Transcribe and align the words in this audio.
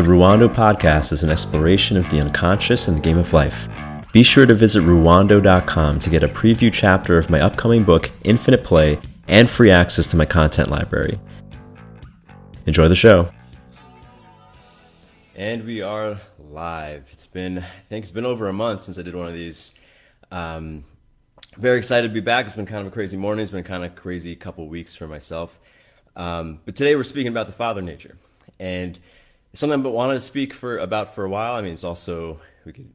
The 0.00 0.06
Ruwando 0.06 0.48
podcast 0.48 1.12
is 1.12 1.22
an 1.22 1.28
exploration 1.28 1.98
of 1.98 2.08
the 2.08 2.20
unconscious 2.20 2.88
and 2.88 2.96
the 2.96 3.02
game 3.02 3.18
of 3.18 3.34
life. 3.34 3.68
Be 4.14 4.22
sure 4.22 4.46
to 4.46 4.54
visit 4.54 4.82
ruwando.com 4.82 5.98
to 5.98 6.08
get 6.08 6.22
a 6.22 6.28
preview 6.28 6.72
chapter 6.72 7.18
of 7.18 7.28
my 7.28 7.38
upcoming 7.38 7.84
book, 7.84 8.10
Infinite 8.24 8.64
Play, 8.64 8.98
and 9.28 9.50
free 9.50 9.70
access 9.70 10.06
to 10.06 10.16
my 10.16 10.24
content 10.24 10.70
library. 10.70 11.20
Enjoy 12.64 12.88
the 12.88 12.96
show. 12.96 13.28
And 15.36 15.66
we 15.66 15.82
are 15.82 16.18
live. 16.38 17.06
It's 17.12 17.26
been, 17.26 17.58
I 17.58 17.82
think 17.90 18.04
it's 18.04 18.10
been 18.10 18.24
over 18.24 18.48
a 18.48 18.54
month 18.54 18.84
since 18.84 18.96
I 18.96 19.02
did 19.02 19.14
one 19.14 19.26
of 19.26 19.34
these. 19.34 19.74
Um, 20.32 20.82
very 21.58 21.76
excited 21.76 22.08
to 22.08 22.14
be 22.14 22.20
back. 22.20 22.46
It's 22.46 22.54
been 22.54 22.64
kind 22.64 22.80
of 22.80 22.86
a 22.86 22.90
crazy 22.90 23.18
morning. 23.18 23.42
It's 23.42 23.52
been 23.52 23.64
kind 23.64 23.84
of 23.84 23.94
crazy 23.96 24.34
couple 24.34 24.66
weeks 24.66 24.94
for 24.94 25.06
myself. 25.06 25.60
Um, 26.16 26.60
but 26.64 26.74
today 26.74 26.96
we're 26.96 27.02
speaking 27.02 27.28
about 27.28 27.48
the 27.48 27.52
father 27.52 27.82
nature. 27.82 28.16
And 28.58 28.98
something 29.52 29.84
I've 29.84 29.92
wanted 29.92 30.14
to 30.14 30.20
speak 30.20 30.54
for 30.54 30.78
about 30.78 31.14
for 31.14 31.24
a 31.24 31.28
while. 31.28 31.54
I 31.54 31.62
mean, 31.62 31.72
it's 31.72 31.84
also 31.84 32.40
we 32.64 32.72
could, 32.72 32.92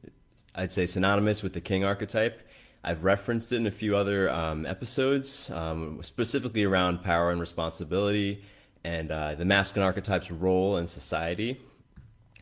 I'd 0.54 0.72
say, 0.72 0.86
synonymous 0.86 1.44
with 1.44 1.54
the 1.54 1.62
king 1.62 1.84
archetype. 1.84 2.42
I've 2.84 3.04
referenced 3.04 3.52
it 3.52 3.58
in 3.58 3.68
a 3.68 3.72
few 3.72 3.96
other 3.96 4.30
um, 4.30 4.66
episodes, 4.66 5.50
um, 5.50 6.00
specifically 6.04 6.64
around 6.64 7.02
power 7.02 7.32
and 7.32 7.42
responsibility 7.42 8.44
and 8.84 9.12
uh, 9.12 9.34
the 9.34 9.46
masculine 9.46 9.86
archetype's 9.86 10.30
role 10.30 10.78
in 10.78 10.86
society. 10.86 11.60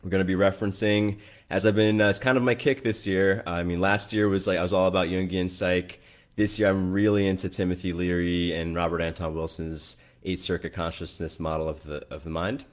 We're 0.02 0.10
going 0.10 0.20
to 0.20 0.26
be 0.26 0.34
referencing, 0.34 1.18
as 1.48 1.64
I've 1.64 1.74
been, 1.74 1.98
uh, 1.98 2.10
it's 2.10 2.18
kind 2.18 2.36
of 2.36 2.44
my 2.44 2.54
kick 2.54 2.82
this 2.82 3.06
year. 3.06 3.42
I 3.46 3.62
mean, 3.62 3.80
last 3.80 4.12
year 4.12 4.28
was 4.28 4.46
like 4.46 4.58
I 4.58 4.62
was 4.62 4.74
all 4.74 4.86
about 4.86 5.08
Jungian 5.08 5.48
psych. 5.48 6.00
This 6.36 6.58
year, 6.58 6.68
I'm 6.68 6.92
really 6.92 7.26
into 7.26 7.48
Timothy 7.48 7.94
Leary 7.94 8.52
and 8.52 8.76
Robert 8.76 9.00
Anton 9.00 9.34
Wilson's 9.34 9.96
Eight 10.24 10.40
Circuit 10.40 10.74
Consciousness 10.74 11.40
model 11.40 11.68
of 11.68 11.82
the 11.84 12.06
of 12.10 12.24
the 12.24 12.30
mind. 12.30 12.66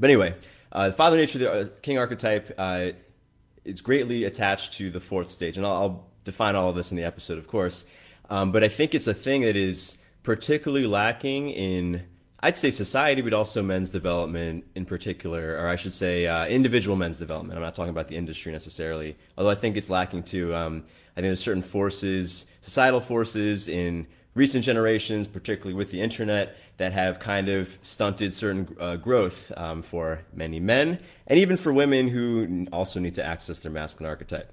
But 0.00 0.08
anyway, 0.08 0.34
uh, 0.72 0.88
the 0.88 0.94
father 0.94 1.18
nature, 1.18 1.38
the 1.38 1.52
uh, 1.52 1.64
king 1.82 1.98
archetype, 1.98 2.52
uh, 2.56 2.92
is 3.64 3.82
greatly 3.82 4.24
attached 4.24 4.72
to 4.74 4.90
the 4.90 4.98
fourth 4.98 5.30
stage, 5.30 5.58
and 5.58 5.66
I'll, 5.66 5.74
I'll, 5.74 6.10
define 6.22 6.54
all 6.54 6.68
of 6.68 6.76
this 6.76 6.90
in 6.90 6.98
the 6.98 7.02
episode, 7.02 7.38
of 7.38 7.48
course. 7.48 7.86
Um, 8.28 8.52
but 8.52 8.62
I 8.62 8.68
think 8.68 8.94
it's 8.94 9.06
a 9.06 9.14
thing 9.14 9.40
that 9.40 9.56
is 9.56 9.96
particularly 10.22 10.86
lacking 10.86 11.48
in, 11.48 12.02
I'd 12.40 12.58
say, 12.58 12.70
society, 12.70 13.22
but 13.22 13.32
also 13.32 13.62
men's 13.62 13.88
development 13.88 14.64
in 14.74 14.84
particular, 14.84 15.56
or 15.58 15.68
I 15.68 15.76
should 15.76 15.94
say, 15.94 16.26
uh, 16.26 16.46
individual 16.46 16.94
men's 16.94 17.18
development. 17.18 17.56
I'm 17.56 17.62
not 17.62 17.74
talking 17.74 17.90
about 17.90 18.06
the 18.06 18.16
industry 18.16 18.52
necessarily, 18.52 19.16
although 19.38 19.50
I 19.50 19.54
think 19.54 19.78
it's 19.78 19.88
lacking 19.88 20.24
too. 20.24 20.54
Um, 20.54 20.84
I 21.16 21.22
think 21.22 21.28
there's 21.28 21.40
certain 21.40 21.62
forces, 21.62 22.44
societal 22.60 23.00
forces 23.00 23.68
in 23.68 24.06
recent 24.34 24.62
generations, 24.62 25.26
particularly 25.26 25.74
with 25.74 25.90
the 25.90 26.00
internet, 26.02 26.56
that 26.80 26.94
have 26.94 27.20
kind 27.20 27.50
of 27.50 27.68
stunted 27.82 28.32
certain 28.32 28.74
uh, 28.80 28.96
growth 28.96 29.52
um, 29.54 29.82
for 29.82 30.22
many 30.32 30.58
men 30.58 30.98
and 31.26 31.38
even 31.38 31.58
for 31.58 31.74
women 31.74 32.08
who 32.08 32.66
also 32.72 32.98
need 32.98 33.14
to 33.14 33.22
access 33.22 33.58
their 33.58 33.70
masculine 33.70 34.08
archetype. 34.08 34.50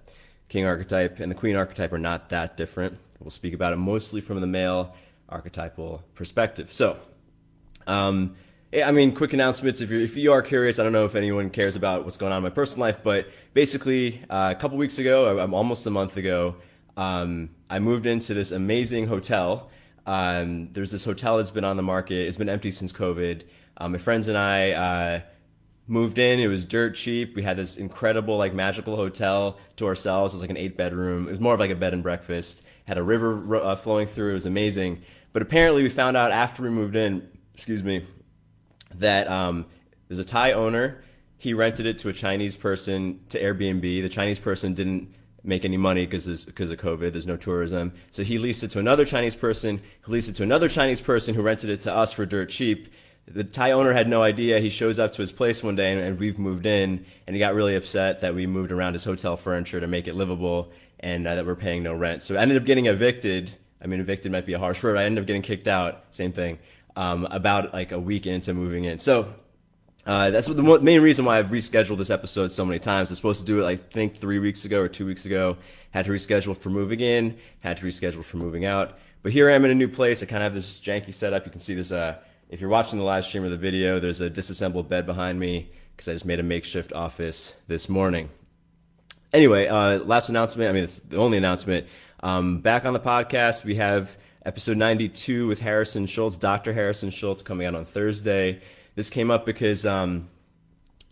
King 0.50 0.66
archetype 0.66 1.22
and 1.22 1.32
the 1.32 1.36
queen 1.36 1.56
archetype 1.56 1.94
are 1.94 1.98
not 1.98 2.28
that 2.28 2.58
different. 2.58 2.98
We'll 3.22 3.32
speak 3.32 3.54
about 3.54 3.72
it 3.72 3.78
mostly 3.78 4.20
from 4.20 4.42
the 4.42 4.48
male 4.48 4.94
archetypal 5.30 6.04
perspective. 6.16 6.74
So, 6.74 6.98
um, 7.88 8.36
I 8.74 8.92
mean, 8.92 9.16
quick 9.16 9.32
announcements. 9.32 9.80
If, 9.80 9.90
you 9.90 10.02
if 10.02 10.18
you 10.18 10.34
are 10.34 10.42
curious, 10.42 10.80
I 10.80 10.84
don't 10.84 10.92
know 10.92 11.06
if 11.06 11.16
anyone 11.16 11.50
cares 11.50 11.78
about 11.78 12.04
what's 12.04 12.18
going 12.18 12.34
on 12.34 12.40
in 12.40 12.44
my 12.44 12.50
personal 12.50 12.82
life, 12.82 13.00
but 13.02 13.30
basically, 13.54 14.22
uh, 14.30 14.54
a 14.54 14.60
couple 14.60 14.78
weeks 14.78 14.98
ago, 14.98 15.40
almost 15.54 15.88
a 15.88 15.92
month 15.92 16.18
ago, 16.18 16.58
um, 16.98 17.52
I 17.70 17.80
moved 17.80 18.06
into 18.06 18.34
this 18.34 18.52
amazing 18.52 19.08
hotel. 19.08 19.72
Um, 20.08 20.70
there's 20.72 20.90
this 20.90 21.04
hotel 21.04 21.38
that's 21.38 21.52
been 21.52 21.66
on 21.66 21.78
the 21.78 21.84
market. 21.84 22.28
It's 22.28 22.38
been 22.38 22.50
empty 22.50 22.72
since 22.72 22.92
COVID. 22.94 23.44
Um, 23.78 23.92
my 23.92 23.98
friends 23.98 24.30
and 24.30 24.38
I 24.38 24.72
uh, 24.72 25.20
moved 25.86 26.18
in. 26.18 26.40
It 26.40 26.48
was 26.48 26.66
dirt 26.66 26.96
cheap. 26.96 27.36
We 27.36 27.44
had 27.44 27.58
this 27.58 27.78
incredible, 27.78 28.38
like, 28.38 28.54
magical 28.54 28.96
hotel 28.96 29.60
to 29.76 29.86
ourselves. 29.86 30.34
It 30.34 30.38
was 30.38 30.42
like 30.42 30.50
an 30.50 30.58
eight 30.58 30.78
bedroom. 30.78 31.28
It 31.28 31.32
was 31.32 31.40
more 31.40 31.54
of 31.54 31.60
like 31.60 31.72
a 31.72 31.76
bed 31.76 31.94
and 31.94 32.02
breakfast. 32.02 32.64
Had 32.86 32.98
a 32.98 33.04
river 33.04 33.58
uh, 33.58 33.76
flowing 33.76 34.08
through. 34.08 34.32
It 34.32 34.36
was 34.36 34.46
amazing. 34.46 35.02
But 35.34 35.42
apparently, 35.42 35.84
we 35.84 35.90
found 35.90 36.16
out 36.18 36.32
after 36.32 36.64
we 36.64 36.70
moved 36.70 36.96
in, 36.96 37.28
excuse 37.54 37.84
me, 37.84 38.08
that 38.96 39.30
um, 39.30 39.66
there's 40.08 40.20
a 40.20 40.26
Thai 40.26 40.54
owner. 40.54 41.04
He 41.38 41.54
rented 41.54 41.86
it 41.86 41.98
to 42.00 42.10
a 42.10 42.14
Chinese 42.14 42.56
person 42.56 43.20
to 43.30 43.40
Airbnb. 43.40 43.82
The 43.82 44.10
Chinese 44.10 44.40
person 44.40 44.74
didn't 44.74 45.14
make 45.48 45.66
any 45.66 45.78
money 45.78 46.06
because 46.06 46.46
because 46.46 46.70
of 46.70 46.78
COVID. 46.78 47.14
There's 47.14 47.26
no 47.26 47.38
tourism, 47.38 47.94
so 48.12 48.24
he 48.24 48.38
leased 48.38 48.64
it 48.64 48.72
to 48.72 48.80
another 48.80 49.06
Chinese 49.06 49.36
person, 49.36 49.82
He 50.06 50.12
leased 50.12 50.30
it 50.30 50.36
to 50.36 50.44
another 50.44 50.70
Chinese 50.70 51.02
person, 51.02 51.34
who 51.34 51.42
rented 51.42 51.70
it 51.70 51.82
to 51.82 51.94
us 51.94 52.12
for 52.12 52.26
dirt 52.26 52.50
cheap. 52.50 52.90
The 53.30 53.44
Thai 53.44 53.72
owner 53.72 53.92
had 53.92 54.08
no 54.08 54.24
idea. 54.24 54.60
He 54.60 54.70
shows 54.70 55.00
up 55.00 55.12
to 55.14 55.22
his 55.22 55.32
place 55.32 55.62
one 55.62 55.76
day, 55.76 55.92
and, 55.92 56.02
and 56.02 56.20
we've 56.20 56.40
moved 56.40 56.66
in, 56.66 57.06
and 57.26 57.36
he 57.36 57.40
got 57.40 57.56
really 57.56 57.76
upset 57.76 58.22
that 58.22 58.34
we 58.34 58.48
moved 58.48 58.72
around 58.72 58.94
his 58.94 59.04
hotel 59.04 59.36
furniture 59.36 59.80
to 59.80 59.88
make 59.88 60.08
it 60.08 60.16
livable, 60.16 60.72
and 61.00 61.28
uh, 61.28 61.36
that 61.36 61.46
we're 61.46 61.56
paying 61.56 61.84
no 61.84 61.94
rent. 61.94 62.24
So 62.24 62.36
I 62.36 62.42
ended 62.42 62.58
up 62.58 62.66
getting 62.66 62.86
evicted. 62.86 63.52
I 63.82 63.88
mean, 63.88 64.00
evicted 64.00 64.32
might 64.32 64.46
be 64.46 64.54
a 64.54 64.60
harsh 64.60 64.82
word. 64.82 64.98
I 64.98 65.04
ended 65.04 65.24
up 65.24 65.28
getting 65.28 65.42
kicked 65.42 65.68
out. 65.68 66.06
Same 66.12 66.32
thing. 66.32 66.60
Um, 66.96 67.26
about 67.30 67.74
like 67.74 67.92
a 67.92 68.00
week 68.00 68.26
into 68.26 68.54
moving 68.54 68.86
in. 68.86 68.98
So 68.98 69.28
uh, 70.08 70.30
that's 70.30 70.48
the 70.48 70.80
main 70.82 71.02
reason 71.02 71.26
why 71.26 71.38
I've 71.38 71.48
rescheduled 71.48 71.98
this 71.98 72.10
episode 72.10 72.50
so 72.50 72.66
many 72.66 72.80
times. 72.80 73.10
I 73.10 73.12
was 73.12 73.18
supposed 73.18 73.42
to 73.42 73.46
do 73.46 73.62
it, 73.62 73.66
I 73.66 73.76
think, 73.76 74.16
three 74.16 74.40
weeks 74.40 74.64
ago 74.64 74.80
or 74.80 74.88
two 74.88 75.06
weeks 75.06 75.26
ago. 75.26 75.58
Had 75.92 76.06
to 76.06 76.12
reschedule 76.12 76.56
for 76.56 76.70
moving 76.70 77.02
in. 77.02 77.38
Had 77.60 77.76
to 77.78 77.86
reschedule 77.86 78.24
for 78.24 78.38
moving 78.38 78.64
out. 78.64 78.98
But 79.22 79.34
here 79.34 79.50
I 79.50 79.54
am 79.54 79.66
in 79.66 79.72
a 79.72 79.76
new 79.76 79.90
place. 79.90 80.24
I 80.24 80.26
kind 80.26 80.42
of 80.42 80.46
have 80.46 80.54
this 80.54 80.78
janky 80.80 81.14
setup. 81.14 81.46
You 81.46 81.52
can 81.52 81.60
see 81.60 81.76
this. 81.76 81.92
Uh, 81.92 82.16
if 82.50 82.62
you're 82.62 82.70
watching 82.70 82.98
the 82.98 83.04
live 83.04 83.26
stream 83.26 83.44
or 83.44 83.50
the 83.50 83.58
video, 83.58 84.00
there's 84.00 84.22
a 84.22 84.30
disassembled 84.30 84.88
bed 84.88 85.06
behind 85.06 85.38
me 85.42 85.70
because 85.92 86.08
I 86.08 86.14
just 86.14 86.24
made 86.24 86.40
a 86.40 86.44
makeshift 86.44 86.94
office 86.94 87.56
this 87.68 87.90
morning. 87.90 88.30
Anyway, 89.34 89.68
uh, 89.68 89.98
last 90.00 90.30
announcement. 90.30 90.70
I 90.70 90.72
mean, 90.72 90.86
it's 90.86 91.00
the 91.00 91.18
only 91.18 91.38
announcement. 91.38 91.86
Um, 92.24 92.60
back 92.60 92.86
on 92.86 92.94
the 92.94 93.00
podcast, 93.02 93.66
we 93.66 93.76
have 93.76 94.16
episode 94.46 94.78
92 94.78 95.48
with 95.48 95.60
Harrison 95.60 96.06
Schultz, 96.06 96.38
Dr. 96.38 96.72
Harrison 96.72 97.10
Schultz, 97.10 97.42
coming 97.42 97.68
out 97.68 97.76
on 97.76 97.84
Thursday. 97.84 98.62
This 98.98 99.12
came 99.12 99.30
up 99.30 99.46
because 99.46 99.86
um, 99.86 100.28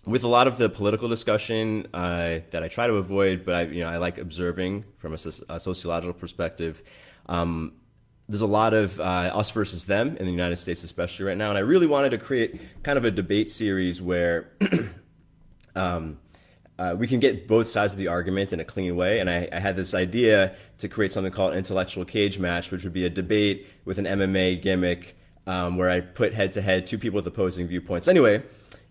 with 0.07 0.23
a 0.23 0.28
lot 0.28 0.47
of 0.47 0.57
the 0.57 0.69
political 0.69 1.07
discussion 1.07 1.85
uh, 1.94 2.40
that 2.50 2.63
I 2.63 2.68
try 2.68 2.88
to 2.88 2.94
avoid, 2.94 3.46
but 3.46 3.53
I, 3.53 3.62
you 3.66 3.81
know, 3.81 3.90
I 3.90 3.97
like 3.97 4.18
observing 4.18 4.85
from 4.97 5.13
a, 5.13 5.19
a 5.50 5.59
sociological 5.59 6.13
perspective. 6.13 6.81
Um, 7.28 7.73
there's 8.28 8.41
a 8.41 8.47
lot 8.47 8.73
of 8.73 9.00
uh, 9.00 9.03
us 9.03 9.51
versus 9.51 9.85
them 9.85 10.18
in 10.18 10.25
the 10.25 10.31
United 10.31 10.56
States, 10.56 10.84
especially 10.84 11.25
right 11.25 11.38
now, 11.38 11.50
and 11.50 11.59
I 11.59 11.62
really 11.62 11.85
wanted 11.85 12.09
to 12.09 12.18
create 12.18 12.59
kind 12.81 12.97
of 12.97 13.06
a 13.06 13.12
debate 13.12 13.51
series 13.51 14.02
where 14.02 14.50
um, 15.75 16.17
uh, 16.79 16.96
we 16.97 17.06
can 17.06 17.19
get 17.19 17.47
both 17.47 17.67
sides 17.67 17.94
of 17.94 18.00
the 18.00 18.07
argument 18.07 18.52
in 18.52 18.59
a 18.59 18.66
clean 18.66 18.96
way. 18.96 19.19
And 19.19 19.29
I, 19.29 19.47
I, 19.53 19.59
had 19.59 19.75
this 19.75 19.94
idea 19.94 20.56
to 20.79 20.90
create 20.90 21.12
something 21.12 21.31
called 21.31 21.53
intellectual 21.53 22.03
cage 22.03 22.40
match, 22.40 22.72
which 22.72 22.84
would 22.84 22.94
be 22.94 23.06
a 23.06 23.12
debate 23.12 23.67
with 23.85 24.00
an 24.00 24.06
MMA 24.06 24.59
gimmick 24.59 25.16
um, 25.47 25.78
where 25.78 25.89
I 25.89 26.01
put 26.01 26.33
head 26.33 26.51
to 26.53 26.61
head 26.61 26.85
two 26.85 26.97
people 26.97 27.17
with 27.17 27.28
opposing 27.28 27.67
viewpoints. 27.67 28.07
Anyway, 28.07 28.44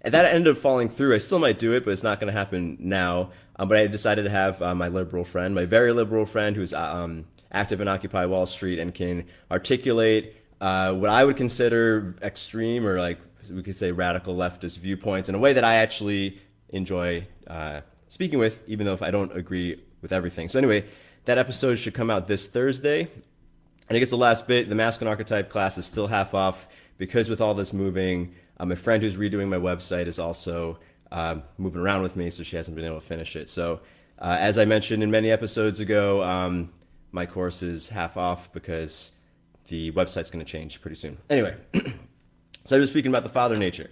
that 0.03 0.25
ended 0.25 0.57
up 0.57 0.61
falling 0.61 0.89
through. 0.89 1.15
I 1.15 1.19
still 1.19 1.39
might 1.39 1.59
do 1.59 1.73
it, 1.73 1.85
but 1.85 1.93
it's 1.93 2.03
not 2.03 2.21
going 2.21 2.33
to 2.33 2.39
happen 2.39 2.77
now. 2.79 3.31
Um, 3.57 3.69
but 3.69 3.79
I 3.79 3.87
decided 3.87 4.25
to 4.25 4.31
have 4.31 4.61
uh, 4.61 4.75
my 4.75 4.89
liberal 4.89 5.25
friend, 5.25 5.55
my 5.55 5.65
very 5.65 5.93
liberal 5.93 6.27
friend, 6.27 6.57
who's 6.57 6.75
uh, 6.75 6.81
um, 6.81 7.25
active 7.53 7.81
in 7.81 7.89
Occupy 7.89 8.27
Wall 8.27 8.47
Street 8.47 8.79
and 8.79 8.93
can 8.93 9.25
articulate 9.51 10.37
uh, 10.61 10.93
what 10.93 11.11
I 11.11 11.25
would 11.25 11.37
consider 11.37 12.17
extreme 12.23 12.87
or 12.87 12.99
like 12.99 13.19
we 13.51 13.63
could 13.63 13.77
say 13.77 13.93
radical 13.93 14.35
leftist 14.35 14.79
viewpoints 14.79 15.29
in 15.29 15.35
a 15.35 15.39
way 15.39 15.53
that 15.53 15.65
I 15.65 15.77
actually 15.77 16.41
enjoy 16.71 17.27
uh, 17.47 17.83
speaking 18.09 18.39
with, 18.39 18.63
even 18.67 18.87
though 18.87 18.95
if 18.95 19.03
I 19.03 19.11
don't 19.11 19.37
agree 19.37 19.83
with 20.01 20.13
everything. 20.13 20.49
So 20.49 20.59
anyway, 20.59 20.87
that 21.27 21.39
episode 21.39 21.77
should 21.77 21.95
come 21.95 22.11
out 22.11 22.27
this 22.27 22.47
Thursday. 22.47 23.11
And 23.89 23.97
I 23.97 23.99
guess 23.99 24.11
the 24.11 24.17
last 24.17 24.47
bit, 24.47 24.69
the 24.69 24.75
masculine 24.75 25.11
archetype 25.11 25.51
class 25.51 25.77
is 25.77 25.87
still 25.87 26.07
half 26.07 26.35
off 26.35 26.69
because 26.97 27.29
with 27.29 27.41
all 27.41 27.55
this 27.55 27.73
moving, 27.73 28.35
um, 28.59 28.69
my 28.69 28.75
friend 28.75 29.03
who's 29.03 29.17
redoing 29.17 29.49
my 29.49 29.57
website 29.57 30.07
is 30.07 30.19
also 30.19 30.79
uh, 31.13 31.37
moving 31.59 31.81
around 31.81 32.03
with 32.03 32.17
me, 32.17 32.31
so 32.31 32.43
she 32.43 32.57
hasn't 32.57 32.77
been 32.77 32.85
able 32.85 33.01
to 33.01 33.07
finish 33.07 33.37
it. 33.37 33.51
So, 33.51 33.81
uh, 34.19 34.37
as 34.39 34.59
I 34.59 34.65
mentioned 34.65 35.03
in 35.03 35.11
many 35.11 35.31
episodes 35.31 35.81
ago, 35.81 36.23
um, 36.23 36.73
my 37.13 37.27
course 37.27 37.63
is 37.63 37.89
half 37.89 38.17
off 38.17 38.53
because 38.53 39.13
the 39.69 39.91
website's 39.93 40.31
going 40.31 40.45
to 40.45 40.51
change 40.51 40.81
pretty 40.81 40.97
soon. 40.97 41.19
Anyway, 41.29 41.57
so 42.65 42.77
I 42.77 42.79
was 42.79 42.89
speaking 42.89 43.11
about 43.11 43.23
the 43.23 43.29
father 43.29 43.57
nature. 43.57 43.91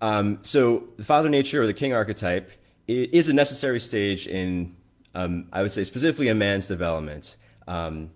Um, 0.00 0.38
so, 0.42 0.84
the 0.96 1.04
father 1.04 1.28
nature 1.28 1.62
or 1.62 1.66
the 1.66 1.74
king 1.74 1.92
archetype 1.92 2.50
is 2.88 3.28
a 3.28 3.32
necessary 3.32 3.78
stage 3.78 4.26
in, 4.26 4.74
um, 5.14 5.46
I 5.52 5.62
would 5.62 5.72
say, 5.72 5.84
specifically 5.84 6.28
a 6.28 6.34
man's 6.34 6.66
development. 6.66 7.36
Um, 7.68 8.10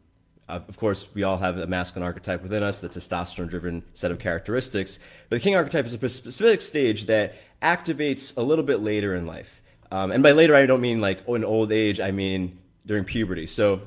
of 0.48 0.76
course, 0.76 1.06
we 1.14 1.22
all 1.22 1.38
have 1.38 1.58
a 1.58 1.66
masculine 1.66 2.04
archetype 2.04 2.42
within 2.42 2.62
us, 2.62 2.80
the 2.80 2.88
testosterone 2.88 3.48
driven 3.48 3.82
set 3.94 4.10
of 4.10 4.18
characteristics. 4.18 4.98
But 5.28 5.36
the 5.36 5.40
king 5.40 5.56
archetype 5.56 5.86
is 5.86 5.94
a 5.94 6.08
specific 6.08 6.60
stage 6.60 7.06
that 7.06 7.34
activates 7.62 8.36
a 8.36 8.42
little 8.42 8.64
bit 8.64 8.80
later 8.80 9.14
in 9.14 9.26
life. 9.26 9.62
Um, 9.90 10.12
and 10.12 10.22
by 10.22 10.32
later, 10.32 10.54
I 10.54 10.66
don't 10.66 10.80
mean 10.80 11.00
like 11.00 11.26
in 11.28 11.44
old 11.44 11.72
age, 11.72 12.00
I 12.00 12.10
mean 12.10 12.58
during 12.84 13.04
puberty. 13.04 13.46
So, 13.46 13.80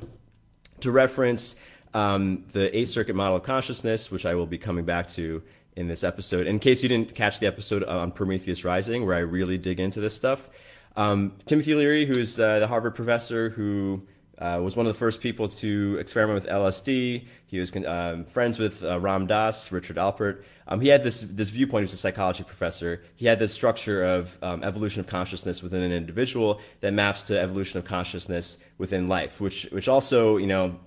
to 0.80 0.92
reference 0.92 1.56
um, 1.94 2.45
the 2.54 2.75
eight 2.75 2.89
circuit 2.89 3.15
model 3.15 3.38
of 3.38 3.44
consciousness, 3.44 4.12
which 4.12 4.25
I 4.25 4.36
will 4.36 4.45
be 4.45 4.57
coming 4.57 4.86
back 4.86 5.07
to 5.10 5.42
in 5.75 5.88
this 5.88 6.03
episode. 6.03 6.48
In 6.48 6.60
case 6.60 6.81
you 6.81 6.89
didn't 6.89 7.13
catch 7.13 7.39
the 7.39 7.45
episode 7.45 7.83
on 7.83 8.12
Prometheus 8.12 8.63
Rising, 8.63 9.06
where 9.06 9.15
I 9.15 9.19
really 9.19 9.57
dig 9.57 9.80
into 9.80 10.00
this 10.00 10.15
stuff, 10.15 10.50
um, 10.95 11.33
Timothy 11.45 11.75
Leary, 11.75 12.06
who's 12.06 12.39
uh, 12.39 12.60
the 12.60 12.68
Harvard 12.68 12.95
professor 12.95 13.50
who 13.50 14.01
uh, 14.39 14.60
was 14.62 14.75
one 14.75 14.86
of 14.86 14.94
the 14.94 15.00
first 15.00 15.19
people 15.19 15.48
to 15.48 15.98
experiment 16.00 16.44
with 16.44 16.51
LSD. 16.51 17.25
He 17.48 17.60
was 17.60 17.75
um, 17.86 18.25
friends 18.25 18.60
with 18.60 18.84
uh, 18.84 19.00
Ram 19.00 19.25
Dass, 19.25 19.72
Richard 19.72 19.98
Alpert. 19.98 20.44
Um, 20.68 20.81
he 20.81 20.89
had 20.89 21.04
this 21.04 21.22
this 21.22 21.50
viewpoint. 21.50 21.81
He 21.81 21.86
was 21.86 21.94
a 21.94 21.98
psychology 21.98 22.44
professor. 22.44 23.04
He 23.16 23.25
had 23.25 23.39
this 23.39 23.54
structure 23.54 24.04
of 24.04 24.38
um, 24.44 24.63
evolution 24.63 25.00
of 25.00 25.07
consciousness 25.07 25.63
within 25.63 25.81
an 25.81 25.92
individual 25.92 26.62
that 26.81 26.94
maps 26.94 27.24
to 27.24 27.39
evolution 27.39 27.80
of 27.80 27.86
consciousness 27.86 28.60
within 28.78 29.07
life, 29.07 29.39
which 29.39 29.68
which 29.72 29.88
also 29.88 30.38
you 30.38 30.48
know 30.48 30.80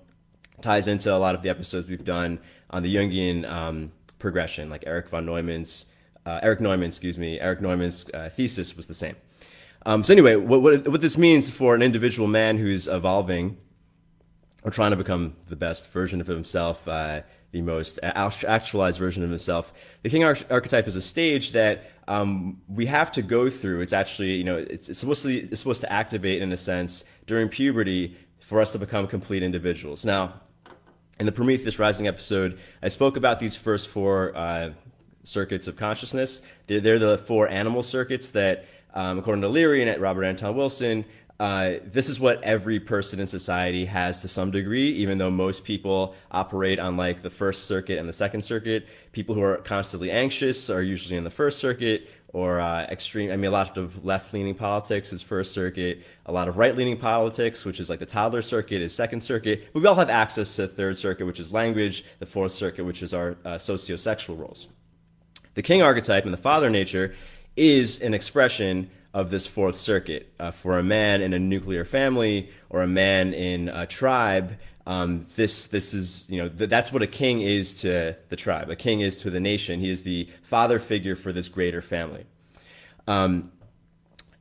ties 0.61 0.87
into 0.87 1.13
a 1.13 1.17
lot 1.17 1.35
of 1.35 1.41
the 1.41 1.49
episodes 1.49 1.87
we've 1.87 2.05
done 2.05 2.39
on 2.69 2.83
the 2.83 2.95
Jungian 2.95 3.49
um, 3.49 3.91
progression, 4.19 4.69
like 4.69 4.83
Eric 4.85 5.09
von 5.09 5.25
Neumann's 5.25 5.87
uh, 6.25 6.39
Erich 6.43 6.59
Neumann, 6.59 6.87
excuse 6.87 7.17
me, 7.17 7.39
Erich 7.39 7.61
Neumann's 7.61 8.05
uh, 8.13 8.29
thesis 8.31 8.75
was 8.77 8.85
the 8.85 8.93
same. 8.93 9.15
Um, 9.85 10.03
so 10.03 10.13
anyway, 10.13 10.35
what, 10.35 10.61
what, 10.61 10.87
what 10.87 11.01
this 11.01 11.17
means 11.17 11.49
for 11.49 11.73
an 11.73 11.81
individual 11.81 12.27
man 12.27 12.57
who's 12.57 12.87
evolving 12.87 13.57
or 14.63 14.71
trying 14.71 14.91
to 14.91 14.97
become 14.97 15.35
the 15.47 15.55
best 15.55 15.91
version 15.91 16.21
of 16.21 16.27
himself, 16.27 16.87
uh, 16.87 17.21
the 17.51 17.61
most 17.61 17.99
actualized 18.03 18.99
version 18.99 19.23
of 19.23 19.29
himself, 19.29 19.73
the 20.03 20.09
king 20.09 20.23
archetype 20.23 20.87
is 20.87 20.95
a 20.95 21.01
stage 21.01 21.51
that 21.51 21.91
um, 22.07 22.61
we 22.67 22.85
have 22.85 23.11
to 23.11 23.21
go 23.21 23.49
through. 23.49 23.81
It's 23.81 23.93
actually, 23.93 24.33
you 24.33 24.43
know, 24.43 24.57
it's, 24.57 24.89
it's 24.89 24.99
supposed 24.99 25.23
to 25.23 25.33
it's 25.33 25.59
supposed 25.59 25.81
to 25.81 25.91
activate 25.91 26.41
in 26.41 26.51
a 26.51 26.57
sense 26.57 27.03
during 27.25 27.49
puberty 27.49 28.15
for 28.39 28.61
us 28.61 28.71
to 28.71 28.79
become 28.79 29.07
complete 29.07 29.43
individuals. 29.43 30.05
Now, 30.05 30.41
in 31.19 31.25
the 31.25 31.31
Prometheus 31.31 31.77
Rising 31.77 32.07
episode, 32.07 32.59
I 32.81 32.87
spoke 32.87 33.17
about 33.17 33.39
these 33.39 33.55
first 33.55 33.89
four 33.89 34.35
uh, 34.35 34.71
circuits 35.23 35.67
of 35.67 35.75
consciousness. 35.75 36.41
They're, 36.67 36.79
they're 36.79 36.99
the 36.99 37.17
four 37.17 37.47
animal 37.47 37.83
circuits 37.83 38.31
that 38.31 38.65
um, 38.93 39.19
according 39.19 39.41
to 39.41 39.49
Leary 39.49 39.87
and 39.87 40.01
Robert 40.01 40.23
Anton 40.23 40.55
Wilson, 40.55 41.05
uh, 41.39 41.79
this 41.85 42.07
is 42.07 42.19
what 42.19 42.41
every 42.43 42.79
person 42.79 43.19
in 43.19 43.25
society 43.25 43.83
has 43.83 44.21
to 44.21 44.27
some 44.27 44.51
degree, 44.51 44.91
even 44.91 45.17
though 45.17 45.31
most 45.31 45.63
people 45.63 46.13
operate 46.29 46.77
on 46.77 46.97
like 46.97 47.23
the 47.23 47.31
first 47.31 47.65
circuit 47.65 47.97
and 47.97 48.07
the 48.07 48.13
second 48.13 48.43
circuit. 48.43 48.87
People 49.11 49.33
who 49.33 49.41
are 49.41 49.57
constantly 49.57 50.11
anxious 50.11 50.69
are 50.69 50.83
usually 50.83 51.17
in 51.17 51.23
the 51.23 51.31
first 51.31 51.57
circuit, 51.57 52.09
or 52.33 52.59
uh, 52.59 52.83
extreme. 52.83 53.31
I 53.31 53.35
mean, 53.35 53.49
a 53.49 53.51
lot 53.51 53.77
of 53.77 54.05
left-leaning 54.05 54.55
politics 54.55 55.11
is 55.11 55.21
first 55.21 55.51
circuit. 55.51 56.03
A 56.27 56.31
lot 56.31 56.47
of 56.47 56.57
right-leaning 56.57 56.97
politics, 56.97 57.65
which 57.65 57.79
is 57.79 57.89
like 57.89 57.99
the 57.99 58.05
toddler 58.05 58.41
circuit, 58.41 58.81
is 58.81 58.93
second 58.93 59.21
circuit. 59.21 59.67
But 59.73 59.81
we 59.81 59.87
all 59.87 59.95
have 59.95 60.09
access 60.09 60.55
to 60.55 60.67
third 60.67 60.97
circuit, 60.97 61.25
which 61.25 61.39
is 61.39 61.51
language. 61.51 62.05
The 62.19 62.25
fourth 62.25 62.53
circuit, 62.53 62.85
which 62.85 63.03
is 63.03 63.13
our 63.13 63.35
uh, 63.43 63.57
socio-sexual 63.57 64.37
roles. 64.37 64.67
The 65.55 65.61
king 65.61 65.81
archetype 65.81 66.23
and 66.23 66.33
the 66.33 66.37
father 66.37 66.69
nature 66.69 67.13
is 67.55 68.01
an 68.01 68.13
expression 68.13 68.89
of 69.13 69.29
this 69.29 69.45
fourth 69.45 69.75
circuit. 69.75 70.33
Uh, 70.39 70.51
for 70.51 70.79
a 70.79 70.83
man 70.83 71.21
in 71.21 71.33
a 71.33 71.39
nuclear 71.39 71.83
family 71.85 72.49
or 72.69 72.81
a 72.81 72.87
man 72.87 73.33
in 73.33 73.69
a 73.69 73.85
tribe, 73.85 74.57
um, 74.87 75.25
this 75.35 75.67
this 75.67 75.93
is 75.93 76.25
you 76.29 76.41
know 76.41 76.49
th- 76.49 76.69
that's 76.69 76.91
what 76.91 77.01
a 77.01 77.07
king 77.07 77.41
is 77.41 77.75
to 77.75 78.15
the 78.29 78.35
tribe. 78.35 78.69
A 78.69 78.75
king 78.75 79.01
is 79.01 79.17
to 79.21 79.29
the 79.29 79.39
nation. 79.39 79.79
He 79.79 79.89
is 79.89 80.03
the 80.03 80.29
father 80.43 80.79
figure 80.79 81.15
for 81.15 81.31
this 81.31 81.47
greater 81.47 81.81
family. 81.81 82.25
Um, 83.07 83.51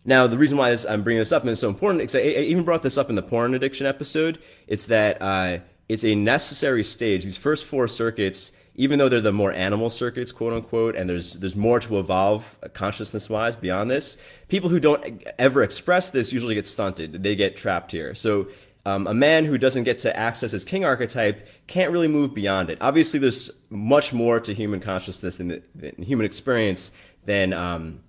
now, 0.04 0.26
the 0.26 0.38
reason 0.38 0.56
why 0.56 0.70
this, 0.70 0.86
I'm 0.86 1.02
bringing 1.02 1.20
this 1.20 1.32
up 1.32 1.42
and 1.42 1.50
it's 1.50 1.60
so 1.60 1.68
important, 1.68 2.00
because 2.00 2.14
I, 2.14 2.20
I, 2.20 2.44
even 2.44 2.64
brought 2.64 2.82
this 2.82 2.96
up 2.96 3.10
in 3.10 3.16
the 3.16 3.22
porn 3.22 3.54
addiction 3.54 3.86
episode, 3.86 4.38
it's 4.66 4.86
that 4.86 5.20
uh, 5.20 5.58
it's 5.88 6.04
a 6.04 6.14
necessary 6.14 6.82
stage. 6.82 7.24
These 7.24 7.36
first 7.36 7.66
four 7.66 7.86
circuits 7.86 8.52
even 8.80 8.98
though 8.98 9.10
they're 9.10 9.20
the 9.20 9.30
more 9.30 9.52
animal 9.52 9.90
circuits, 9.90 10.32
quote 10.32 10.54
unquote, 10.54 10.96
and 10.96 11.08
there's 11.08 11.34
there's 11.34 11.54
more 11.54 11.80
to 11.80 11.98
evolve 11.98 12.58
consciousness 12.72 13.28
wise 13.28 13.54
beyond 13.54 13.90
this. 13.90 14.16
People 14.48 14.70
who 14.70 14.80
don't 14.80 15.22
ever 15.38 15.62
express 15.62 16.08
this 16.08 16.32
usually 16.32 16.54
get 16.54 16.66
stunted; 16.66 17.22
they 17.22 17.36
get 17.36 17.56
trapped 17.56 17.92
here. 17.92 18.14
So. 18.14 18.48
Um, 18.86 19.06
a 19.06 19.12
man 19.12 19.44
who 19.44 19.58
doesn't 19.58 19.84
get 19.84 19.98
to 20.00 20.16
access 20.16 20.52
his 20.52 20.64
king 20.64 20.86
archetype 20.86 21.46
can't 21.66 21.92
really 21.92 22.08
move 22.08 22.32
beyond 22.32 22.70
it. 22.70 22.78
Obviously, 22.80 23.20
there's 23.20 23.50
much 23.68 24.14
more 24.14 24.40
to 24.40 24.54
human 24.54 24.80
consciousness 24.80 25.38
and 25.38 25.62
human 25.98 26.24
experience 26.24 26.90
than 27.26 27.52
um, 27.52 28.00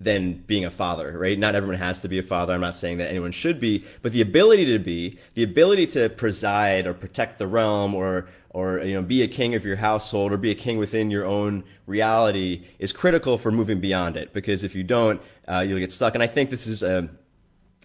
than 0.00 0.34
being 0.46 0.64
a 0.64 0.70
father, 0.70 1.18
right? 1.18 1.38
Not 1.38 1.54
everyone 1.54 1.78
has 1.78 2.00
to 2.00 2.08
be 2.08 2.18
a 2.18 2.22
father. 2.22 2.54
I'm 2.54 2.60
not 2.60 2.76
saying 2.76 2.98
that 2.98 3.08
anyone 3.08 3.32
should 3.32 3.58
be, 3.58 3.84
but 4.00 4.12
the 4.12 4.20
ability 4.20 4.66
to 4.66 4.78
be, 4.78 5.18
the 5.34 5.42
ability 5.42 5.86
to 5.88 6.08
preside 6.08 6.86
or 6.86 6.94
protect 6.94 7.38
the 7.38 7.46
realm 7.46 7.94
or 7.94 8.28
or 8.50 8.80
you 8.80 8.94
know 8.94 9.02
be 9.02 9.22
a 9.22 9.28
king 9.28 9.54
of 9.54 9.64
your 9.64 9.76
household 9.76 10.32
or 10.32 10.36
be 10.36 10.50
a 10.50 10.54
king 10.54 10.78
within 10.78 11.10
your 11.10 11.24
own 11.24 11.64
reality 11.86 12.64
is 12.78 12.92
critical 12.92 13.38
for 13.38 13.50
moving 13.50 13.80
beyond 13.80 14.16
it 14.16 14.32
because 14.32 14.64
if 14.64 14.74
you 14.74 14.82
don't 14.82 15.20
uh, 15.48 15.60
you'll 15.60 15.78
get 15.78 15.92
stuck 15.92 16.14
and 16.14 16.22
i 16.22 16.26
think 16.26 16.48
this 16.50 16.66
is 16.66 16.82
a, 16.82 17.08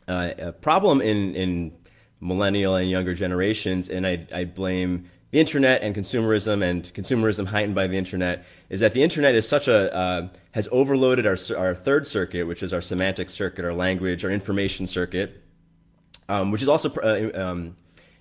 a, 0.07 0.51
problem 0.53 1.01
in 1.01 1.35
in 1.35 1.73
millennial 2.21 2.75
and 2.75 2.89
younger 2.89 3.13
generations 3.13 3.89
and 3.89 4.07
i, 4.07 4.25
I 4.33 4.45
blame 4.45 5.09
the 5.33 5.39
internet 5.39 5.81
and 5.81 5.93
consumerism 5.93 6.63
and 6.63 6.93
consumerism 6.93 7.47
heightened 7.47 7.75
by 7.75 7.87
the 7.87 7.97
internet 7.97 8.45
is 8.69 8.79
that 8.79 8.93
the 8.93 9.03
internet 9.03 9.35
is 9.35 9.45
such 9.45 9.67
a 9.67 9.93
uh, 9.93 10.27
has 10.51 10.69
overloaded 10.71 11.25
our, 11.25 11.37
our 11.57 11.75
third 11.75 12.07
circuit 12.07 12.45
which 12.45 12.63
is 12.63 12.71
our 12.71 12.81
semantic 12.81 13.29
circuit 13.29 13.65
our 13.65 13.73
language 13.73 14.23
our 14.23 14.31
information 14.31 14.87
circuit 14.87 15.43
um, 16.29 16.51
which 16.51 16.61
is 16.61 16.69
also 16.69 16.89
uh, 16.95 17.37
um, 17.39 17.75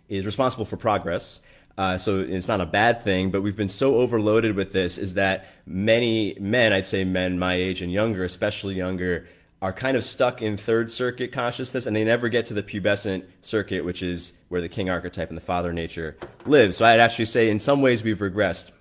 is 0.09 0.27
responsible 0.27 0.65
for 0.65 0.77
progress. 0.77 1.41
Uh, 1.79 1.97
so 1.97 2.21
it's 2.21 2.49
not 2.49 2.61
a 2.61 2.67
bad 2.67 3.01
thing, 3.03 3.31
but 3.31 3.41
we've 3.41 3.57
been 3.57 3.69
so 3.69 3.97
overloaded 3.97 4.55
with 4.55 4.73
this 4.73 4.99
is 4.99 5.15
that 5.15 5.47
many 5.65 6.37
men, 6.39 6.73
I'd 6.73 6.87
say 6.87 7.05
men 7.05 7.39
my 7.39 7.55
age 7.55 7.81
and 7.81 7.91
younger, 7.91 8.25
especially 8.25 8.75
younger, 8.75 9.27
are 9.63 9.73
kind 9.73 9.97
of 9.97 10.03
stuck 10.03 10.43
in 10.43 10.57
third 10.57 10.91
circuit 10.91 11.31
consciousness 11.31 11.87
and 11.87 11.95
they 11.95 12.03
never 12.03 12.29
get 12.29 12.45
to 12.47 12.53
the 12.53 12.65
pubescent 12.65 13.25
circuit, 13.43 13.85
which 13.85 14.03
is 14.03 14.33
where 14.49 14.61
the 14.61 14.69
king 14.69 14.91
archetype 14.91 15.29
and 15.29 15.37
the 15.37 15.43
father 15.43 15.73
nature 15.73 16.17
lives. 16.45 16.77
So 16.77 16.85
I'd 16.85 16.99
actually 16.99 17.27
say 17.27 17.49
in 17.49 17.61
some 17.61 17.81
ways 17.81 18.03
we've 18.03 18.19
regressed. 18.19 18.73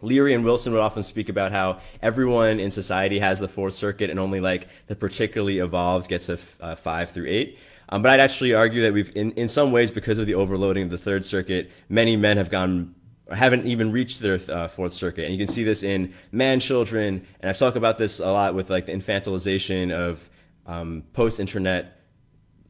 Leary 0.00 0.32
and 0.32 0.44
Wilson 0.44 0.72
would 0.72 0.80
often 0.80 1.02
speak 1.02 1.28
about 1.28 1.50
how 1.50 1.80
everyone 2.00 2.60
in 2.60 2.70
society 2.70 3.18
has 3.18 3.40
the 3.40 3.48
fourth 3.48 3.74
circuit 3.74 4.10
and 4.10 4.20
only 4.20 4.38
like 4.38 4.68
the 4.86 4.94
particularly 4.94 5.58
evolved 5.58 6.08
get 6.08 6.20
to 6.22 6.38
uh, 6.60 6.76
five 6.76 7.10
through 7.10 7.26
eight. 7.26 7.58
Um, 7.88 8.02
but 8.02 8.12
I'd 8.12 8.20
actually 8.20 8.54
argue 8.54 8.82
that 8.82 8.92
we've, 8.92 9.14
in, 9.16 9.32
in 9.32 9.48
some 9.48 9.72
ways, 9.72 9.90
because 9.90 10.18
of 10.18 10.26
the 10.26 10.34
overloading 10.34 10.84
of 10.84 10.90
the 10.90 10.98
Third 10.98 11.24
Circuit, 11.24 11.70
many 11.88 12.16
men 12.16 12.36
have 12.36 12.50
gone 12.50 12.94
haven't 13.32 13.66
even 13.66 13.90
reached 13.92 14.20
their 14.20 14.38
uh, 14.48 14.68
fourth 14.68 14.92
circuit. 14.92 15.24
And 15.24 15.32
you 15.32 15.38
can 15.38 15.52
see 15.52 15.64
this 15.64 15.82
in 15.82 16.14
man 16.30 16.60
children. 16.60 17.26
And 17.40 17.48
i've 17.48 17.58
talked 17.58 17.76
about 17.76 17.98
this 17.98 18.20
a 18.20 18.26
lot 18.26 18.54
with 18.54 18.70
like 18.70 18.86
the 18.86 18.92
infantilization 18.92 19.92
of 19.92 20.28
um, 20.66 21.04
post-internet 21.12 22.00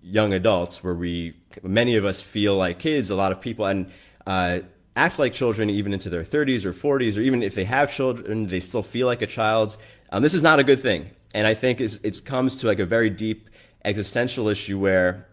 young 0.03 0.33
adults 0.33 0.85
where 0.85 0.95
we 0.95 1.35
many 1.63 1.97
of 1.97 2.05
us 2.05 2.21
feel 2.21 2.57
like 2.57 2.79
kids 2.79 3.11
a 3.11 3.15
lot 3.15 3.33
of 3.33 3.41
people 3.41 3.65
and 3.65 3.91
uh, 4.27 4.59
act 4.97 5.19
like 5.19 5.33
children 5.33 5.71
even 5.71 5.93
into 5.93 6.11
their 6.11 6.25
30s 6.25 6.65
or 6.65 6.73
40s 6.73 7.17
or 7.17 7.21
even 7.21 7.43
if 7.43 7.55
they 7.55 7.65
have 7.65 7.93
children 7.93 8.47
they 8.49 8.61
still 8.61 8.83
feel 8.83 9.07
like 9.07 9.23
a 9.23 9.27
child. 9.27 9.77
Um, 10.11 10.23
this 10.23 10.35
is 10.35 10.43
not 10.43 10.59
a 10.59 10.65
good 10.65 10.81
thing. 10.81 11.11
And 11.35 11.47
i 11.49 11.55
think 11.55 11.81
it 11.81 12.25
comes 12.25 12.57
to 12.57 12.67
like 12.67 12.79
a 12.79 12.87
very 12.87 13.11
deep 13.11 13.51
existential 13.85 14.49
issue 14.49 14.79
where 14.79 15.27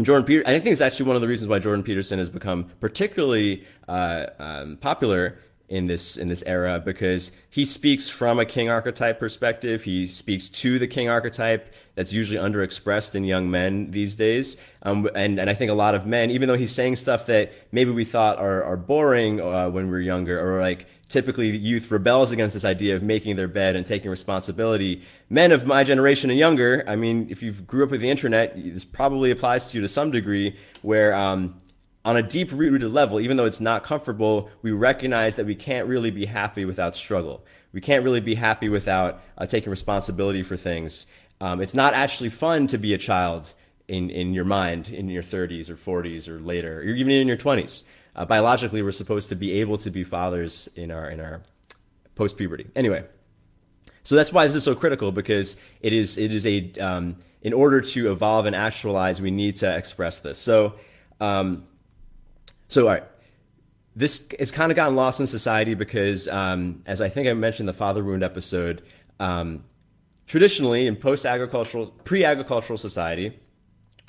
Jordan 0.00 0.42
I 0.46 0.58
think 0.58 0.72
it's 0.72 0.80
actually 0.80 1.06
one 1.06 1.16
of 1.16 1.22
the 1.22 1.28
reasons 1.28 1.48
why 1.48 1.58
Jordan 1.58 1.82
Peterson 1.82 2.18
has 2.18 2.28
become 2.28 2.70
particularly 2.80 3.64
uh, 3.88 4.26
um, 4.38 4.76
popular 4.76 5.38
in 5.70 5.86
this 5.86 6.16
in 6.16 6.28
this 6.28 6.42
era 6.46 6.82
because 6.84 7.30
he 7.48 7.64
speaks 7.64 8.08
from 8.08 8.40
a 8.40 8.44
king 8.44 8.68
archetype 8.68 9.20
perspective. 9.20 9.84
He 9.84 10.06
speaks 10.06 10.48
to 10.48 10.78
the 10.78 10.88
king 10.88 11.08
archetype 11.08 11.72
that's 11.94 12.12
usually 12.12 12.38
underexpressed 12.38 13.14
in 13.14 13.24
young 13.24 13.50
men 13.50 13.92
these 13.92 14.16
days. 14.16 14.56
Um, 14.82 15.08
and 15.14 15.38
and 15.38 15.48
I 15.48 15.54
think 15.54 15.70
a 15.70 15.74
lot 15.74 15.94
of 15.94 16.06
men, 16.06 16.30
even 16.30 16.48
though 16.48 16.56
he's 16.56 16.72
saying 16.72 16.96
stuff 16.96 17.26
that 17.26 17.52
maybe 17.70 17.92
we 17.92 18.04
thought 18.04 18.38
are 18.38 18.64
are 18.64 18.76
boring 18.76 19.40
uh, 19.40 19.70
when 19.70 19.86
we 19.86 19.92
were 19.92 20.00
younger, 20.00 20.40
or 20.40 20.60
like 20.60 20.86
typically 21.10 21.54
youth 21.54 21.90
rebels 21.90 22.30
against 22.30 22.54
this 22.54 22.64
idea 22.64 22.96
of 22.96 23.02
making 23.02 23.36
their 23.36 23.48
bed 23.48 23.76
and 23.76 23.84
taking 23.84 24.10
responsibility. 24.10 25.02
Men 25.28 25.52
of 25.52 25.66
my 25.66 25.84
generation 25.84 26.30
and 26.30 26.38
younger, 26.38 26.84
I 26.86 26.96
mean, 26.96 27.26
if 27.28 27.42
you 27.42 27.52
grew 27.52 27.84
up 27.84 27.90
with 27.90 28.00
the 28.00 28.08
internet, 28.08 28.54
this 28.56 28.84
probably 28.84 29.30
applies 29.30 29.70
to 29.70 29.76
you 29.76 29.82
to 29.82 29.88
some 29.88 30.12
degree, 30.12 30.56
where 30.82 31.12
um, 31.12 31.60
on 32.04 32.16
a 32.16 32.22
deep 32.22 32.52
rooted 32.52 32.90
level, 32.90 33.20
even 33.20 33.36
though 33.36 33.44
it's 33.44 33.60
not 33.60 33.82
comfortable, 33.84 34.48
we 34.62 34.70
recognize 34.70 35.36
that 35.36 35.46
we 35.46 35.56
can't 35.56 35.88
really 35.88 36.12
be 36.12 36.26
happy 36.26 36.64
without 36.64 36.96
struggle. 36.96 37.44
We 37.72 37.80
can't 37.80 38.04
really 38.04 38.20
be 38.20 38.36
happy 38.36 38.68
without 38.68 39.20
uh, 39.36 39.46
taking 39.46 39.70
responsibility 39.70 40.42
for 40.42 40.56
things. 40.56 41.06
Um, 41.40 41.60
it's 41.60 41.74
not 41.74 41.92
actually 41.92 42.30
fun 42.30 42.68
to 42.68 42.78
be 42.78 42.94
a 42.94 42.98
child 42.98 43.52
in, 43.88 44.08
in 44.10 44.32
your 44.32 44.44
mind 44.44 44.88
in 44.88 45.08
your 45.08 45.22
30s 45.22 45.68
or 45.68 45.74
40s 45.76 46.28
or 46.28 46.38
later, 46.38 46.78
or 46.78 46.82
even 46.84 47.12
in 47.12 47.26
your 47.26 47.36
20s. 47.36 47.82
Uh, 48.16 48.24
biologically, 48.24 48.82
we're 48.82 48.90
supposed 48.90 49.28
to 49.28 49.34
be 49.34 49.52
able 49.60 49.78
to 49.78 49.90
be 49.90 50.04
fathers 50.04 50.68
in 50.76 50.90
our 50.90 51.08
in 51.10 51.20
our 51.20 51.42
post 52.14 52.36
puberty. 52.36 52.66
Anyway, 52.74 53.04
so 54.02 54.14
that's 54.14 54.32
why 54.32 54.46
this 54.46 54.56
is 54.56 54.64
so 54.64 54.74
critical 54.74 55.12
because 55.12 55.56
it 55.80 55.92
is 55.92 56.18
it 56.18 56.32
is 56.32 56.46
a 56.46 56.72
um, 56.80 57.16
in 57.42 57.52
order 57.52 57.80
to 57.80 58.10
evolve 58.12 58.46
and 58.46 58.54
actualize, 58.56 59.20
we 59.20 59.30
need 59.30 59.56
to 59.56 59.76
express 59.76 60.18
this. 60.18 60.38
So 60.38 60.74
um, 61.20 61.66
so, 62.68 62.82
all 62.82 62.88
right. 62.88 63.02
this 63.96 64.26
has 64.38 64.52
kind 64.52 64.70
of 64.70 64.76
gotten 64.76 64.94
lost 64.94 65.18
in 65.18 65.26
society 65.26 65.74
because, 65.74 66.28
um, 66.28 66.82
as 66.86 67.00
I 67.00 67.08
think 67.08 67.28
I 67.28 67.34
mentioned 67.34 67.68
the 67.68 67.72
Father 67.72 68.02
Wound 68.04 68.22
episode, 68.22 68.82
um, 69.18 69.64
traditionally 70.28 70.86
in 70.86 70.94
post-agricultural, 70.94 71.88
pre-agricultural 72.04 72.78
society, 72.78 73.36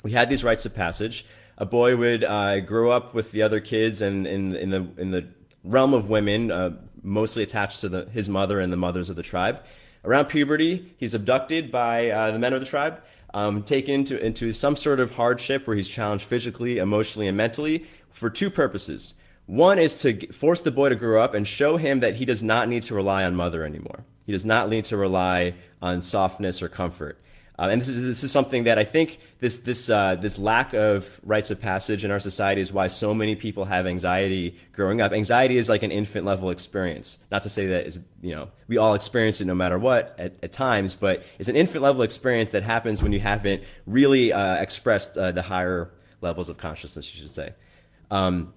we 0.04 0.12
had 0.12 0.30
these 0.30 0.44
rites 0.44 0.64
of 0.64 0.74
passage. 0.74 1.26
A 1.62 1.64
boy 1.64 1.96
would 1.96 2.24
uh, 2.24 2.58
grow 2.58 2.90
up 2.90 3.14
with 3.14 3.30
the 3.30 3.42
other 3.42 3.60
kids, 3.60 4.02
and 4.02 4.26
in, 4.26 4.52
in 4.56 4.70
the 4.70 4.84
in 4.96 5.12
the 5.12 5.28
realm 5.62 5.94
of 5.94 6.08
women, 6.08 6.50
uh, 6.50 6.70
mostly 7.04 7.44
attached 7.44 7.82
to 7.82 7.88
the, 7.88 8.06
his 8.06 8.28
mother 8.28 8.58
and 8.58 8.72
the 8.72 8.76
mothers 8.76 9.08
of 9.08 9.14
the 9.14 9.22
tribe. 9.22 9.62
Around 10.04 10.24
puberty, 10.24 10.92
he's 10.96 11.14
abducted 11.14 11.70
by 11.70 12.10
uh, 12.10 12.32
the 12.32 12.40
men 12.40 12.52
of 12.52 12.58
the 12.58 12.66
tribe, 12.66 13.00
um, 13.32 13.62
taken 13.62 13.94
into, 13.94 14.18
into 14.18 14.52
some 14.52 14.74
sort 14.74 14.98
of 14.98 15.14
hardship 15.14 15.68
where 15.68 15.76
he's 15.76 15.86
challenged 15.86 16.24
physically, 16.24 16.78
emotionally, 16.78 17.28
and 17.28 17.36
mentally 17.36 17.86
for 18.10 18.28
two 18.28 18.50
purposes. 18.50 19.14
One 19.46 19.78
is 19.78 19.96
to 19.98 20.32
force 20.32 20.62
the 20.62 20.72
boy 20.72 20.88
to 20.88 20.96
grow 20.96 21.22
up 21.22 21.32
and 21.32 21.46
show 21.46 21.76
him 21.76 22.00
that 22.00 22.16
he 22.16 22.24
does 22.24 22.42
not 22.42 22.68
need 22.68 22.82
to 22.82 22.94
rely 22.96 23.22
on 23.22 23.36
mother 23.36 23.64
anymore. 23.64 24.04
He 24.26 24.32
does 24.32 24.44
not 24.44 24.68
need 24.68 24.84
to 24.86 24.96
rely 24.96 25.54
on 25.80 26.02
softness 26.02 26.60
or 26.60 26.68
comfort. 26.68 27.22
Uh, 27.58 27.68
and 27.70 27.80
this 27.80 27.88
is 27.88 28.02
this 28.02 28.24
is 28.24 28.32
something 28.32 28.64
that 28.64 28.78
I 28.78 28.84
think 28.84 29.18
this 29.40 29.58
this 29.58 29.90
uh, 29.90 30.14
this 30.14 30.38
lack 30.38 30.72
of 30.72 31.20
rites 31.22 31.50
of 31.50 31.60
passage 31.60 32.02
in 32.02 32.10
our 32.10 32.18
society 32.18 32.62
is 32.62 32.72
why 32.72 32.86
so 32.86 33.12
many 33.12 33.36
people 33.36 33.66
have 33.66 33.86
anxiety 33.86 34.56
growing 34.72 35.02
up. 35.02 35.12
Anxiety 35.12 35.58
is 35.58 35.68
like 35.68 35.82
an 35.82 35.92
infant 35.92 36.24
level 36.24 36.48
experience. 36.48 37.18
Not 37.30 37.42
to 37.42 37.50
say 37.50 37.66
that 37.66 37.86
is 37.86 38.00
you 38.22 38.34
know 38.34 38.48
we 38.68 38.78
all 38.78 38.94
experience 38.94 39.42
it 39.42 39.44
no 39.44 39.54
matter 39.54 39.78
what 39.78 40.14
at, 40.18 40.36
at, 40.42 40.52
times, 40.52 40.94
but 40.94 41.24
it's 41.38 41.48
an 41.50 41.56
infant 41.56 41.82
level 41.82 42.02
experience 42.02 42.52
that 42.52 42.62
happens 42.62 43.02
when 43.02 43.12
you 43.12 43.20
haven't 43.20 43.62
really 43.86 44.32
uh, 44.32 44.56
expressed 44.56 45.18
uh, 45.18 45.30
the 45.32 45.42
higher 45.42 45.90
levels 46.22 46.48
of 46.48 46.56
consciousness, 46.56 47.14
you 47.14 47.20
should 47.20 47.34
say. 47.34 47.52
Um, 48.10 48.54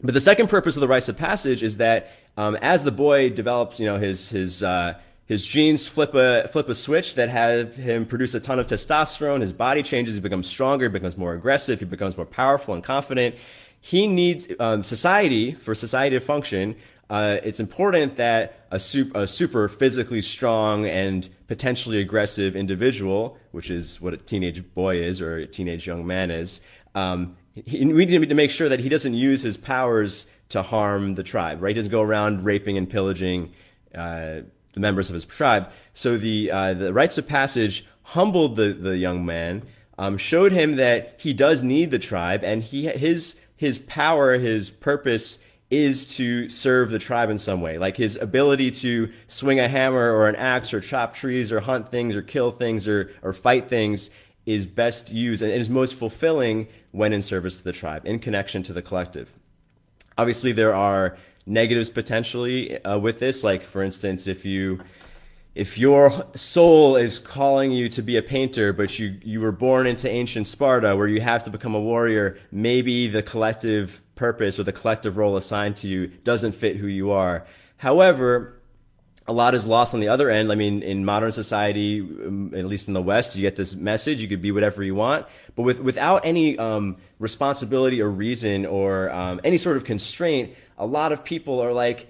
but 0.00 0.14
the 0.14 0.20
second 0.20 0.48
purpose 0.48 0.76
of 0.76 0.80
the 0.80 0.88
rites 0.88 1.08
of 1.08 1.16
passage 1.16 1.64
is 1.64 1.78
that 1.78 2.12
um, 2.36 2.54
as 2.62 2.84
the 2.84 2.92
boy 2.92 3.30
develops, 3.30 3.80
you 3.80 3.86
know, 3.86 3.98
his 3.98 4.30
his 4.30 4.62
uh, 4.62 4.94
his 5.28 5.44
genes 5.44 5.86
flip 5.86 6.14
a 6.14 6.48
flip 6.48 6.70
a 6.70 6.74
switch 6.74 7.14
that 7.16 7.28
have 7.28 7.76
him 7.76 8.06
produce 8.06 8.32
a 8.32 8.40
ton 8.40 8.58
of 8.58 8.66
testosterone. 8.66 9.42
His 9.42 9.52
body 9.52 9.82
changes. 9.82 10.14
He 10.14 10.22
becomes 10.22 10.46
stronger. 10.46 10.86
He 10.86 10.90
becomes 10.90 11.18
more 11.18 11.34
aggressive. 11.34 11.78
He 11.78 11.84
becomes 11.84 12.16
more 12.16 12.24
powerful 12.24 12.72
and 12.72 12.82
confident. 12.82 13.34
He 13.78 14.06
needs 14.06 14.48
um, 14.58 14.82
society 14.82 15.52
for 15.52 15.74
society 15.74 16.18
to 16.18 16.24
function. 16.24 16.76
Uh, 17.10 17.38
it's 17.42 17.60
important 17.60 18.16
that 18.16 18.66
a 18.70 18.80
super, 18.80 19.22
a 19.22 19.28
super 19.28 19.68
physically 19.68 20.22
strong 20.22 20.86
and 20.86 21.28
potentially 21.46 22.00
aggressive 22.00 22.56
individual, 22.56 23.36
which 23.52 23.70
is 23.70 24.00
what 24.00 24.14
a 24.14 24.16
teenage 24.16 24.62
boy 24.74 24.96
is 24.96 25.20
or 25.20 25.36
a 25.36 25.46
teenage 25.46 25.86
young 25.86 26.06
man 26.06 26.30
is, 26.30 26.62
um, 26.94 27.36
he, 27.54 27.84
we 27.84 28.06
need 28.06 28.28
to 28.28 28.34
make 28.34 28.50
sure 28.50 28.68
that 28.68 28.80
he 28.80 28.88
doesn't 28.88 29.14
use 29.14 29.42
his 29.42 29.58
powers 29.58 30.26
to 30.48 30.62
harm 30.62 31.16
the 31.16 31.22
tribe. 31.22 31.62
Right? 31.62 31.70
He 31.70 31.74
doesn't 31.74 31.92
go 31.92 32.02
around 32.02 32.46
raping 32.46 32.78
and 32.78 32.88
pillaging. 32.88 33.52
Uh, 33.94 34.40
the 34.78 34.82
members 34.82 35.10
of 35.10 35.14
his 35.14 35.24
tribe. 35.24 35.70
So 35.92 36.16
the 36.16 36.50
uh, 36.50 36.74
the 36.74 36.92
rites 36.92 37.18
of 37.18 37.26
passage 37.26 37.84
humbled 38.02 38.56
the 38.56 38.72
the 38.72 38.96
young 38.96 39.26
man, 39.26 39.62
um, 39.98 40.16
showed 40.16 40.52
him 40.52 40.76
that 40.76 41.16
he 41.18 41.32
does 41.32 41.62
need 41.62 41.90
the 41.90 41.98
tribe, 41.98 42.44
and 42.44 42.62
he 42.62 42.86
his 42.86 43.36
his 43.56 43.78
power, 43.80 44.38
his 44.38 44.70
purpose 44.70 45.40
is 45.70 46.06
to 46.16 46.48
serve 46.48 46.88
the 46.90 46.98
tribe 46.98 47.28
in 47.28 47.38
some 47.38 47.60
way. 47.60 47.76
Like 47.76 47.98
his 47.98 48.16
ability 48.16 48.70
to 48.70 49.12
swing 49.26 49.60
a 49.60 49.68
hammer 49.68 50.12
or 50.12 50.28
an 50.28 50.36
axe 50.36 50.72
or 50.72 50.80
chop 50.80 51.14
trees 51.14 51.52
or 51.52 51.60
hunt 51.60 51.90
things 51.90 52.16
or 52.16 52.22
kill 52.22 52.50
things 52.50 52.88
or 52.88 53.10
or 53.22 53.32
fight 53.32 53.68
things 53.68 54.10
is 54.46 54.66
best 54.66 55.12
used 55.12 55.42
and 55.42 55.52
is 55.52 55.68
most 55.68 55.94
fulfilling 55.94 56.68
when 56.92 57.12
in 57.12 57.20
service 57.20 57.58
to 57.58 57.64
the 57.64 57.72
tribe, 57.72 58.06
in 58.06 58.18
connection 58.18 58.62
to 58.62 58.72
the 58.72 58.80
collective. 58.80 59.28
Obviously, 60.16 60.52
there 60.52 60.74
are 60.74 61.18
negatives 61.48 61.90
potentially 61.90 62.82
uh, 62.84 62.98
with 62.98 63.18
this. 63.18 63.42
Like 63.42 63.62
for 63.62 63.82
instance, 63.82 64.26
if 64.26 64.44
you 64.44 64.80
if 65.54 65.76
your 65.76 66.24
soul 66.36 66.94
is 66.94 67.18
calling 67.18 67.72
you 67.72 67.88
to 67.88 68.02
be 68.02 68.16
a 68.16 68.22
painter, 68.22 68.72
but 68.72 68.98
you 68.98 69.18
you 69.22 69.40
were 69.40 69.52
born 69.52 69.86
into 69.86 70.08
ancient 70.08 70.46
Sparta 70.46 70.94
where 70.94 71.08
you 71.08 71.20
have 71.20 71.42
to 71.44 71.50
become 71.50 71.74
a 71.74 71.80
warrior, 71.80 72.38
maybe 72.52 73.08
the 73.08 73.22
collective 73.22 74.02
purpose 74.14 74.58
or 74.58 74.62
the 74.64 74.72
collective 74.72 75.16
role 75.16 75.36
assigned 75.36 75.76
to 75.78 75.88
you 75.88 76.08
doesn't 76.24 76.52
fit 76.52 76.76
who 76.76 76.86
you 76.86 77.10
are. 77.10 77.46
However, 77.76 78.54
a 79.26 79.32
lot 79.32 79.54
is 79.54 79.66
lost 79.66 79.94
on 79.94 80.00
the 80.00 80.08
other 80.08 80.30
end. 80.30 80.50
I 80.50 80.54
mean, 80.54 80.82
in 80.82 81.04
modern 81.04 81.32
society, 81.32 82.00
um, 82.00 82.52
at 82.56 82.64
least 82.64 82.88
in 82.88 82.94
the 82.94 83.02
West, 83.02 83.36
you 83.36 83.42
get 83.42 83.56
this 83.56 83.74
message: 83.74 84.20
you 84.20 84.28
could 84.28 84.40
be 84.40 84.52
whatever 84.52 84.82
you 84.82 84.94
want, 84.94 85.26
but 85.54 85.62
with 85.62 85.80
without 85.80 86.24
any 86.24 86.58
um, 86.58 86.96
responsibility 87.18 88.00
or 88.00 88.08
reason 88.10 88.64
or 88.64 89.10
um, 89.10 89.40
any 89.44 89.58
sort 89.58 89.76
of 89.76 89.84
constraint 89.84 90.54
a 90.78 90.86
lot 90.86 91.12
of 91.12 91.24
people 91.24 91.60
are 91.60 91.72
like, 91.72 92.08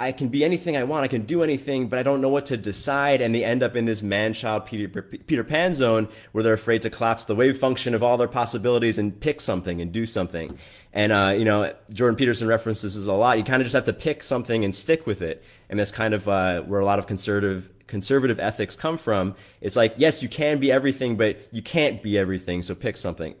I 0.00 0.12
can 0.12 0.28
be 0.28 0.44
anything 0.44 0.76
I 0.76 0.84
want, 0.84 1.04
I 1.04 1.08
can 1.08 1.22
do 1.22 1.42
anything, 1.42 1.88
but 1.88 1.98
I 1.98 2.04
don't 2.04 2.20
know 2.20 2.28
what 2.28 2.46
to 2.46 2.56
decide. 2.56 3.20
And 3.20 3.34
they 3.34 3.42
end 3.44 3.64
up 3.64 3.74
in 3.74 3.84
this 3.84 4.00
man 4.00 4.32
child 4.32 4.64
Peter, 4.64 5.02
Peter 5.02 5.42
Pan 5.42 5.74
zone 5.74 6.08
where 6.30 6.44
they're 6.44 6.54
afraid 6.54 6.82
to 6.82 6.90
collapse 6.90 7.24
the 7.24 7.34
wave 7.34 7.58
function 7.58 7.94
of 7.94 8.02
all 8.02 8.16
their 8.16 8.28
possibilities 8.28 8.96
and 8.96 9.18
pick 9.18 9.40
something 9.40 9.80
and 9.80 9.90
do 9.90 10.06
something. 10.06 10.56
And, 10.92 11.10
uh, 11.10 11.34
you 11.36 11.44
know, 11.44 11.74
Jordan 11.92 12.16
Peterson 12.16 12.46
references 12.46 12.94
this 12.94 13.06
a 13.06 13.12
lot. 13.12 13.38
You 13.38 13.44
kind 13.44 13.60
of 13.60 13.66
just 13.66 13.74
have 13.74 13.84
to 13.84 13.92
pick 13.92 14.22
something 14.22 14.64
and 14.64 14.72
stick 14.72 15.04
with 15.04 15.20
it. 15.20 15.42
And 15.68 15.80
that's 15.80 15.90
kind 15.90 16.14
of 16.14 16.28
uh, 16.28 16.62
where 16.62 16.80
a 16.80 16.84
lot 16.84 17.00
of 17.00 17.06
conservative 17.06 17.70
conservative 17.88 18.38
ethics 18.38 18.76
come 18.76 18.98
from. 18.98 19.34
It's 19.60 19.74
like, 19.74 19.94
yes, 19.96 20.22
you 20.22 20.28
can 20.28 20.60
be 20.60 20.70
everything, 20.70 21.16
but 21.16 21.38
you 21.50 21.62
can't 21.62 22.02
be 22.02 22.18
everything, 22.18 22.62
so 22.62 22.74
pick 22.74 22.96
something. 22.96 23.34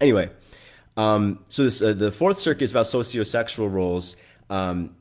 Anyway, 0.00 0.30
um, 1.00 1.38
so 1.48 1.64
this, 1.64 1.80
uh, 1.80 1.94
the 1.94 2.12
fourth 2.12 2.38
circuit 2.38 2.64
is 2.64 2.72
about 2.72 2.86
sociosexual 2.86 3.72
roles. 3.72 4.16
Um, 4.50 4.94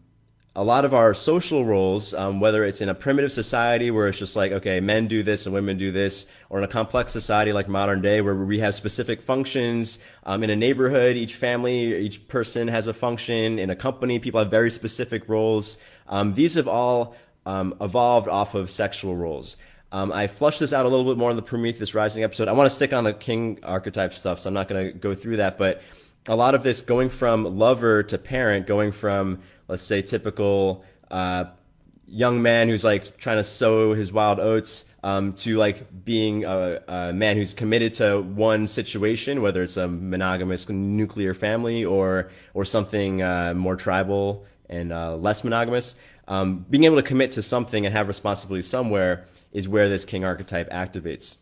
a 0.56 0.64
lot 0.64 0.84
of 0.86 0.94
our 0.94 1.14
social 1.14 1.64
roles, 1.66 2.14
um, 2.14 2.40
whether 2.40 2.64
it's 2.64 2.82
in 2.82 2.90
a 2.90 2.96
primitive 2.96 3.32
society 3.32 3.92
where 3.92 4.08
it's 4.08 4.18
just 4.18 4.36
like, 4.36 4.52
okay, 4.52 4.80
men 4.80 5.08
do 5.08 5.24
this 5.24 5.46
and 5.46 5.54
women 5.54 5.78
do 5.78 5.92
this, 5.92 6.26
or 6.50 6.58
in 6.58 6.64
a 6.64 6.68
complex 6.68 7.12
society 7.12 7.52
like 7.54 7.68
modern 7.68 8.02
day 8.02 8.22
where 8.22 8.36
we 8.36 8.60
have 8.60 8.74
specific 8.76 9.22
functions. 9.22 10.00
Um, 10.24 10.42
in 10.44 10.50
a 10.50 10.56
neighborhood, 10.56 11.18
each 11.18 11.36
family, 11.36 11.96
each 11.98 12.28
person 12.28 12.68
has 12.70 12.88
a 12.88 12.94
function. 12.94 13.60
In 13.60 13.70
a 13.70 13.76
company, 13.76 14.20
people 14.20 14.40
have 14.40 14.50
very 14.50 14.72
specific 14.72 15.28
roles. 15.28 15.78
Um, 16.08 16.34
these 16.34 16.56
have 16.56 16.68
all 16.68 17.16
um, 17.46 17.76
evolved 17.82 18.28
off 18.30 18.56
of 18.56 18.70
sexual 18.70 19.16
roles. 19.16 19.58
Um, 19.92 20.12
I 20.12 20.28
flushed 20.28 20.60
this 20.60 20.72
out 20.72 20.86
a 20.86 20.90
little 20.90 21.06
bit 21.06 21.18
more 21.18 21.32
in 21.32 21.36
the 21.36 21.42
Prometheus 21.42 21.96
Rising 21.96 22.24
episode. 22.24 22.48
I 22.48 22.52
want 22.52 22.70
to 22.70 22.76
stick 22.76 22.94
on 22.94 23.04
the 23.04 23.14
king 23.14 23.60
archetype 23.64 24.14
stuff, 24.14 24.40
so 24.40 24.50
I'm 24.50 24.54
not 24.54 24.68
going 24.68 24.88
to 24.88 24.94
go 24.94 25.16
through 25.16 25.38
that. 25.38 25.58
But 25.58 25.82
a 26.28 26.36
lot 26.36 26.54
of 26.54 26.64
this 26.64 26.82
going 26.82 27.10
from 27.10 27.58
lover 27.58 28.04
to 28.04 28.18
parent, 28.18 28.68
going 28.68 28.92
from, 28.92 29.40
let's 29.68 29.82
say, 29.82 30.02
typical 30.02 30.84
uh, 31.10 31.46
young 32.08 32.42
man 32.42 32.70
who's 32.70 32.84
like 32.84 33.18
trying 33.18 33.38
to 33.38 33.44
sow 33.44 33.94
his 33.94 34.12
wild 34.12 34.40
oats 34.40 34.86
um, 35.04 35.34
to 35.34 35.58
like 35.58 36.06
being 36.06 36.46
a, 36.46 36.82
a, 36.88 37.14
man 37.14 37.38
who's 37.38 37.54
committed 37.54 37.94
to 37.94 38.22
one 38.22 38.68
situation, 38.68 39.42
whether 39.42 39.64
it's 39.64 39.78
a 39.78 39.88
monogamous 39.88 40.68
nuclear 40.70 41.34
family 41.34 41.86
or, 41.86 42.30
or 42.54 42.66
something 42.66 43.22
uh, 43.22 43.54
more 43.56 43.76
tribal 43.76 44.46
and 44.70 44.92
uh, 44.92 45.16
less 45.16 45.44
monogamous. 45.44 45.96
Um, 46.28 46.66
being 46.70 46.84
able 46.84 46.98
to 46.98 47.04
commit 47.04 47.32
to 47.34 47.42
something 47.42 47.88
and 47.88 47.96
have 47.96 48.08
responsibility 48.08 48.62
somewhere 48.62 49.26
is 49.52 49.68
where 49.68 49.90
this 49.90 50.06
king 50.06 50.24
archetype 50.24 50.70
activates. 50.70 51.38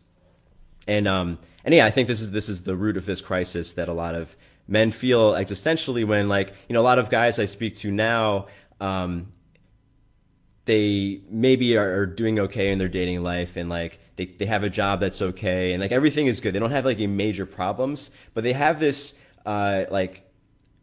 And 0.86 1.06
um, 1.06 1.38
and 1.64 1.74
yeah, 1.74 1.86
I 1.86 1.90
think 1.90 2.08
this 2.08 2.20
is 2.20 2.30
this 2.30 2.48
is 2.48 2.62
the 2.62 2.76
root 2.76 2.96
of 2.96 3.06
this 3.06 3.20
crisis 3.20 3.72
that 3.74 3.88
a 3.88 3.92
lot 3.92 4.14
of 4.14 4.36
men 4.66 4.90
feel 4.90 5.32
existentially 5.32 6.06
when 6.06 6.28
like 6.28 6.54
you 6.68 6.72
know 6.72 6.80
a 6.80 6.82
lot 6.82 6.98
of 6.98 7.10
guys 7.10 7.38
I 7.38 7.44
speak 7.44 7.74
to 7.76 7.90
now. 7.90 8.46
Um, 8.80 9.32
they 10.68 11.22
maybe 11.30 11.78
are, 11.78 12.04
doing 12.04 12.38
okay 12.38 12.70
in 12.70 12.78
their 12.78 12.90
dating 12.90 13.22
life 13.22 13.56
and 13.56 13.70
like 13.70 13.98
they, 14.16 14.26
they 14.26 14.44
have 14.44 14.62
a 14.62 14.68
job 14.68 15.00
that's 15.00 15.22
okay 15.22 15.72
and 15.72 15.80
like 15.80 15.92
everything 15.92 16.26
is 16.26 16.40
good 16.40 16.54
they 16.54 16.58
don't 16.58 16.70
have 16.70 16.84
like 16.84 16.98
any 16.98 17.06
major 17.06 17.46
problems 17.46 18.10
but 18.34 18.44
they 18.44 18.52
have 18.52 18.78
this 18.78 19.14
uh, 19.46 19.84
like 19.90 20.30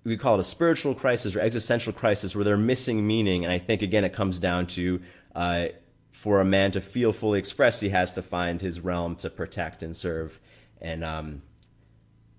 we 0.04 0.18
call 0.18 0.36
it 0.36 0.40
a 0.40 0.44
spiritual 0.44 0.96
crisis 0.96 1.36
or 1.36 1.40
existential 1.40 1.94
crisis 1.94 2.36
where 2.36 2.44
they're 2.44 2.58
missing 2.58 3.06
meaning 3.06 3.46
and 3.46 3.54
i 3.54 3.60
think 3.60 3.84
again 3.84 4.04
it 4.04 4.12
comes 4.12 4.40
down 4.40 4.66
to 4.66 5.00
uh, 5.36 5.68
for 6.16 6.40
a 6.40 6.46
man 6.46 6.72
to 6.72 6.82
feel 6.82 7.12
fully 7.12 7.38
expressed, 7.38 7.82
he 7.82 7.90
has 7.90 8.14
to 8.14 8.22
find 8.22 8.62
his 8.62 8.80
realm 8.80 9.16
to 9.18 9.30
protect 9.30 9.84
and 9.84 9.96
serve 9.96 10.40
and 10.82 11.04
um, 11.04 11.42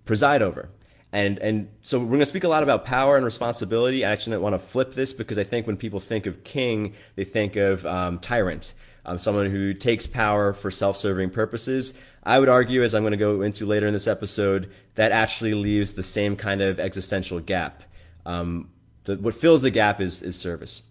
preside 0.06 0.42
over. 0.42 0.70
And, 1.12 1.38
and 1.38 1.68
so 1.82 2.00
we're 2.00 2.06
going 2.06 2.20
to 2.20 2.26
speak 2.26 2.44
a 2.44 2.48
lot 2.48 2.62
about 2.62 2.84
power 2.84 3.16
and 3.16 3.24
responsibility. 3.24 4.04
I 4.04 4.10
actually 4.10 4.38
want 4.38 4.54
to 4.54 4.58
flip 4.58 4.94
this 4.94 5.12
because 5.12 5.38
I 5.38 5.44
think 5.44 5.66
when 5.66 5.76
people 5.76 6.00
think 6.00 6.26
of 6.26 6.42
king, 6.42 6.94
they 7.16 7.24
think 7.24 7.54
of 7.54 7.84
um, 7.86 8.18
tyrant, 8.18 8.74
um, 9.04 9.18
someone 9.18 9.50
who 9.50 9.72
takes 9.72 10.06
power 10.06 10.52
for 10.52 10.70
self 10.70 10.96
serving 10.96 11.30
purposes. 11.30 11.94
I 12.24 12.40
would 12.40 12.48
argue, 12.48 12.82
as 12.82 12.94
I'm 12.94 13.02
going 13.02 13.12
to 13.12 13.18
go 13.18 13.42
into 13.42 13.66
later 13.66 13.86
in 13.86 13.92
this 13.92 14.08
episode, 14.08 14.72
that 14.96 15.12
actually 15.12 15.54
leaves 15.54 15.92
the 15.92 16.02
same 16.02 16.34
kind 16.34 16.60
of 16.60 16.80
existential 16.80 17.40
gap. 17.40 17.84
Um, 18.24 18.70
the, 19.04 19.16
what 19.16 19.34
fills 19.34 19.62
the 19.62 19.70
gap 19.70 20.00
is, 20.00 20.22
is 20.22 20.34
service. 20.34 20.82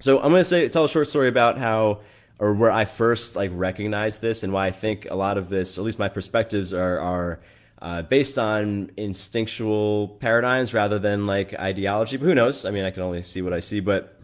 So 0.00 0.18
I'm 0.18 0.30
going 0.30 0.40
to 0.40 0.44
say, 0.44 0.68
tell 0.68 0.84
a 0.84 0.88
short 0.88 1.08
story 1.08 1.28
about 1.28 1.58
how 1.58 2.00
or 2.38 2.54
where 2.54 2.70
I 2.70 2.84
first 2.84 3.34
like 3.34 3.50
recognized 3.52 4.20
this 4.20 4.42
and 4.42 4.52
why 4.52 4.66
I 4.66 4.70
think 4.70 5.08
a 5.10 5.16
lot 5.16 5.38
of 5.38 5.48
this, 5.48 5.76
at 5.76 5.84
least 5.84 5.98
my 5.98 6.08
perspectives, 6.08 6.72
are 6.72 7.00
are 7.00 7.40
uh, 7.80 8.02
based 8.02 8.38
on 8.38 8.90
instinctual 8.96 10.08
paradigms 10.20 10.74
rather 10.74 10.98
than 10.98 11.26
like 11.26 11.54
ideology. 11.54 12.16
But 12.16 12.26
who 12.26 12.34
knows? 12.34 12.64
I 12.64 12.70
mean, 12.70 12.84
I 12.84 12.90
can 12.90 13.02
only 13.02 13.22
see 13.22 13.42
what 13.42 13.52
I 13.52 13.60
see. 13.60 13.80
But 13.80 14.20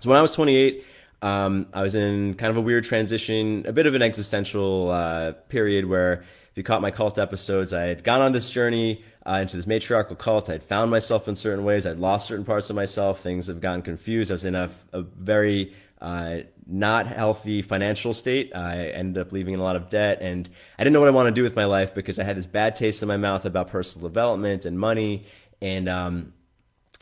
so 0.00 0.10
when 0.10 0.18
I 0.18 0.22
was 0.22 0.32
28, 0.32 0.84
um, 1.22 1.66
I 1.72 1.82
was 1.82 1.94
in 1.94 2.34
kind 2.34 2.50
of 2.50 2.56
a 2.56 2.60
weird 2.60 2.84
transition, 2.84 3.64
a 3.66 3.72
bit 3.72 3.86
of 3.86 3.94
an 3.94 4.02
existential 4.02 4.90
uh, 4.90 5.32
period 5.48 5.86
where 5.86 6.24
if 6.50 6.56
you 6.56 6.62
caught 6.62 6.80
my 6.80 6.90
cult 6.90 7.18
episodes, 7.18 7.72
I 7.72 7.82
had 7.82 8.04
gone 8.04 8.20
on 8.20 8.32
this 8.32 8.50
journey 8.50 9.04
uh, 9.26 9.38
into 9.42 9.56
this 9.56 9.66
matriarchal 9.66 10.16
cult. 10.16 10.48
I'd 10.48 10.62
found 10.62 10.90
myself 10.90 11.28
in 11.28 11.36
certain 11.36 11.64
ways. 11.64 11.86
I'd 11.86 11.98
lost 11.98 12.28
certain 12.28 12.44
parts 12.44 12.70
of 12.70 12.76
myself. 12.76 13.20
Things 13.20 13.46
have 13.48 13.60
gotten 13.60 13.82
confused. 13.82 14.30
I 14.30 14.34
was 14.34 14.44
in 14.44 14.54
a, 14.54 14.70
a 14.92 15.02
very 15.02 15.74
uh, 16.00 16.38
not 16.66 17.06
healthy 17.06 17.62
financial 17.62 18.14
state. 18.14 18.54
I 18.54 18.86
ended 18.88 19.20
up 19.20 19.32
leaving 19.32 19.54
in 19.54 19.60
a 19.60 19.62
lot 19.62 19.76
of 19.76 19.90
debt, 19.90 20.18
and 20.20 20.48
I 20.78 20.84
didn't 20.84 20.94
know 20.94 21.00
what 21.00 21.08
I 21.08 21.12
wanted 21.12 21.30
to 21.30 21.34
do 21.34 21.42
with 21.42 21.56
my 21.56 21.64
life 21.64 21.94
because 21.94 22.18
I 22.18 22.24
had 22.24 22.36
this 22.36 22.46
bad 22.46 22.76
taste 22.76 23.02
in 23.02 23.08
my 23.08 23.16
mouth 23.16 23.44
about 23.44 23.68
personal 23.68 24.08
development 24.08 24.64
and 24.64 24.78
money. 24.78 25.26
And 25.60 25.88
um, 25.88 26.34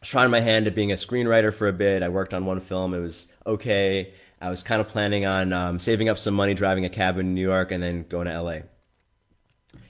trying 0.05 0.31
my 0.31 0.41
hand 0.41 0.67
at 0.67 0.75
being 0.75 0.93
a 0.93 0.95
screenwriter 0.95 1.53
for 1.53 1.67
a 1.67 1.73
bit. 1.73 2.03
I 2.03 2.09
worked 2.09 2.35
on 2.35 2.45
one 2.45 2.61
film. 2.61 2.95
It 2.95 3.01
was 3.01 3.29
okay. 3.47 4.13
I 4.41 4.51
was 4.51 4.63
kind 4.63 4.81
of 4.81 4.89
planning 4.89 5.25
on 5.27 5.53
um, 5.53 5.79
saving 5.79 6.09
up 6.09 6.19
some 6.19 6.35
money, 6.35 6.55
driving 6.55 6.85
a 6.85 6.91
cab 6.91 7.19
in 7.19 7.35
New 7.35 7.41
York, 7.41 7.73
and 7.73 7.83
then 7.83 8.05
going 8.09 8.27
to 8.27 8.41
LA. 8.41 8.59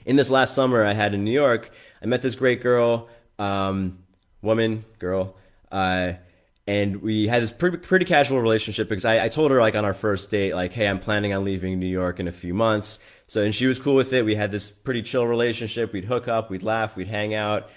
In 0.05 0.15
this 0.15 0.29
last 0.29 0.55
summer 0.55 0.85
I 0.85 0.93
had 0.93 1.13
in 1.13 1.23
New 1.23 1.31
York, 1.31 1.71
I 2.05 2.07
met 2.07 2.21
this 2.21 2.35
great 2.35 2.61
girl, 2.61 3.09
um, 3.39 3.97
woman, 4.43 4.85
girl. 4.99 5.35
Uh, 5.71 6.13
and 6.67 7.01
we 7.01 7.25
had 7.25 7.41
this 7.41 7.49
pretty, 7.49 7.77
pretty 7.77 8.05
casual 8.05 8.39
relationship 8.39 8.87
because 8.89 9.05
I, 9.05 9.25
I, 9.25 9.29
told 9.29 9.49
her 9.49 9.59
like 9.59 9.73
on 9.73 9.85
our 9.85 9.93
first 9.95 10.29
date 10.29 10.53
like 10.53 10.71
hey 10.71 10.87
i'm 10.87 10.99
planning 10.99 11.33
on 11.33 11.43
leaving 11.43 11.79
new 11.79 11.87
york 11.87 12.19
in 12.19 12.27
a 12.27 12.31
few 12.31 12.53
months. 12.53 12.99
So 13.25 13.41
and 13.41 13.55
she 13.55 13.65
was 13.65 13.79
cool 13.79 13.95
with 13.95 14.13
it. 14.13 14.23
We 14.23 14.35
had 14.35 14.51
this 14.51 14.69
pretty 14.69 15.01
chill 15.01 15.25
relationship. 15.25 15.93
We'd 15.93 16.05
hook 16.05 16.27
up 16.27 16.51
we'd 16.51 16.61
laugh 16.61 16.95
we'd 16.95 17.07
hang 17.07 17.33
out. 17.33 17.69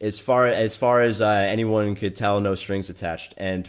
As 0.00 0.18
far 0.18 0.46
as 0.46 0.76
far 0.76 1.02
as 1.02 1.20
uh, 1.20 1.26
anyone 1.26 1.94
could 1.94 2.16
tell 2.16 2.40
no 2.40 2.54
strings 2.54 2.88
attached. 2.88 3.34
And 3.36 3.68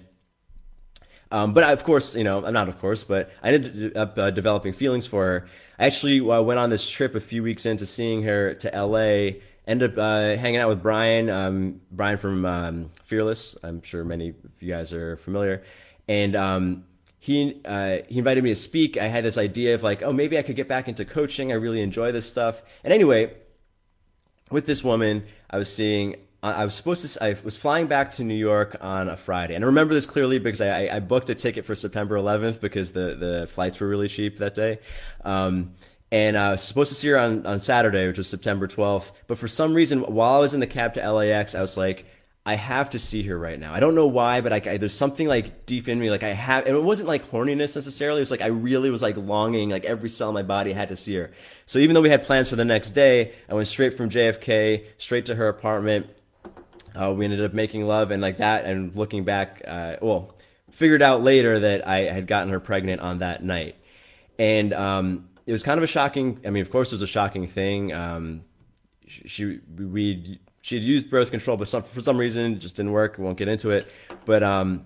um, 1.29 1.53
but 1.53 1.65
I, 1.65 1.74
of 1.74 1.84
course 1.84 2.15
you 2.15 2.24
know 2.24 2.45
I'm 2.45 2.53
not 2.53 2.69
of 2.69 2.79
course 2.79 3.03
but 3.03 3.31
i 3.43 3.51
ended 3.51 3.98
up 3.98 4.17
uh, 4.17 4.31
developing 4.31 4.72
feelings 4.72 5.05
for 5.05 5.25
her. 5.25 5.48
I 5.77 5.88
actually 5.88 6.22
uh, 6.22 6.41
went 6.41 6.57
on 6.57 6.69
this 6.69 6.89
trip 6.89 7.15
a 7.15 7.19
few 7.19 7.43
weeks 7.43 7.65
into 7.65 7.86
seeing 7.86 8.24
her 8.24 8.53
to 8.53 8.86
la 8.86 9.34
ended 9.67 9.91
up 9.91 9.98
uh, 9.98 10.39
hanging 10.39 10.60
out 10.60 10.69
with 10.69 10.81
Brian, 10.81 11.29
um, 11.29 11.81
Brian 11.91 12.17
from 12.17 12.45
um, 12.45 12.91
Fearless. 13.05 13.55
I'm 13.63 13.81
sure 13.81 14.03
many 14.03 14.29
of 14.29 14.36
you 14.60 14.69
guys 14.69 14.93
are 14.93 15.17
familiar, 15.17 15.63
and 16.07 16.36
um, 16.36 16.86
he 17.19 17.62
uh, 17.65 17.98
he 18.07 18.19
invited 18.19 18.43
me 18.43 18.51
to 18.51 18.55
speak. 18.55 18.98
I 18.98 19.07
had 19.07 19.24
this 19.25 19.38
idea 19.38 19.75
of 19.75 19.84
like, 19.84 20.03
oh, 20.03 20.13
maybe 20.13 20.38
I 20.38 20.43
could 20.43 20.55
get 20.55 20.67
back 20.67 20.88
into 20.88 21.05
coaching. 21.05 21.51
I 21.51 21.55
really 21.55 21.81
enjoy 21.81 22.12
this 22.12 22.27
stuff. 22.27 22.62
And 22.84 22.93
anyway, 22.93 23.34
with 24.51 24.65
this 24.65 24.84
woman, 24.84 25.25
I 25.50 25.57
was 25.57 25.74
seeing. 25.74 26.17
I 26.43 26.63
was 26.63 26.75
supposed 26.75 27.12
to. 27.12 27.24
I 27.24 27.36
was 27.43 27.57
flying 27.57 27.88
back 27.88 28.12
to 28.12 28.24
New 28.24 28.36
York 28.36 28.77
on 28.79 29.10
a 29.10 29.17
Friday, 29.17 29.55
and 29.55 29.63
I 29.63 29.67
remember 29.67 29.95
this 29.95 30.05
clearly 30.05 30.38
because 30.38 30.62
I, 30.62 30.88
I 30.89 31.00
booked 31.00 31.31
a 31.31 31.34
ticket 31.34 31.65
for 31.65 31.74
September 31.74 32.15
11th 32.15 32.62
because 32.62 32.91
the 32.91 33.15
the 33.15 33.50
flights 33.51 33.79
were 33.79 33.88
really 33.88 34.07
cheap 34.07 34.38
that 34.38 34.53
day. 34.53 34.77
Um, 35.24 35.74
and 36.15 36.38
I 36.38 36.51
was 36.51 36.63
supposed 36.63 36.88
to 36.91 36.95
see 36.95 37.10
her 37.10 37.19
on, 37.19 37.45
on 37.45 37.60
Saturday, 37.60 38.07
which 38.07 38.17
was 38.17 38.29
September 38.29 38.69
12th. 38.69 39.12
But 39.27 39.38
for 39.38 39.50
some 39.50 39.74
reason, 39.74 40.00
while 40.00 40.36
I 40.36 40.39
was 40.39 40.53
in 40.53 40.62
the 40.62 40.67
cab 40.67 40.93
to 40.93 41.12
LAX, 41.12 41.53
I 41.55 41.60
was 41.60 41.75
like, 41.75 42.05
I 42.45 42.55
have 42.55 42.91
to 42.91 43.00
see 43.00 43.24
her 43.24 43.38
right 43.38 43.60
now. 43.60 43.74
I 43.74 43.81
don't 43.81 43.95
know 43.95 44.07
why, 44.07 44.39
but 44.39 44.53
I, 44.53 44.62
I, 44.65 44.77
there's 44.77 44.93
something 44.93 45.27
like 45.27 45.65
deep 45.65 45.89
in 45.89 46.00
me, 46.00 46.10
like 46.10 46.24
I 46.24 46.31
have, 46.31 46.67
and 46.67 46.74
it 46.74 46.81
wasn't 46.81 47.10
like 47.10 47.29
horniness 47.29 47.75
necessarily. 47.75 48.19
It 48.19 48.22
was 48.22 48.31
like 48.31 48.39
I 48.39 48.48
really 48.48 48.89
was 48.89 49.01
like 49.01 49.17
longing, 49.17 49.72
like 49.72 49.84
every 49.84 50.07
cell 50.07 50.29
in 50.29 50.36
my 50.36 50.43
body 50.43 50.72
had 50.72 50.88
to 50.88 50.95
see 50.95 51.15
her. 51.15 51.31
So 51.65 51.79
even 51.79 51.93
though 51.95 52.01
we 52.01 52.10
had 52.10 52.24
plans 52.24 52.48
for 52.48 52.55
the 52.55 52.63
next 52.63 52.91
day, 52.91 53.34
I 53.50 53.53
went 53.53 53.67
straight 53.67 53.98
from 53.98 54.10
JFK 54.10 54.86
straight 54.98 55.25
to 55.25 55.36
her 55.36 55.50
apartment. 55.50 56.07
Uh, 56.98 57.12
we 57.12 57.25
ended 57.25 57.41
up 57.41 57.53
making 57.53 57.88
love 57.88 58.12
and 58.12 58.22
like 58.22 58.38
that, 58.38 58.63
and 58.63 58.95
looking 58.95 59.25
back, 59.25 59.63
uh, 59.67 59.98
well, 60.01 60.34
figured 60.72 61.01
out 61.01 61.24
later 61.24 61.60
that 61.60 61.86
I 61.86 62.03
had 62.03 62.25
gotten 62.25 62.53
her 62.53 62.62
pregnant 62.62 63.01
on 63.01 63.19
that 63.19 63.43
night, 63.43 63.75
and 64.39 64.72
um, 64.72 65.27
it 65.46 65.52
was 65.52 65.64
kind 65.64 65.78
of 65.78 65.84
a 65.84 65.88
shocking. 65.88 66.40
I 66.46 66.50
mean, 66.50 66.62
of 66.62 66.72
course, 66.72 66.92
it 66.92 66.96
was 66.96 67.02
a 67.02 67.08
shocking 67.08 67.48
thing. 67.48 67.94
Um, 67.94 68.44
she 69.08 69.60
we 69.77 70.40
she 70.62 70.75
had 70.75 70.84
used 70.84 71.10
birth 71.10 71.29
control, 71.31 71.58
but 71.58 71.68
some, 71.68 71.84
for 71.84 72.01
some 72.01 72.18
reason 72.18 72.53
it 72.53 72.60
just 72.60 72.75
didn't 72.75 72.92
work. 72.92 73.18
We 73.18 73.24
won't 73.24 73.38
get 73.38 73.48
into 73.48 73.70
it, 73.70 73.88
but 74.25 74.42
um, 74.42 74.86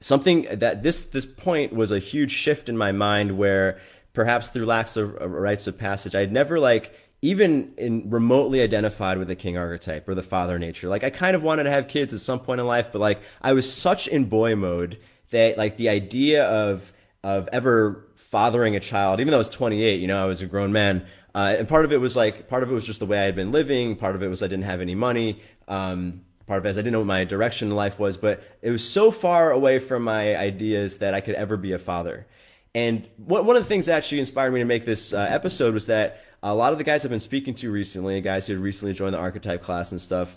something 0.00 0.46
that 0.50 0.82
this 0.82 1.02
this 1.02 1.26
point 1.26 1.72
was 1.72 1.90
a 1.90 1.98
huge 1.98 2.32
shift 2.32 2.68
in 2.68 2.76
my 2.76 2.92
mind 2.92 3.36
where 3.36 3.80
perhaps 4.14 4.48
through 4.48 4.66
lack 4.66 4.96
of, 4.96 5.14
rites 5.20 5.66
of 5.66 5.76
passage, 5.78 6.14
I'd 6.14 6.32
never 6.32 6.58
like 6.58 6.94
even 7.20 7.74
in 7.76 8.08
remotely 8.08 8.62
identified 8.62 9.18
with 9.18 9.28
the 9.28 9.36
king 9.36 9.58
archetype 9.58 10.08
or 10.08 10.14
the 10.14 10.22
father 10.22 10.58
nature. 10.58 10.88
Like 10.88 11.04
I 11.04 11.10
kind 11.10 11.36
of 11.36 11.42
wanted 11.42 11.64
to 11.64 11.70
have 11.70 11.88
kids 11.88 12.14
at 12.14 12.20
some 12.20 12.40
point 12.40 12.60
in 12.60 12.66
life, 12.66 12.88
but 12.92 13.00
like 13.00 13.20
I 13.42 13.52
was 13.52 13.70
such 13.70 14.08
in 14.08 14.24
boy 14.24 14.56
mode 14.56 14.98
that 15.30 15.58
like 15.58 15.76
the 15.76 15.88
idea 15.88 16.44
of 16.44 16.92
of 17.24 17.48
ever 17.52 18.06
fathering 18.14 18.76
a 18.76 18.80
child, 18.80 19.20
even 19.20 19.30
though 19.30 19.36
I 19.36 19.38
was 19.38 19.48
28, 19.48 20.00
you 20.00 20.06
know, 20.06 20.22
I 20.22 20.26
was 20.26 20.40
a 20.40 20.46
grown 20.46 20.72
man. 20.72 21.06
Uh, 21.34 21.56
and 21.58 21.68
part 21.68 21.84
of 21.84 21.92
it 21.92 21.98
was 21.98 22.16
like, 22.16 22.48
part 22.48 22.62
of 22.62 22.70
it 22.70 22.74
was 22.74 22.84
just 22.84 23.00
the 23.00 23.06
way 23.06 23.18
I 23.18 23.24
had 23.24 23.36
been 23.36 23.52
living. 23.52 23.96
Part 23.96 24.14
of 24.14 24.22
it 24.22 24.28
was 24.28 24.42
I 24.42 24.46
didn't 24.46 24.64
have 24.64 24.80
any 24.80 24.94
money. 24.94 25.42
Um, 25.66 26.22
part 26.46 26.58
of 26.58 26.66
it 26.66 26.70
is 26.70 26.78
I 26.78 26.80
didn't 26.80 26.92
know 26.92 27.00
what 27.00 27.06
my 27.06 27.24
direction 27.24 27.68
in 27.68 27.76
life 27.76 27.98
was, 27.98 28.16
but 28.16 28.42
it 28.62 28.70
was 28.70 28.88
so 28.88 29.10
far 29.10 29.50
away 29.50 29.78
from 29.78 30.02
my 30.02 30.36
ideas 30.36 30.98
that 30.98 31.14
I 31.14 31.20
could 31.20 31.34
ever 31.34 31.56
be 31.56 31.72
a 31.72 31.78
father. 31.78 32.26
And 32.74 33.08
one 33.16 33.56
of 33.56 33.62
the 33.62 33.68
things 33.68 33.86
that 33.86 33.96
actually 33.96 34.20
inspired 34.20 34.52
me 34.52 34.60
to 34.60 34.64
make 34.64 34.84
this 34.84 35.12
uh, 35.12 35.26
episode 35.28 35.74
was 35.74 35.86
that 35.86 36.22
a 36.42 36.54
lot 36.54 36.72
of 36.72 36.78
the 36.78 36.84
guys 36.84 37.04
I've 37.04 37.10
been 37.10 37.18
speaking 37.18 37.54
to 37.56 37.70
recently, 37.70 38.20
guys 38.20 38.46
who 38.46 38.52
had 38.54 38.62
recently 38.62 38.94
joined 38.94 39.14
the 39.14 39.18
archetype 39.18 39.62
class 39.62 39.90
and 39.90 40.00
stuff, 40.00 40.34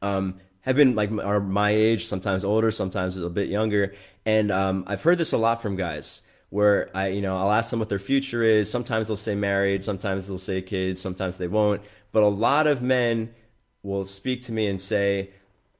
um, 0.00 0.36
have 0.62 0.76
been 0.76 0.94
like 0.94 1.10
are 1.12 1.40
my 1.40 1.70
age, 1.70 2.06
sometimes 2.06 2.44
older, 2.44 2.70
sometimes 2.70 3.16
a 3.16 3.28
bit 3.28 3.48
younger, 3.48 3.94
and 4.24 4.50
um, 4.50 4.84
I've 4.86 5.02
heard 5.02 5.18
this 5.18 5.32
a 5.32 5.38
lot 5.38 5.62
from 5.62 5.76
guys 5.76 6.22
where 6.52 6.90
I, 6.94 7.08
you 7.08 7.22
know, 7.22 7.38
I'll 7.38 7.50
ask 7.50 7.70
them 7.70 7.78
what 7.78 7.88
their 7.88 7.98
future 7.98 8.42
is. 8.42 8.70
Sometimes 8.70 9.06
they'll 9.06 9.16
say 9.16 9.34
married, 9.34 9.82
sometimes 9.82 10.26
they'll 10.26 10.36
say 10.36 10.60
kids, 10.60 11.00
sometimes 11.00 11.38
they 11.38 11.48
won't. 11.48 11.80
But 12.12 12.24
a 12.24 12.28
lot 12.28 12.66
of 12.66 12.82
men 12.82 13.34
will 13.82 14.04
speak 14.04 14.42
to 14.42 14.52
me 14.52 14.66
and 14.66 14.78
say, 14.78 15.30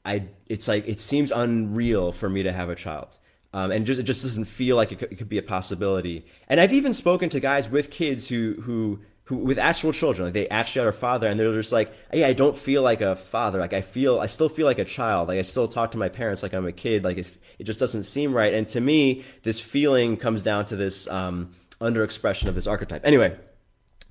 I, 0.05 0.29
it's 0.47 0.68
like 0.68 0.88
it 0.88 0.99
seems 0.99 1.31
unreal 1.31 2.11
for 2.11 2.31
me 2.31 2.42
to 2.42 2.53
have 2.53 2.71
a 2.71 2.75
child. 2.75 3.18
Um, 3.53 3.71
and 3.71 3.85
just 3.85 4.01
it 4.01 4.05
just 4.05 4.23
doesn't 4.23 4.47
feel 4.47 4.77
like 4.77 4.92
it 4.92 4.99
could, 4.99 5.12
it 5.12 5.16
could, 5.16 5.29
be 5.29 5.37
a 5.37 5.42
possibility. 5.42 6.25
And 6.49 6.59
I've 6.59 6.73
even 6.73 6.95
spoken 6.95 7.29
to 7.29 7.38
guys 7.38 7.68
with 7.68 7.90
kids 7.90 8.29
who 8.29 8.55
who 8.62 9.01
who 9.24 9.37
with 9.37 9.58
actual 9.58 9.92
children, 9.92 10.26
like 10.26 10.35
they 10.35 10.48
actually 10.48 10.85
are 10.85 10.88
a 10.88 10.92
father, 10.92 11.28
and 11.28 11.38
they're 11.38 11.52
just 11.52 11.72
like, 11.72 11.92
yeah, 12.12 12.26
I 12.26 12.32
don't 12.32 12.58
feel 12.58 12.82
like 12.82 13.00
a 13.00 13.14
father. 13.14 13.61
Like 13.61 13.72
I 13.72 13.80
feel, 13.80 14.18
I 14.18 14.26
still 14.26 14.48
feel 14.48 14.66
like 14.66 14.78
a 14.78 14.85
child. 14.85 15.28
Like 15.28 15.38
I 15.38 15.42
still 15.42 15.68
talk 15.68 15.92
to 15.92 15.98
my 15.98 16.08
parents 16.08 16.42
like 16.42 16.52
I'm 16.52 16.66
a 16.66 16.72
kid. 16.72 17.04
Like 17.04 17.18
it 17.18 17.64
just 17.64 17.78
doesn't 17.78 18.02
seem 18.02 18.35
right. 18.35 18.52
And 18.52 18.68
to 18.70 18.80
me, 18.80 19.24
this 19.42 19.61
feeling 19.61 20.16
comes 20.16 20.42
down 20.42 20.66
to 20.66 20.76
this 20.76 21.06
um, 21.08 21.52
underexpression 21.80 22.48
of 22.48 22.54
this 22.54 22.66
archetype. 22.66 23.04
Anyway, 23.04 23.37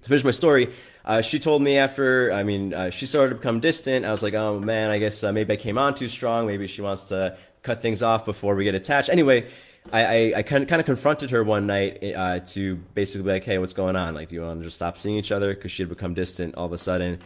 to 0.02 0.08
finish 0.08 0.24
my 0.24 0.32
story, 0.32 0.74
uh, 1.04 1.21
she 1.21 1.39
told 1.39 1.62
me 1.62 1.78
after, 1.78 2.32
I 2.32 2.43
mean, 2.43 2.74
uh, 2.74 2.89
she 2.89 3.06
started 3.06 3.30
to 3.30 3.36
become 3.36 3.60
distant. 3.60 4.06
I 4.06 4.12
was 4.12 4.24
like, 4.24 4.34
oh 4.34 4.60
man, 4.60 4.91
I 4.91 4.97
guess 4.97 5.24
uh, 5.24 5.34
maybe 5.34 5.54
I 5.54 5.58
came 5.58 5.78
on 5.78 5.93
too 5.93 6.08
strong. 6.08 6.47
Maybe 6.47 6.67
she 6.67 6.82
wants 6.82 7.06
to 7.06 7.38
cut 7.63 7.82
things 7.82 8.02
off 8.02 8.24
before 8.24 8.56
we 8.56 8.63
get 8.63 8.76
attached. 8.76 9.10
Anyway, 9.10 9.50
I, 9.91 10.06
I, 10.06 10.34
I 10.38 10.44
kind, 10.44 10.63
of, 10.63 10.70
kind 10.70 10.80
of 10.80 10.86
confronted 10.86 11.32
her 11.32 11.44
one 11.44 11.65
night 11.65 12.04
uh, 12.04 12.39
to 12.39 12.76
basically 12.94 13.24
be 13.24 13.32
like, 13.32 13.44
hey, 13.44 13.58
what's 13.58 13.74
going 13.74 13.96
on? 13.96 14.13
Like, 14.13 14.30
do 14.30 14.36
you 14.36 14.41
want 14.41 14.60
to 14.60 14.63
just 14.63 14.76
stop 14.76 14.98
seeing 14.98 15.15
each 15.15 15.32
other? 15.32 15.54
Because 15.54 15.72
she 15.72 15.82
had 15.84 15.89
become 15.89 16.13
distant 16.13 16.56
all 16.56 16.65
of 16.65 16.74
a 16.74 16.78
sudden. 16.78 17.20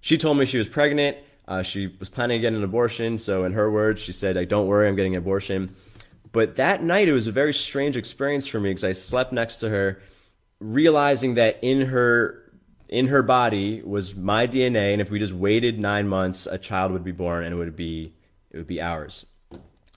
She 0.00 0.16
told 0.16 0.38
me 0.38 0.46
she 0.46 0.58
was 0.58 0.68
pregnant. 0.68 1.18
Uh, 1.46 1.62
she 1.62 1.94
was 1.98 2.08
planning 2.08 2.38
to 2.38 2.42
get 2.42 2.52
an 2.52 2.64
abortion. 2.64 3.18
So, 3.18 3.44
in 3.44 3.52
her 3.52 3.70
words, 3.70 4.00
she 4.00 4.12
said, 4.12 4.36
like, 4.36 4.48
"Don't 4.48 4.66
worry, 4.66 4.86
I'm 4.86 4.96
getting 4.96 5.14
an 5.14 5.22
abortion." 5.22 5.74
But 6.30 6.56
that 6.56 6.82
night, 6.82 7.08
it 7.08 7.12
was 7.12 7.26
a 7.26 7.32
very 7.32 7.54
strange 7.54 7.96
experience 7.96 8.46
for 8.46 8.60
me 8.60 8.70
because 8.70 8.84
I 8.84 8.92
slept 8.92 9.32
next 9.32 9.56
to 9.56 9.70
her, 9.70 10.00
realizing 10.60 11.34
that 11.34 11.58
in 11.62 11.86
her 11.86 12.52
in 12.88 13.08
her 13.08 13.22
body 13.22 13.82
was 13.82 14.14
my 14.14 14.46
DNA, 14.46 14.92
and 14.92 15.00
if 15.00 15.10
we 15.10 15.18
just 15.18 15.32
waited 15.32 15.78
nine 15.78 16.08
months, 16.08 16.46
a 16.46 16.58
child 16.58 16.92
would 16.92 17.04
be 17.04 17.12
born, 17.12 17.44
and 17.44 17.54
it 17.54 17.56
would 17.56 17.76
be 17.76 18.14
it 18.50 18.56
would 18.56 18.66
be 18.66 18.80
ours. 18.80 19.26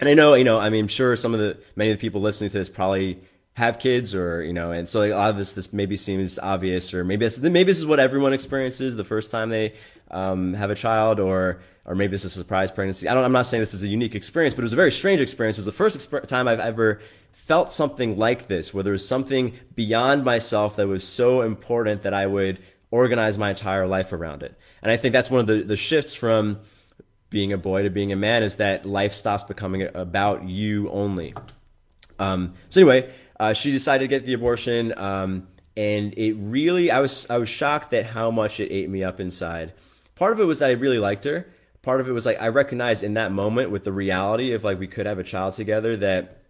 And 0.02 0.10
I 0.10 0.16
know, 0.16 0.34
you 0.34 0.44
know, 0.44 0.60
I 0.60 0.70
mean, 0.70 0.86
I'm 0.86 0.88
sure 0.88 1.16
some 1.16 1.34
of 1.34 1.40
the 1.40 1.58
many 1.76 1.92
of 1.92 1.98
the 1.98 2.02
people 2.02 2.20
listening 2.22 2.50
to 2.50 2.58
this 2.58 2.70
probably 2.70 3.22
have 3.54 3.80
kids 3.80 4.16
or 4.16 4.42
you 4.44 4.54
know 4.54 4.72
and 4.72 4.88
so 4.88 5.00
like 5.02 5.12
a 5.12 5.16
lot 5.16 5.30
of 5.30 5.38
this 5.38 5.52
this 5.52 5.74
maybe 5.74 5.98
seems 5.98 6.40
obvious 6.40 6.94
or 6.94 7.04
maybe 7.04 7.26
this, 7.26 7.38
maybe 7.38 7.64
this 7.64 7.78
is 7.78 7.86
what 7.86 8.00
everyone 8.00 8.32
experiences 8.32 8.96
the 8.96 9.04
first 9.04 9.30
time 9.30 9.50
they 9.50 9.74
um, 10.10 10.54
have 10.54 10.70
a 10.70 10.76
child 10.76 11.20
or 11.20 11.62
or 11.86 11.94
maybe 11.94 12.16
is 12.16 12.24
a 12.24 12.30
surprise 12.30 12.72
pregnancy. 12.72 13.08
I 13.08 13.14
don't, 13.14 13.26
i'm 13.26 13.32
not 13.32 13.46
saying 13.46 13.62
this 13.62 13.74
is 13.74 13.84
a 13.84 13.88
unique 13.88 14.16
experience 14.16 14.56
but 14.56 14.62
it 14.62 14.64
was 14.64 14.74
a 14.74 14.78
very 14.78 14.92
strange 14.92 15.20
experience. 15.20 15.58
It 15.58 15.60
was 15.60 15.66
the 15.66 15.72
first 15.74 15.98
exper- 15.98 16.26
time 16.26 16.48
i've 16.48 16.60
ever 16.60 17.02
felt 17.34 17.74
something 17.74 18.18
like 18.18 18.48
this 18.48 18.74
where 18.74 18.84
there 18.84 18.94
was 18.94 19.08
something 19.08 19.54
beyond 19.76 20.24
myself 20.24 20.78
that 20.78 20.88
was 20.88 21.04
so 21.04 21.42
important 21.42 22.04
that 22.04 22.14
i 22.14 22.26
would 22.26 22.60
organize 22.90 23.38
my 23.38 23.50
entire 23.52 23.86
life 23.86 24.14
around 24.14 24.44
it. 24.44 24.58
And 24.82 24.92
i 24.92 24.98
think 24.98 25.12
that's 25.12 25.30
one 25.30 25.42
of 25.42 25.48
the, 25.48 25.62
the 25.62 25.78
shifts 25.78 26.14
from 26.14 26.62
being 27.32 27.52
a 27.52 27.58
boy 27.58 27.82
to 27.82 27.90
being 27.90 28.12
a 28.12 28.16
man 28.16 28.44
is 28.44 28.58
that 28.58 28.86
life 28.86 29.14
stops 29.14 29.44
becoming 29.44 29.90
about 29.96 30.44
you 30.44 30.88
only 30.92 31.34
um, 32.20 32.54
so 32.70 32.80
anyway 32.82 33.12
uh, 33.42 33.54
she 33.54 33.72
decided 33.72 34.04
to 34.04 34.08
get 34.08 34.24
the 34.24 34.34
abortion. 34.34 34.96
Um, 34.96 35.48
and 35.76 36.14
it 36.16 36.34
really 36.34 36.92
I 36.92 37.00
was 37.00 37.26
I 37.28 37.40
was 37.40 37.50
shocked 37.50 37.92
at 37.92 38.06
how 38.06 38.30
much 38.30 38.60
it 38.60 38.72
ate 38.72 38.88
me 38.88 39.04
up 39.04 39.20
inside. 39.20 39.74
Part 40.14 40.34
of 40.34 40.40
it 40.40 40.44
was 40.44 40.60
that 40.60 40.68
I 40.70 40.74
really 40.74 41.00
liked 41.00 41.24
her. 41.24 41.48
Part 41.82 42.02
of 42.02 42.08
it 42.08 42.12
was 42.12 42.24
like 42.24 42.40
I 42.40 42.50
recognized 42.50 43.02
in 43.04 43.16
that 43.16 43.32
moment 43.32 43.72
with 43.72 43.84
the 43.84 43.92
reality 43.92 44.54
of 44.54 44.64
like 44.64 44.78
we 44.78 44.86
could 44.86 45.08
have 45.08 45.18
a 45.18 45.24
child 45.24 45.56
together 45.56 45.98
that 45.98 46.44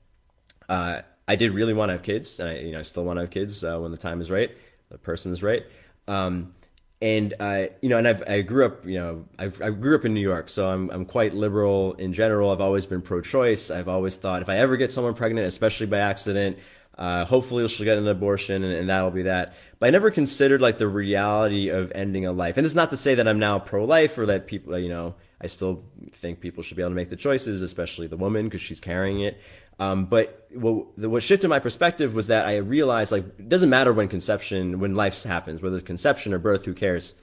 uh, 0.67 1.03
I 1.29 1.37
did 1.37 1.53
really 1.53 1.73
want 1.73 1.89
to 1.89 1.93
have 1.93 2.03
kids, 2.03 2.41
and 2.41 2.49
I 2.49 2.55
you 2.57 2.71
know 2.73 2.79
I 2.79 2.81
still 2.81 3.05
want 3.05 3.17
to 3.17 3.21
have 3.21 3.29
kids 3.29 3.63
uh, 3.63 3.79
when 3.79 3.91
the 3.91 3.97
time 3.97 4.19
is 4.19 4.29
right, 4.29 4.51
the 4.89 4.97
person 4.97 5.31
is 5.31 5.41
right. 5.41 5.63
Um, 6.09 6.53
and 7.01 7.33
uh, 7.39 7.65
you 7.81 7.89
know, 7.89 7.97
and 7.97 8.07
I've, 8.07 8.23
I 8.27 8.41
grew 8.41 8.65
up, 8.65 8.85
you 8.85 8.99
know, 8.99 9.25
I've, 9.39 9.59
I 9.61 9.71
grew 9.71 9.95
up 9.95 10.05
in 10.05 10.13
New 10.13 10.21
York, 10.21 10.49
so 10.49 10.69
I'm 10.69 10.89
I'm 10.91 11.05
quite 11.05 11.33
liberal 11.33 11.93
in 11.93 12.13
general. 12.13 12.51
I've 12.51 12.61
always 12.61 12.85
been 12.85 13.01
pro-choice. 13.01 13.71
I've 13.71 13.87
always 13.87 14.15
thought 14.15 14.41
if 14.41 14.49
I 14.49 14.57
ever 14.57 14.77
get 14.77 14.91
someone 14.91 15.15
pregnant, 15.15 15.47
especially 15.47 15.87
by 15.87 15.97
accident, 15.97 16.59
uh, 16.97 17.25
hopefully 17.25 17.67
she'll 17.67 17.85
get 17.85 17.97
an 17.97 18.07
abortion, 18.07 18.63
and, 18.63 18.73
and, 18.73 18.89
that'll 18.89 19.09
be 19.09 19.23
that. 19.23 19.55
But 19.79 19.87
I 19.87 19.89
never 19.89 20.11
considered 20.11 20.61
like 20.61 20.77
the 20.77 20.87
reality 20.87 21.69
of 21.69 21.91
ending 21.95 22.27
a 22.27 22.31
life. 22.31 22.57
And 22.57 22.65
it's 22.65 22.75
not 22.75 22.91
to 22.91 22.97
say 22.97 23.15
that 23.15 23.27
I'm 23.27 23.39
now 23.39 23.57
pro-life 23.57 24.17
or 24.19 24.27
that 24.27 24.45
people, 24.45 24.77
you 24.77 24.89
know, 24.89 25.15
I 25.41 25.47
still 25.47 25.83
think 26.11 26.39
people 26.39 26.61
should 26.61 26.77
be 26.77 26.83
able 26.83 26.91
to 26.91 26.95
make 26.95 27.09
the 27.09 27.15
choices, 27.15 27.63
especially 27.63 28.05
the 28.05 28.17
woman 28.17 28.45
because 28.45 28.61
she's 28.61 28.79
carrying 28.79 29.21
it. 29.21 29.39
Um, 29.79 30.05
but 30.05 30.47
what, 30.53 30.97
what 30.97 31.23
shifted 31.23 31.47
my 31.47 31.59
perspective 31.59 32.13
was 32.13 32.27
that 32.27 32.45
I 32.45 32.57
realized 32.57 33.11
like 33.11 33.25
it 33.39 33.49
doesn't 33.49 33.69
matter 33.69 33.93
when 33.93 34.07
conception, 34.07 34.79
when 34.79 34.95
life 34.95 35.21
happens, 35.23 35.61
whether 35.61 35.75
it's 35.75 35.85
conception 35.85 36.33
or 36.33 36.39
birth, 36.39 36.65
who 36.65 36.73
cares? 36.73 37.15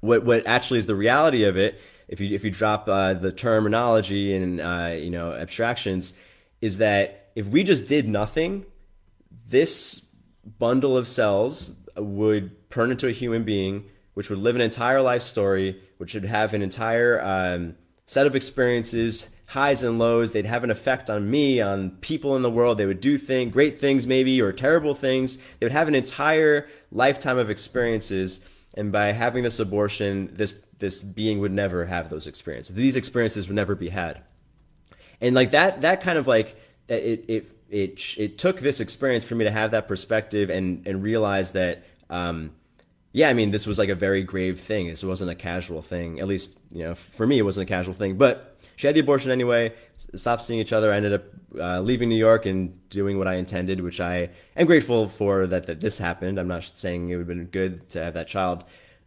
What 0.00 0.24
what 0.24 0.46
actually 0.46 0.78
is 0.78 0.86
the 0.86 0.94
reality 0.94 1.44
of 1.44 1.56
it? 1.56 1.80
If 2.08 2.20
you 2.20 2.34
if 2.34 2.44
you 2.44 2.50
drop 2.50 2.88
uh, 2.88 3.14
the 3.14 3.32
terminology 3.32 4.34
and 4.34 4.60
uh, 4.60 4.94
you 4.98 5.10
know 5.10 5.32
abstractions, 5.32 6.12
is 6.60 6.78
that 6.78 7.30
if 7.34 7.46
we 7.46 7.64
just 7.64 7.86
did 7.86 8.08
nothing, 8.08 8.66
this 9.48 10.04
bundle 10.58 10.96
of 10.96 11.06
cells 11.06 11.72
would 11.96 12.70
turn 12.70 12.90
into 12.90 13.06
a 13.08 13.12
human 13.12 13.44
being, 13.44 13.84
which 14.14 14.28
would 14.28 14.38
live 14.38 14.56
an 14.56 14.60
entire 14.60 15.00
life 15.00 15.22
story, 15.22 15.80
which 15.98 16.14
would 16.14 16.24
have 16.24 16.52
an 16.54 16.62
entire 16.62 17.22
um, 17.22 17.76
set 18.06 18.26
of 18.26 18.34
experiences, 18.34 19.28
highs 19.46 19.82
and 19.82 19.98
lows. 19.98 20.32
They'd 20.32 20.46
have 20.46 20.64
an 20.64 20.70
effect 20.70 21.10
on 21.10 21.30
me, 21.30 21.60
on 21.60 21.90
people 22.00 22.36
in 22.36 22.42
the 22.42 22.50
world. 22.50 22.78
They 22.78 22.86
would 22.86 23.00
do 23.00 23.18
things, 23.18 23.52
great 23.52 23.78
things 23.78 24.06
maybe, 24.06 24.40
or 24.40 24.52
terrible 24.52 24.94
things. 24.94 25.36
They 25.36 25.66
would 25.66 25.72
have 25.72 25.88
an 25.88 25.94
entire 25.94 26.68
lifetime 26.90 27.38
of 27.38 27.50
experiences. 27.50 28.40
And 28.74 28.90
by 28.90 29.12
having 29.12 29.42
this 29.42 29.58
abortion, 29.58 30.30
this 30.34 30.54
this 30.78 31.02
being 31.02 31.38
would 31.38 31.52
never 31.52 31.84
have 31.86 32.10
those 32.10 32.26
experiences. 32.26 32.74
These 32.74 32.96
experiences 32.96 33.46
would 33.46 33.54
never 33.54 33.74
be 33.74 33.90
had. 33.90 34.22
And 35.20 35.34
like 35.34 35.52
that, 35.52 35.82
that 35.82 36.00
kind 36.00 36.18
of 36.18 36.26
like 36.26 36.56
it 36.88 37.24
it 37.28 37.56
it 37.70 38.18
it 38.18 38.38
took 38.38 38.60
this 38.60 38.80
experience 38.80 39.24
for 39.24 39.34
me 39.34 39.44
to 39.44 39.50
have 39.50 39.70
that 39.72 39.86
perspective 39.86 40.50
and 40.50 40.86
and 40.86 41.02
realize 41.02 41.52
that. 41.52 41.84
Um, 42.10 42.52
yeah, 43.12 43.28
I 43.28 43.34
mean, 43.34 43.50
this 43.50 43.66
was 43.66 43.78
like 43.78 43.88
a 43.88 43.94
very 43.94 44.22
grave 44.22 44.60
thing. 44.60 44.88
This 44.88 45.02
wasn't 45.02 45.30
a 45.30 45.34
casual 45.34 45.82
thing. 45.82 46.20
At 46.20 46.28
least, 46.28 46.58
you 46.70 46.84
know, 46.84 46.94
for 46.94 47.26
me, 47.26 47.38
it 47.38 47.42
wasn't 47.42 47.68
a 47.68 47.72
casual 47.72 47.94
thing. 47.94 48.16
But 48.16 48.56
she 48.76 48.86
had 48.86 48.96
the 48.96 49.00
abortion 49.00 49.30
anyway. 49.30 49.74
Stopped 50.14 50.44
seeing 50.44 50.60
each 50.60 50.72
other. 50.72 50.92
I 50.92 50.96
ended 50.96 51.12
up 51.12 51.24
uh, 51.58 51.80
leaving 51.80 52.08
New 52.08 52.16
York 52.16 52.46
and 52.46 52.88
doing 52.88 53.18
what 53.18 53.28
I 53.28 53.34
intended, 53.34 53.80
which 53.80 54.00
I 54.00 54.30
am 54.56 54.66
grateful 54.66 55.08
for 55.08 55.46
that, 55.46 55.66
that 55.66 55.80
this 55.80 55.98
happened. 55.98 56.38
I'm 56.38 56.48
not 56.48 56.64
saying 56.74 57.10
it 57.10 57.16
would 57.16 57.28
have 57.28 57.28
been 57.28 57.44
good 57.46 57.88
to 57.90 58.02
have 58.02 58.14
that 58.14 58.28
child, 58.28 58.64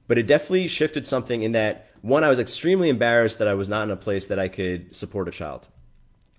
but 0.07 0.17
it 0.17 0.27
definitely 0.27 0.67
shifted 0.67 1.07
something 1.07 1.41
in 1.41 1.53
that 1.53 1.89
one, 2.05 2.23
I 2.23 2.29
was 2.29 2.37
extremely 2.37 2.89
embarrassed 2.89 3.39
that 3.39 3.47
I 3.47 3.55
was 3.55 3.67
not 3.67 3.81
in 3.81 3.89
a 3.89 3.95
place 3.95 4.27
that 4.27 4.37
I 4.37 4.47
could 4.47 4.95
support 4.95 5.27
a 5.27 5.31
child. 5.31 5.67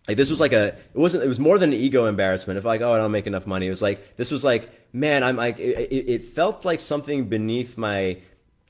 Like 0.09 0.17
this 0.17 0.31
was 0.31 0.41
like 0.41 0.53
a, 0.53 0.67
it 0.69 0.95
wasn't, 0.95 1.25
it 1.25 1.29
was 1.29 1.41
more 1.41 1.59
than 1.59 1.73
an 1.73 1.79
ego 1.79 2.07
embarrassment 2.07 2.59
of 2.59 2.65
like, 2.65 2.81
oh, 2.81 2.93
I 2.93 2.99
don't 2.99 3.11
make 3.11 3.27
enough 3.27 3.47
money. 3.47 3.67
It 3.67 3.71
was 3.71 3.83
like, 3.83 4.17
this 4.17 4.31
was 4.31 4.45
like, 4.45 4.71
man, 4.93 5.25
I'm 5.25 5.37
like, 5.37 5.59
it, 5.59 6.09
it 6.09 6.25
felt 6.25 6.65
like 6.65 6.81
something 6.81 7.29
beneath 7.29 7.77
my 7.77 8.19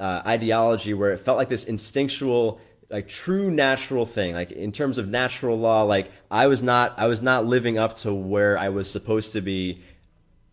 uh, 0.01 0.23
ideology 0.27 0.95
where 0.95 1.13
it 1.13 1.19
felt 1.19 1.37
like 1.37 1.49
this 1.49 1.65
instinctual 1.65 2.61
like 2.91 3.09
true 3.09 3.51
natural 3.51 4.07
thing 4.07 4.35
like 4.35 4.53
in 4.53 4.71
terms 4.71 4.99
of 4.99 5.09
natural 5.09 5.59
law 5.59 5.83
like 5.83 6.11
i 6.31 6.47
was 6.47 6.63
not 6.63 6.95
i 6.99 7.07
was 7.07 7.21
not 7.21 7.45
living 7.45 7.79
up 7.79 7.97
to 7.97 8.15
where 8.15 8.57
i 8.59 8.69
was 8.69 8.89
supposed 8.89 9.33
to 9.33 9.41
be 9.41 9.83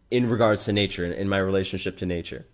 in 0.09 0.27
regards 0.27 0.65
to 0.65 0.73
nature 0.73 1.05
in, 1.05 1.11
in 1.11 1.29
my 1.29 1.37
relationship 1.37 1.95
to 1.97 2.05
nature 2.05 2.45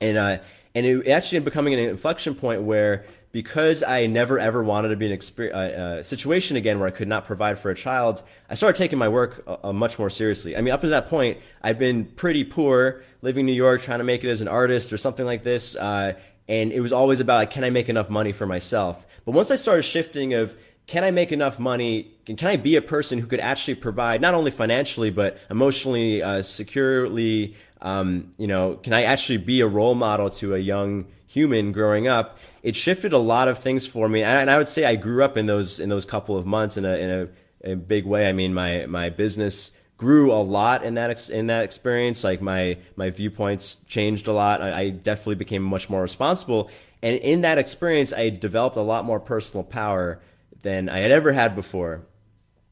and 0.00 0.18
uh 0.18 0.38
and 0.74 0.84
it 0.86 1.08
actually 1.08 1.38
becoming 1.40 1.72
an 1.72 1.80
inflection 1.80 2.34
point 2.34 2.62
where 2.62 3.06
because 3.32 3.82
I 3.82 4.06
never 4.06 4.38
ever 4.38 4.62
wanted 4.62 4.88
to 4.88 4.96
be 4.96 5.06
in 5.06 5.12
a 5.12 5.50
uh, 5.50 5.56
uh, 5.56 6.02
situation 6.02 6.56
again 6.56 6.78
where 6.78 6.88
I 6.88 6.90
could 6.90 7.08
not 7.08 7.26
provide 7.26 7.58
for 7.58 7.70
a 7.70 7.74
child, 7.74 8.22
I 8.48 8.54
started 8.54 8.76
taking 8.76 8.98
my 8.98 9.08
work 9.08 9.42
uh, 9.46 9.56
uh, 9.62 9.72
much 9.72 9.98
more 9.98 10.10
seriously. 10.10 10.56
I 10.56 10.60
mean, 10.60 10.74
up 10.74 10.80
to 10.80 10.88
that 10.88 11.08
point, 11.08 11.38
I'd 11.62 11.78
been 11.78 12.04
pretty 12.04 12.44
poor, 12.44 13.02
living 13.22 13.40
in 13.40 13.46
New 13.46 13.52
York, 13.52 13.82
trying 13.82 13.98
to 13.98 14.04
make 14.04 14.24
it 14.24 14.30
as 14.30 14.40
an 14.40 14.48
artist 14.48 14.92
or 14.92 14.98
something 14.98 15.24
like 15.24 15.44
this. 15.44 15.76
Uh, 15.76 16.14
and 16.48 16.72
it 16.72 16.80
was 16.80 16.92
always 16.92 17.20
about 17.20 17.36
like, 17.36 17.50
can 17.50 17.62
I 17.62 17.70
make 17.70 17.88
enough 17.88 18.10
money 18.10 18.32
for 18.32 18.46
myself? 18.46 19.06
But 19.24 19.32
once 19.32 19.50
I 19.50 19.56
started 19.56 19.82
shifting 19.82 20.34
of 20.34 20.56
can 20.86 21.04
I 21.04 21.12
make 21.12 21.30
enough 21.30 21.60
money? 21.60 22.10
Can, 22.26 22.34
can 22.34 22.48
I 22.48 22.56
be 22.56 22.74
a 22.74 22.82
person 22.82 23.20
who 23.20 23.28
could 23.28 23.38
actually 23.38 23.76
provide 23.76 24.20
not 24.20 24.34
only 24.34 24.50
financially 24.50 25.10
but 25.10 25.38
emotionally, 25.48 26.20
uh, 26.20 26.42
securely? 26.42 27.54
Um, 27.80 28.32
you 28.38 28.48
know, 28.48 28.74
can 28.74 28.92
I 28.92 29.04
actually 29.04 29.38
be 29.38 29.60
a 29.60 29.68
role 29.68 29.94
model 29.94 30.30
to 30.30 30.56
a 30.56 30.58
young 30.58 31.06
human 31.28 31.70
growing 31.70 32.08
up? 32.08 32.38
It 32.62 32.76
shifted 32.76 33.12
a 33.12 33.18
lot 33.18 33.48
of 33.48 33.58
things 33.58 33.86
for 33.86 34.08
me, 34.08 34.22
and 34.22 34.50
I 34.50 34.58
would 34.58 34.68
say 34.68 34.84
I 34.84 34.96
grew 34.96 35.24
up 35.24 35.36
in 35.36 35.46
those 35.46 35.80
in 35.80 35.88
those 35.88 36.04
couple 36.04 36.36
of 36.36 36.46
months 36.46 36.76
in 36.76 36.84
a 36.84 36.94
in 36.96 37.10
a, 37.10 37.72
a 37.72 37.76
big 37.76 38.04
way. 38.04 38.28
I 38.28 38.32
mean, 38.32 38.52
my 38.52 38.86
my 38.86 39.08
business 39.08 39.72
grew 39.96 40.32
a 40.32 40.42
lot 40.42 40.82
in 40.82 40.94
that 40.94 41.10
ex- 41.10 41.30
in 41.30 41.46
that 41.46 41.64
experience. 41.64 42.24
Like 42.24 42.40
my 42.40 42.78
my 42.96 43.10
viewpoints 43.10 43.76
changed 43.86 44.26
a 44.28 44.32
lot. 44.32 44.62
I, 44.62 44.80
I, 44.80 44.90
definitely 44.90 45.34
became 45.36 45.62
much 45.62 45.88
more 45.88 46.02
responsible, 46.02 46.70
and 47.02 47.16
in 47.16 47.42
that 47.42 47.58
experience, 47.58 48.12
I 48.12 48.30
developed 48.30 48.76
a 48.76 48.82
lot 48.82 49.04
more 49.04 49.20
personal 49.20 49.64
power 49.64 50.20
than 50.62 50.88
I 50.88 50.98
had 51.00 51.10
ever 51.10 51.32
had 51.32 51.54
before. 51.54 52.02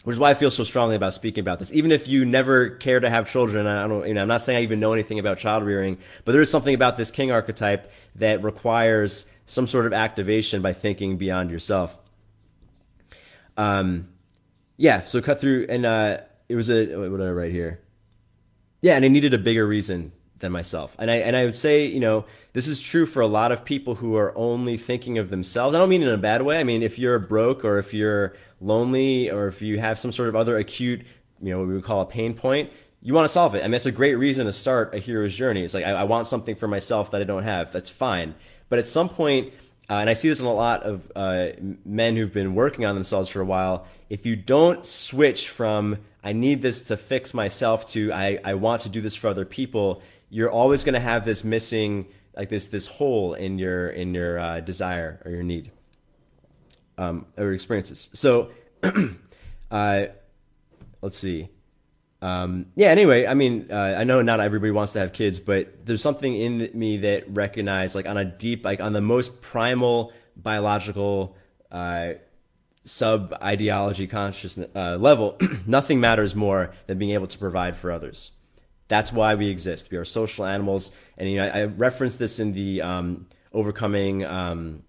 Which 0.09 0.14
is 0.14 0.18
why 0.21 0.31
I 0.31 0.35
feel 0.35 0.51
so 0.51 0.64
strongly 0.64 0.97
about 0.97 1.12
speaking 1.12 1.42
about 1.42 1.59
this. 1.59 1.71
Even 1.71 1.92
if 1.92 2.09
you 2.09 2.25
never 2.25 2.71
care 2.71 2.99
to 2.99 3.11
have 3.11 3.31
children, 3.31 3.66
I 3.66 3.87
don't, 3.87 4.09
you 4.09 4.14
know, 4.14 4.23
I'm 4.23 4.29
not 4.29 4.40
saying 4.40 4.57
I 4.57 4.62
even 4.62 4.81
know 4.81 4.94
anything 4.94 5.18
about 5.18 5.37
child 5.37 5.64
rearing, 5.64 5.99
but 6.25 6.33
there 6.33 6.40
is 6.40 6.51
something 6.51 6.75
about 6.75 6.97
this 6.97 7.11
king 7.11 7.31
archetype 7.31 7.92
that 8.14 8.42
requires 8.42 9.27
some 9.44 9.66
sort 9.66 9.85
of 9.85 9.92
activation 9.92 10.62
by 10.62 10.73
thinking 10.73 11.18
beyond 11.18 11.51
yourself. 11.51 11.99
Um, 13.59 14.09
yeah. 14.79 15.05
So 15.05 15.21
cut 15.21 15.42
through, 15.42 15.66
and 15.68 15.85
uh, 15.85 16.21
it 16.49 16.57
was 16.57 16.71
a 16.71 16.87
what 16.97 17.18
did 17.18 17.29
I 17.29 17.31
write 17.31 17.53
here? 17.53 17.83
Yeah, 18.81 18.97
and 18.97 19.05
it 19.05 19.11
needed 19.11 19.35
a 19.35 19.38
bigger 19.38 19.66
reason 19.66 20.12
than 20.40 20.53
myself. 20.53 20.94
And 20.98 21.11
I 21.11 21.16
and 21.16 21.37
I 21.37 21.44
would 21.44 21.57
say, 21.57 21.87
you 21.87 22.01
know, 22.01 22.24
this 22.53 22.68
is 22.68 22.81
true 22.81 23.07
for 23.07 23.20
a 23.20 23.27
lot 23.27 23.53
of 23.53 23.64
people 23.64 23.96
who 23.96 24.16
are 24.16 24.37
only 24.37 24.77
thinking 24.77 25.18
of 25.18 25.31
themselves. 25.31 25.74
I 25.74 25.79
don't 25.79 25.88
mean 25.88 26.03
in 26.03 26.09
a 26.09 26.18
bad 26.18 26.42
way. 26.42 26.59
I 26.59 26.64
mean 26.64 26.83
if 26.83 26.98
you're 26.98 27.18
broke 27.18 27.64
or 27.64 27.79
if 27.79 27.92
you're 27.92 28.35
lonely 28.61 29.31
or 29.31 29.48
if 29.48 29.62
you 29.62 29.79
have 29.79 29.98
some 29.98 30.12
sort 30.12 30.29
of 30.29 30.37
other 30.37 30.57
acute, 30.59 31.03
you 31.40 31.51
know, 31.51 31.59
what 31.59 31.68
we 31.68 31.74
would 31.74 31.85
call 31.85 32.01
a 32.01 32.07
pain 32.07 32.35
point, 32.35 32.70
you 33.03 33.14
want 33.14 33.24
to 33.24 33.33
solve 33.33 33.55
it. 33.55 33.61
I 33.61 33.62
mean, 33.62 33.72
that's 33.72 33.87
a 33.87 33.92
great 33.92 34.16
reason 34.16 34.46
to 34.46 34.53
start 34.53 34.94
a 34.94 34.98
hero's 34.98 35.35
journey. 35.35 35.64
It's 35.64 35.74
like 35.74 35.85
I, 35.85 35.92
I 35.92 36.05
want 36.05 36.27
something 36.27 36.57
for 36.57 36.68
myself 36.68 37.11
that 37.12 37.20
I 37.20 37.24
don't 37.24 37.44
have. 37.44 37.72
That's 37.72 37.90
fine. 37.90 38.35
But 38.68 38.79
at 38.79 38.87
some 38.87 39.09
point, 39.09 39.53
uh, 39.90 39.94
and 39.94 40.11
I 40.11 40.12
see 40.12 40.29
this 40.29 40.40
in 40.40 40.46
a 40.46 40.53
lot 40.53 40.83
of 40.83 41.11
uh, 41.16 41.48
men 41.85 42.16
who've 42.16 42.33
been 42.33 42.55
working 42.55 42.85
on 42.85 42.94
themselves 42.94 43.31
for 43.31 43.40
a 43.40 43.44
while. 43.44 43.87
If 44.11 44.27
you 44.27 44.37
don't 44.37 44.85
switch 44.85 45.48
from 45.48 45.98
I 46.22 46.33
need 46.33 46.62
this 46.62 46.83
to 46.83 46.96
fix 46.96 47.33
myself 47.33 47.87
to 47.87 48.12
I, 48.12 48.38
I 48.44 48.55
want 48.55 48.83
to 48.83 48.88
do 48.88 49.01
this 49.01 49.14
for 49.14 49.29
other 49.29 49.44
people, 49.44 50.03
you're 50.31 50.51
always 50.51 50.85
going 50.85 50.95
to 50.95 51.01
have 51.01 51.25
this 51.25 51.45
missing 51.45 52.07
like 52.37 52.49
this 52.49 52.69
this 52.69 52.87
hole 52.87 53.35
in 53.35 53.59
your 53.59 53.88
in 53.88 54.14
your 54.14 54.38
uh, 54.38 54.61
desire 54.61 55.21
or 55.25 55.31
your 55.31 55.43
need 55.43 55.71
um, 56.99 57.27
or 57.37 57.53
experiences. 57.53 58.11
So, 58.12 58.51
uh, 59.71 60.07
let's 61.01 61.17
see. 61.17 61.49
Um, 62.21 62.67
yeah. 62.75 62.88
Anyway, 62.88 63.27
I 63.27 63.35
mean, 63.35 63.69
uh, 63.71 63.95
I 63.97 64.05
know 64.05 64.21
not 64.23 64.41
everybody 64.41 64.73
wants 64.73 64.93
to 64.95 64.99
have 64.99 65.12
kids, 65.12 65.38
but 65.38 65.87
there's 65.87 66.03
something 66.03 66.35
in 66.35 66.71
me 66.75 66.99
that 66.99 67.33
recognize, 67.33 67.95
like, 67.95 68.07
on 68.07 68.17
a 68.17 68.25
deep, 68.25 68.64
like, 68.64 68.81
on 68.81 68.93
the 68.93 69.01
most 69.01 69.41
primal 69.41 70.12
biological 70.37 71.37
uh, 71.71 72.14
sub 72.85 73.37
ideology 73.41 74.09
consciousness 74.09 74.69
uh, 74.75 74.97
level, 74.97 75.38
nothing 75.67 76.01
matters 76.01 76.35
more 76.35 76.73
than 76.87 76.99
being 76.99 77.12
able 77.12 77.29
to 77.29 77.38
provide 77.38 77.77
for 77.77 77.93
others. 77.93 78.33
That's 78.88 79.12
why 79.12 79.35
we 79.35 79.48
exist. 79.48 79.90
We 79.90 79.98
are 79.98 80.05
social 80.05 80.46
animals, 80.46 80.92
and 81.16 81.31
you 81.31 81.37
know, 81.37 81.46
I, 81.46 81.61
I 81.61 81.64
referenced 81.64 82.18
this 82.18 82.38
in 82.38 82.53
the 82.53 82.83
um, 82.83 83.27
overcoming 83.53 84.24
um, 84.24 84.83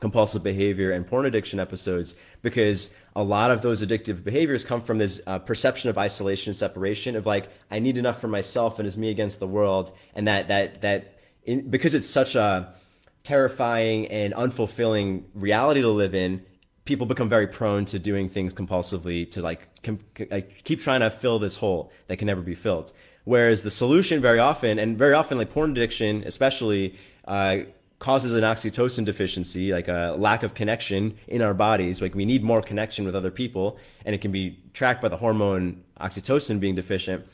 compulsive 0.00 0.42
behavior 0.42 0.90
and 0.90 1.06
porn 1.06 1.26
addiction 1.26 1.60
episodes 1.60 2.14
because 2.42 2.90
a 3.14 3.22
lot 3.22 3.50
of 3.50 3.62
those 3.62 3.82
addictive 3.82 4.22
behaviors 4.24 4.64
come 4.64 4.80
from 4.80 4.98
this 4.98 5.20
uh, 5.26 5.38
perception 5.38 5.90
of 5.90 5.98
isolation, 5.98 6.54
separation, 6.54 7.14
of 7.16 7.26
like 7.26 7.48
I 7.70 7.78
need 7.78 7.98
enough 7.98 8.20
for 8.20 8.28
myself 8.28 8.78
and 8.78 8.86
it's 8.86 8.96
me 8.96 9.10
against 9.10 9.38
the 9.38 9.46
world, 9.46 9.92
and 10.14 10.26
that 10.26 10.48
that 10.48 10.80
that 10.80 11.18
in, 11.44 11.68
because 11.68 11.94
it's 11.94 12.08
such 12.08 12.34
a 12.34 12.74
terrifying 13.22 14.06
and 14.06 14.32
unfulfilling 14.34 15.24
reality 15.34 15.82
to 15.82 15.88
live 15.88 16.14
in 16.14 16.42
people 16.86 17.04
become 17.04 17.28
very 17.28 17.48
prone 17.48 17.84
to 17.84 17.98
doing 17.98 18.28
things 18.28 18.54
compulsively 18.54 19.30
to 19.32 19.42
like, 19.42 19.68
com- 19.82 19.98
like 20.30 20.64
keep 20.64 20.80
trying 20.80 21.00
to 21.00 21.10
fill 21.10 21.38
this 21.38 21.56
hole 21.56 21.92
that 22.06 22.16
can 22.16 22.26
never 22.26 22.40
be 22.40 22.54
filled. 22.54 22.92
Whereas 23.26 23.64
the 23.64 23.72
solution 23.72 24.20
very 24.20 24.38
often, 24.38 24.78
and 24.78 24.96
very 24.96 25.12
often 25.12 25.36
like 25.36 25.50
porn 25.50 25.72
addiction, 25.72 26.22
especially, 26.24 26.94
uh, 27.26 27.56
causes 27.98 28.32
an 28.34 28.42
oxytocin 28.44 29.04
deficiency, 29.04 29.72
like 29.72 29.88
a 29.88 30.14
lack 30.16 30.44
of 30.44 30.54
connection 30.54 31.18
in 31.26 31.42
our 31.42 31.52
bodies. 31.52 32.00
Like 32.00 32.14
we 32.14 32.24
need 32.24 32.44
more 32.44 32.62
connection 32.62 33.04
with 33.04 33.16
other 33.16 33.32
people, 33.32 33.78
and 34.04 34.14
it 34.14 34.20
can 34.20 34.30
be 34.30 34.60
tracked 34.74 35.02
by 35.02 35.08
the 35.08 35.16
hormone 35.16 35.82
oxytocin 36.00 36.60
being 36.60 36.76
deficient. 36.76 37.26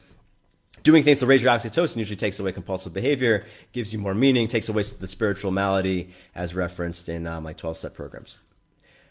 Doing 0.83 1.05
things 1.05 1.21
to 1.21 1.27
raise 1.27 1.43
your 1.43 1.53
oxytocin 1.53 1.97
usually 1.99 2.17
takes 2.17 2.41
away 2.41 2.53
compulsive 2.53 2.95
behavior, 2.95 3.45
gives 3.73 3.93
you 3.93 3.99
more 3.99 4.15
meaning, 4.15 4.49
takes 4.49 4.71
away 4.71 4.85
the 4.99 5.07
spiritual 5.07 5.51
malady 5.51 6.15
as 6.35 6.55
referenced 6.55 7.11
in 7.11 7.27
um, 7.27 7.45
like 7.45 7.59
12 7.59 7.77
step 7.77 7.95
programs. 7.95 8.39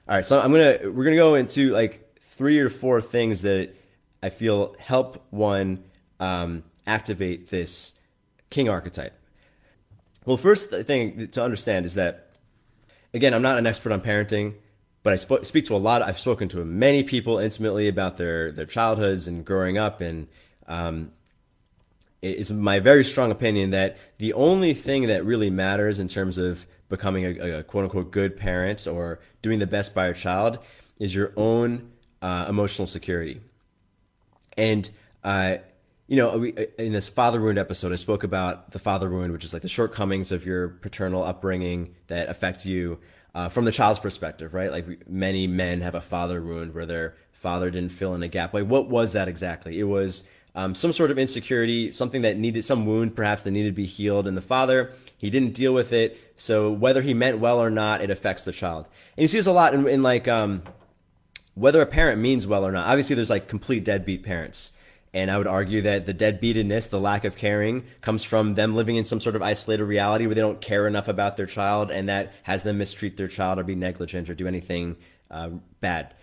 All 0.10 0.15
right, 0.15 0.26
so 0.26 0.41
I'm 0.41 0.52
gonna 0.52 0.80
we're 0.89 1.04
gonna 1.04 1.15
go 1.15 1.36
into 1.36 1.74
like 1.74 2.20
three 2.22 2.58
or 2.58 2.72
four 2.72 3.02
things 3.02 3.44
that 3.44 3.76
I 4.24 4.30
feel 4.30 4.76
help 4.80 5.24
one 5.30 5.84
um, 6.20 6.63
activate 6.86 7.50
this 7.50 7.94
king 8.50 8.70
archetype. 8.70 9.13
Well, 10.26 10.38
first 10.38 10.70
thing 10.70 11.30
to 11.30 11.44
understand 11.44 11.86
is 11.86 11.96
that, 11.96 12.30
again, 13.13 13.34
I'm 13.34 13.41
not 13.41 13.58
an 13.58 13.65
expert 13.65 13.91
on 13.91 14.02
parenting, 14.02 14.54
but 15.04 15.13
I 15.13 15.15
sp- 15.17 15.44
speak 15.44 15.65
to 15.65 15.76
a 15.76 15.78
lot. 15.78 16.02
I've 16.02 16.20
spoken 16.20 16.48
to 16.50 16.63
many 16.63 17.04
people 17.04 17.39
intimately 17.39 17.88
about 17.88 18.17
their 18.17 18.52
their 18.52 18.67
childhoods 18.67 19.28
and 19.28 19.44
growing 19.44 19.78
up, 19.78 20.00
and 20.00 20.28
um, 20.67 21.12
it's 22.22 22.52
my 22.52 22.80
very 22.80 23.04
strong 23.04 23.32
opinion 23.32 23.72
that 23.72 23.98
the 24.20 24.34
only 24.34 24.74
thing 24.76 25.08
that 25.08 25.26
really 25.26 25.50
matters 25.50 26.00
in 26.00 26.08
terms 26.08 26.38
of 26.38 26.67
becoming 26.88 27.26
a, 27.26 27.60
a 27.60 27.63
quote 27.63 27.86
unquote 27.86 28.12
good 28.12 28.38
parent 28.38 28.86
or 28.86 29.20
doing 29.41 29.58
the 29.58 29.65
best 29.67 29.96
by 29.96 30.06
your 30.06 30.13
child 30.13 30.60
is 31.00 31.15
your 31.15 31.34
own 31.36 31.91
uh, 32.22 32.46
emotional 32.48 32.86
security. 32.86 33.41
And 34.56 34.88
uh, 35.24 35.58
you 36.12 36.17
know, 36.17 36.38
we, 36.39 36.54
in 36.78 36.91
this 36.91 37.08
father 37.08 37.39
wound 37.39 37.58
episode, 37.58 37.93
I 37.93 37.95
spoke 37.95 38.26
about 38.26 38.71
the 38.71 38.80
father 38.80 39.10
wound, 39.10 39.32
which 39.32 39.45
is 39.45 39.54
like 39.54 39.62
the 39.62 39.69
shortcomings 39.69 40.34
of 40.34 40.45
your 40.45 40.67
paternal 40.67 41.24
upbringing 41.24 41.95
that 42.08 42.28
affect 42.28 42.65
you 42.65 43.00
uh, 43.34 43.47
from 43.47 43.63
the 43.63 43.71
child's 43.71 44.02
perspective, 44.02 44.54
right? 44.54 44.69
Like 44.69 45.08
many 45.08 45.47
men 45.47 45.80
have 45.80 45.95
a 45.95 46.02
father 46.02 46.43
wound 46.43 46.74
where 46.74 46.86
their 46.86 47.15
father 47.32 47.71
didn't 47.71 47.93
fill 47.93 48.13
in 48.13 48.24
a 48.24 48.28
gap. 48.28 48.54
Like, 48.54 48.65
what 48.65 48.89
was 48.89 49.13
that 49.13 49.30
exactly? 49.30 49.80
It 49.80 49.86
was 49.86 50.26
um, 50.54 50.76
some 50.76 50.91
sort 50.91 51.12
of 51.12 51.17
insecurity, 51.17 51.93
something 51.93 52.24
that 52.24 52.38
needed 52.38 52.65
some 52.65 52.86
wound, 52.86 53.15
perhaps 53.15 53.43
that 53.43 53.52
needed 53.52 53.69
to 53.69 53.82
be 53.82 53.86
healed. 53.86 54.28
And 54.28 54.36
the 54.36 54.41
father, 54.41 54.91
he 55.17 55.30
didn't 55.30 55.54
deal 55.54 55.74
with 55.74 55.93
it. 55.93 56.19
So 56.36 56.69
whether 56.69 57.04
he 57.04 57.13
meant 57.13 57.39
well 57.39 57.58
or 57.58 57.69
not, 57.69 58.02
it 58.02 58.12
affects 58.12 58.43
the 58.43 58.52
child. 58.52 58.89
And 59.15 59.21
you 59.21 59.30
see 59.30 59.38
this 59.38 59.47
a 59.47 59.54
lot 59.54 59.74
in, 59.74 59.88
in 59.88 60.04
like 60.04 60.28
um, 60.28 60.63
whether 61.54 61.82
a 61.82 61.86
parent 61.86 62.19
means 62.19 62.45
well 62.45 62.67
or 62.67 62.74
not. 62.74 62.88
Obviously, 62.88 63.15
there's 63.15 63.30
like 63.30 63.47
complete 63.47 63.86
deadbeat 63.86 64.24
parents 64.24 64.74
and 65.13 65.30
I 65.30 65.38
would 65.38 65.47
argue 65.47 65.82
that 65.82 66.06
the 66.06 66.13
deadbeatedness, 66.13 66.89
the 66.89 67.00
lack 67.00 67.26
of 67.26 67.36
caring, 67.36 67.86
comes 68.00 68.24
from 68.24 68.56
them 68.56 68.76
living 68.76 68.95
in 68.95 69.04
some 69.04 69.19
sort 69.19 69.36
of 69.36 69.41
isolated 69.41 69.84
reality 69.84 70.26
where 70.26 70.36
they 70.36 70.41
don't 70.41 70.62
care 70.62 70.88
enough 70.88 71.08
about 71.08 71.36
their 71.36 71.45
child, 71.45 71.91
and 71.91 72.08
that 72.08 72.32
has 72.43 72.63
them 72.63 72.78
mistreat 72.78 73.17
their 73.17 73.28
child 73.28 73.60
or 73.60 73.63
be 73.63 73.76
negligent 73.76 74.30
or 74.30 74.34
do 74.34 74.47
anything 74.47 74.95
uh, 75.30 75.50
bad. 75.82 76.13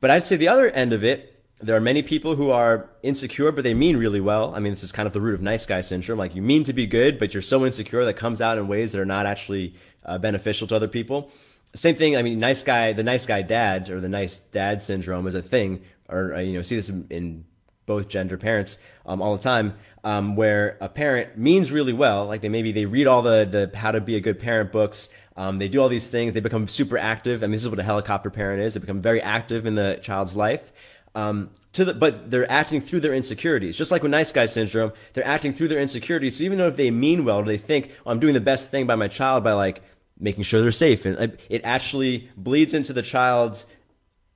But 0.00 0.10
I'd 0.10 0.24
say 0.24 0.36
the 0.36 0.48
other 0.48 0.68
end 0.70 0.92
of 0.92 1.04
it, 1.04 1.28
there 1.60 1.76
are 1.76 1.80
many 1.80 2.02
people 2.02 2.34
who 2.34 2.50
are 2.50 2.90
insecure, 3.04 3.52
but 3.52 3.62
they 3.62 3.74
mean 3.74 3.96
really 3.96 4.20
well. 4.20 4.52
I 4.54 4.58
mean, 4.58 4.72
this 4.72 4.82
is 4.82 4.90
kind 4.90 5.06
of 5.06 5.12
the 5.12 5.20
root 5.20 5.34
of 5.34 5.42
nice 5.42 5.64
guy 5.64 5.80
syndrome. 5.80 6.18
Like 6.18 6.34
you 6.34 6.42
mean 6.42 6.64
to 6.64 6.72
be 6.72 6.88
good, 6.88 7.20
but 7.20 7.32
you're 7.32 7.42
so 7.42 7.64
insecure 7.64 8.04
that 8.04 8.14
comes 8.14 8.40
out 8.40 8.58
in 8.58 8.66
ways 8.66 8.90
that 8.90 9.00
are 9.00 9.06
not 9.06 9.26
actually 9.26 9.76
uh, 10.04 10.18
beneficial 10.18 10.66
to 10.66 10.74
other 10.74 10.88
people. 10.88 11.30
Same 11.76 11.94
thing. 11.94 12.16
I 12.16 12.22
mean, 12.22 12.40
nice 12.40 12.64
guy, 12.64 12.92
the 12.92 13.04
nice 13.04 13.24
guy 13.24 13.42
dad 13.42 13.88
or 13.90 14.00
the 14.00 14.08
nice 14.08 14.38
dad 14.38 14.82
syndrome 14.82 15.28
is 15.28 15.36
a 15.36 15.42
thing, 15.42 15.82
or 16.08 16.34
uh, 16.34 16.40
you 16.40 16.54
know, 16.54 16.62
see 16.62 16.74
this 16.74 16.88
in, 16.88 17.06
in 17.10 17.44
both 17.92 18.08
gender 18.08 18.38
parents 18.38 18.78
um, 19.06 19.20
all 19.20 19.36
the 19.36 19.42
time 19.42 19.74
um, 20.04 20.34
where 20.34 20.78
a 20.80 20.88
parent 20.88 21.36
means 21.36 21.70
really 21.70 21.92
well 21.92 22.26
like 22.26 22.40
they 22.40 22.48
maybe 22.48 22.72
they 22.72 22.86
read 22.86 23.06
all 23.06 23.22
the 23.22 23.44
the 23.44 23.76
how 23.76 23.92
to 23.92 24.00
be 24.00 24.16
a 24.16 24.20
good 24.20 24.38
parent 24.38 24.72
books 24.72 25.10
um, 25.36 25.58
they 25.58 25.68
do 25.68 25.80
all 25.80 25.88
these 25.88 26.08
things 26.08 26.32
they 26.32 26.40
become 26.40 26.66
super 26.68 26.96
active 26.96 27.42
I 27.42 27.46
mean 27.46 27.52
this 27.52 27.62
is 27.62 27.68
what 27.68 27.78
a 27.78 27.82
helicopter 27.82 28.30
parent 28.30 28.62
is 28.62 28.74
they 28.74 28.80
become 28.80 29.02
very 29.02 29.20
active 29.20 29.66
in 29.66 29.74
the 29.74 29.98
child's 30.02 30.34
life 30.34 30.72
um, 31.14 31.50
to 31.72 31.84
the, 31.84 31.94
but 31.94 32.30
they're 32.30 32.50
acting 32.50 32.80
through 32.80 33.00
their 33.00 33.12
insecurities. 33.12 33.76
Just 33.76 33.90
like 33.90 34.02
with 34.02 34.10
nice 34.10 34.32
guy 34.32 34.46
syndrome 34.46 34.92
they're 35.12 35.26
acting 35.26 35.52
through 35.52 35.68
their 35.68 35.80
insecurities 35.80 36.38
so 36.38 36.44
even 36.44 36.58
though 36.58 36.68
if 36.68 36.76
they 36.76 36.90
mean 36.90 37.24
well 37.26 37.42
do 37.42 37.46
they 37.46 37.58
think 37.58 37.90
oh, 38.06 38.10
i'm 38.10 38.20
doing 38.20 38.34
the 38.34 38.40
best 38.40 38.70
thing 38.70 38.86
by 38.86 38.94
my 38.94 39.08
child 39.08 39.44
by 39.44 39.52
like 39.52 39.82
making 40.18 40.44
sure 40.44 40.60
they're 40.60 40.70
safe 40.70 41.04
and 41.04 41.36
it 41.48 41.60
actually 41.64 42.30
bleeds 42.36 42.74
into 42.74 42.92
the 42.92 43.02
child's 43.02 43.66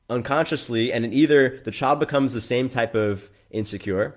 unconsciously 0.08 0.92
and 0.92 1.12
either 1.12 1.60
the 1.64 1.70
child 1.70 1.98
becomes 1.98 2.32
the 2.32 2.40
same 2.40 2.68
type 2.68 2.94
of 2.94 3.30
insecure, 3.50 4.14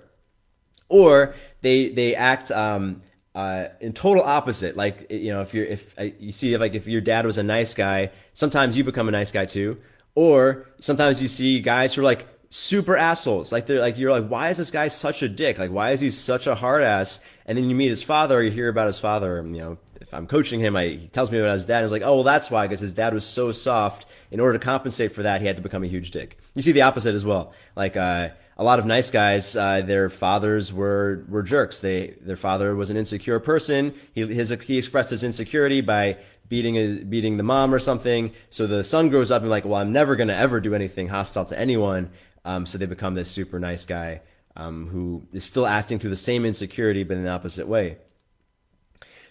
or 0.88 1.34
they 1.62 1.88
they 1.90 2.14
act 2.14 2.50
um, 2.50 3.02
uh, 3.34 3.68
in 3.80 3.92
total 3.92 4.22
opposite. 4.22 4.76
Like 4.76 5.10
you 5.10 5.32
know, 5.32 5.40
if 5.40 5.54
you're 5.54 5.66
if 5.66 5.98
uh, 5.98 6.08
you 6.18 6.32
see 6.32 6.56
like 6.56 6.74
if 6.74 6.86
your 6.86 7.00
dad 7.00 7.26
was 7.26 7.38
a 7.38 7.42
nice 7.42 7.74
guy, 7.74 8.10
sometimes 8.32 8.76
you 8.76 8.84
become 8.84 9.08
a 9.08 9.12
nice 9.12 9.30
guy 9.30 9.46
too. 9.46 9.78
Or 10.14 10.66
sometimes 10.80 11.22
you 11.22 11.28
see 11.28 11.60
guys 11.60 11.94
who 11.94 12.02
are 12.02 12.04
like 12.04 12.26
super 12.50 12.96
assholes. 12.96 13.52
Like 13.52 13.66
they're 13.66 13.80
like 13.80 13.98
you're 13.98 14.10
like, 14.10 14.28
why 14.28 14.50
is 14.50 14.56
this 14.56 14.70
guy 14.70 14.88
such 14.88 15.22
a 15.22 15.28
dick? 15.28 15.58
Like 15.58 15.70
why 15.70 15.92
is 15.92 16.00
he 16.00 16.10
such 16.10 16.46
a 16.46 16.54
hard 16.54 16.82
ass? 16.82 17.20
And 17.46 17.56
then 17.56 17.68
you 17.68 17.76
meet 17.76 17.88
his 17.88 18.02
father, 18.02 18.38
or 18.38 18.42
you 18.42 18.50
hear 18.50 18.68
about 18.68 18.88
his 18.88 18.98
father. 18.98 19.36
You 19.36 19.58
know, 19.58 19.78
if 20.00 20.12
I'm 20.12 20.26
coaching 20.26 20.60
him, 20.60 20.76
I, 20.76 20.86
he 20.86 21.08
tells 21.08 21.30
me 21.30 21.38
about 21.38 21.54
his 21.54 21.66
dad. 21.66 21.82
He's 21.82 21.92
like, 21.92 22.02
oh 22.02 22.16
well, 22.16 22.24
that's 22.24 22.50
why 22.50 22.66
because 22.66 22.80
his 22.80 22.92
dad 22.92 23.14
was 23.14 23.24
so 23.24 23.52
soft. 23.52 24.06
In 24.30 24.40
order 24.40 24.58
to 24.58 24.64
compensate 24.64 25.12
for 25.12 25.22
that, 25.22 25.40
he 25.40 25.46
had 25.46 25.56
to 25.56 25.62
become 25.62 25.84
a 25.84 25.88
huge 25.88 26.10
dick. 26.10 26.38
You 26.54 26.62
see 26.62 26.72
the 26.72 26.82
opposite 26.82 27.14
as 27.14 27.24
well. 27.24 27.52
Like 27.76 27.96
uh, 27.96 28.30
a 28.60 28.62
lot 28.62 28.78
of 28.78 28.84
nice 28.84 29.10
guys, 29.10 29.56
uh, 29.56 29.80
their 29.80 30.10
fathers 30.10 30.70
were 30.70 31.24
were 31.30 31.42
jerks. 31.42 31.78
They 31.78 32.14
their 32.20 32.36
father 32.36 32.76
was 32.76 32.90
an 32.90 32.96
insecure 32.98 33.40
person. 33.40 33.94
He 34.12 34.26
his 34.26 34.50
he 34.50 34.76
expressed 34.76 35.08
his 35.08 35.24
insecurity 35.24 35.80
by 35.80 36.18
beating 36.50 36.76
a, 36.76 36.98
beating 36.98 37.38
the 37.38 37.42
mom 37.42 37.72
or 37.72 37.78
something. 37.78 38.32
So 38.50 38.66
the 38.66 38.84
son 38.84 39.08
grows 39.08 39.30
up 39.30 39.40
and 39.40 39.50
like, 39.50 39.64
well, 39.64 39.80
I'm 39.80 39.92
never 39.92 40.14
gonna 40.14 40.34
ever 40.34 40.60
do 40.60 40.74
anything 40.74 41.08
hostile 41.08 41.46
to 41.46 41.58
anyone. 41.58 42.10
Um, 42.44 42.66
so 42.66 42.76
they 42.76 42.84
become 42.84 43.14
this 43.14 43.30
super 43.30 43.58
nice 43.58 43.86
guy 43.86 44.20
um, 44.56 44.88
who 44.88 45.26
is 45.32 45.44
still 45.44 45.66
acting 45.66 45.98
through 45.98 46.10
the 46.10 46.16
same 46.16 46.44
insecurity 46.44 47.02
but 47.02 47.16
in 47.16 47.24
the 47.24 47.30
opposite 47.30 47.66
way. 47.66 47.96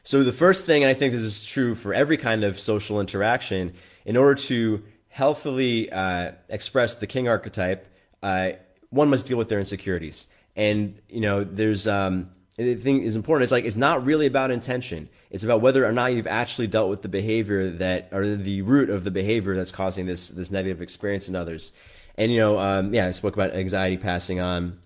So 0.01 0.23
the 0.23 0.31
first 0.31 0.65
thing, 0.65 0.81
and 0.81 0.89
I 0.89 0.95
think 0.95 1.13
this 1.13 1.21
is 1.21 1.45
true 1.45 1.75
for 1.75 1.93
every 1.93 2.17
kind 2.17 2.43
of 2.43 2.59
social 2.59 2.99
interaction, 2.99 3.75
in 4.05 4.17
order 4.17 4.41
to 4.45 4.81
healthily 5.09 5.91
uh, 5.91 6.31
express 6.47 6.95
the 6.95 7.05
king 7.05 7.27
archetype. 7.27 7.85
Uh, 8.23 8.53
one 8.89 9.09
must 9.09 9.25
deal 9.25 9.37
with 9.37 9.49
their 9.49 9.59
insecurities. 9.59 10.27
And 10.55 10.99
you 11.09 11.21
know, 11.21 11.43
there's 11.43 11.87
um, 11.87 12.31
the 12.57 12.75
thing 12.75 13.03
is 13.03 13.15
important. 13.15 13.43
It's 13.43 13.51
like 13.51 13.65
it's 13.65 13.75
not 13.75 14.03
really 14.05 14.25
about 14.25 14.51
intention. 14.51 15.09
It's 15.29 15.43
about 15.43 15.61
whether 15.61 15.85
or 15.85 15.91
not 15.91 16.13
you've 16.13 16.27
actually 16.27 16.67
dealt 16.67 16.89
with 16.89 17.01
the 17.01 17.07
behavior 17.07 17.69
that, 17.69 18.09
or 18.11 18.35
the 18.35 18.61
root 18.63 18.89
of 18.89 19.03
the 19.03 19.11
behavior 19.11 19.55
that's 19.55 19.71
causing 19.71 20.05
this 20.05 20.29
this 20.29 20.51
negative 20.51 20.81
experience 20.81 21.29
in 21.29 21.35
others. 21.35 21.71
And 22.17 22.31
you 22.31 22.39
know, 22.39 22.59
um, 22.59 22.93
yeah, 22.93 23.07
I 23.07 23.11
spoke 23.11 23.35
about 23.35 23.53
anxiety 23.53 23.97
passing 23.97 24.39
on, 24.39 24.79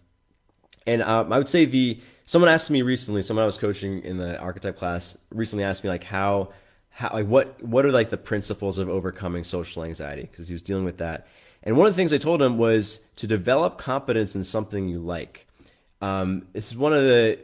and 0.86 1.02
um, 1.02 1.34
I 1.34 1.38
would 1.38 1.50
say 1.50 1.66
the 1.66 2.00
someone 2.26 2.50
asked 2.52 2.70
me 2.70 2.82
recently. 2.82 3.22
Someone 3.22 3.44
I 3.44 3.48
was 3.48 3.58
coaching 3.58 4.02
in 4.04 4.18
the 4.18 4.38
archetype 4.38 4.78
class 4.78 5.18
recently 5.32 5.64
asked 5.64 5.84
me 5.84 5.90
like 5.90 6.04
how 6.04 6.50
how 6.90 7.10
like 7.12 7.26
what 7.26 7.64
what 7.64 7.86
are 7.86 7.92
like 7.92 8.10
the 8.10 8.18
principles 8.18 8.78
of 8.78 8.88
overcoming 8.88 9.44
social 9.44 9.84
anxiety 9.84 10.24
because 10.30 10.48
he 10.48 10.54
was 10.54 10.62
dealing 10.62 10.86
with 10.86 10.98
that 10.98 11.26
and 11.64 11.78
one 11.78 11.88
of 11.88 11.94
the 11.94 11.98
things 11.98 12.14
I 12.14 12.18
told 12.18 12.42
him 12.42 12.58
was 12.58 13.00
to 13.18 13.28
develop 13.28 13.78
competence 13.78 14.36
in 14.36 14.44
something 14.44 14.88
you 14.88 15.00
like. 15.00 15.48
Um, 16.02 16.48
this 16.54 16.72
is 16.72 16.78
one 16.78 16.94
of 16.94 17.04
the 17.04 17.40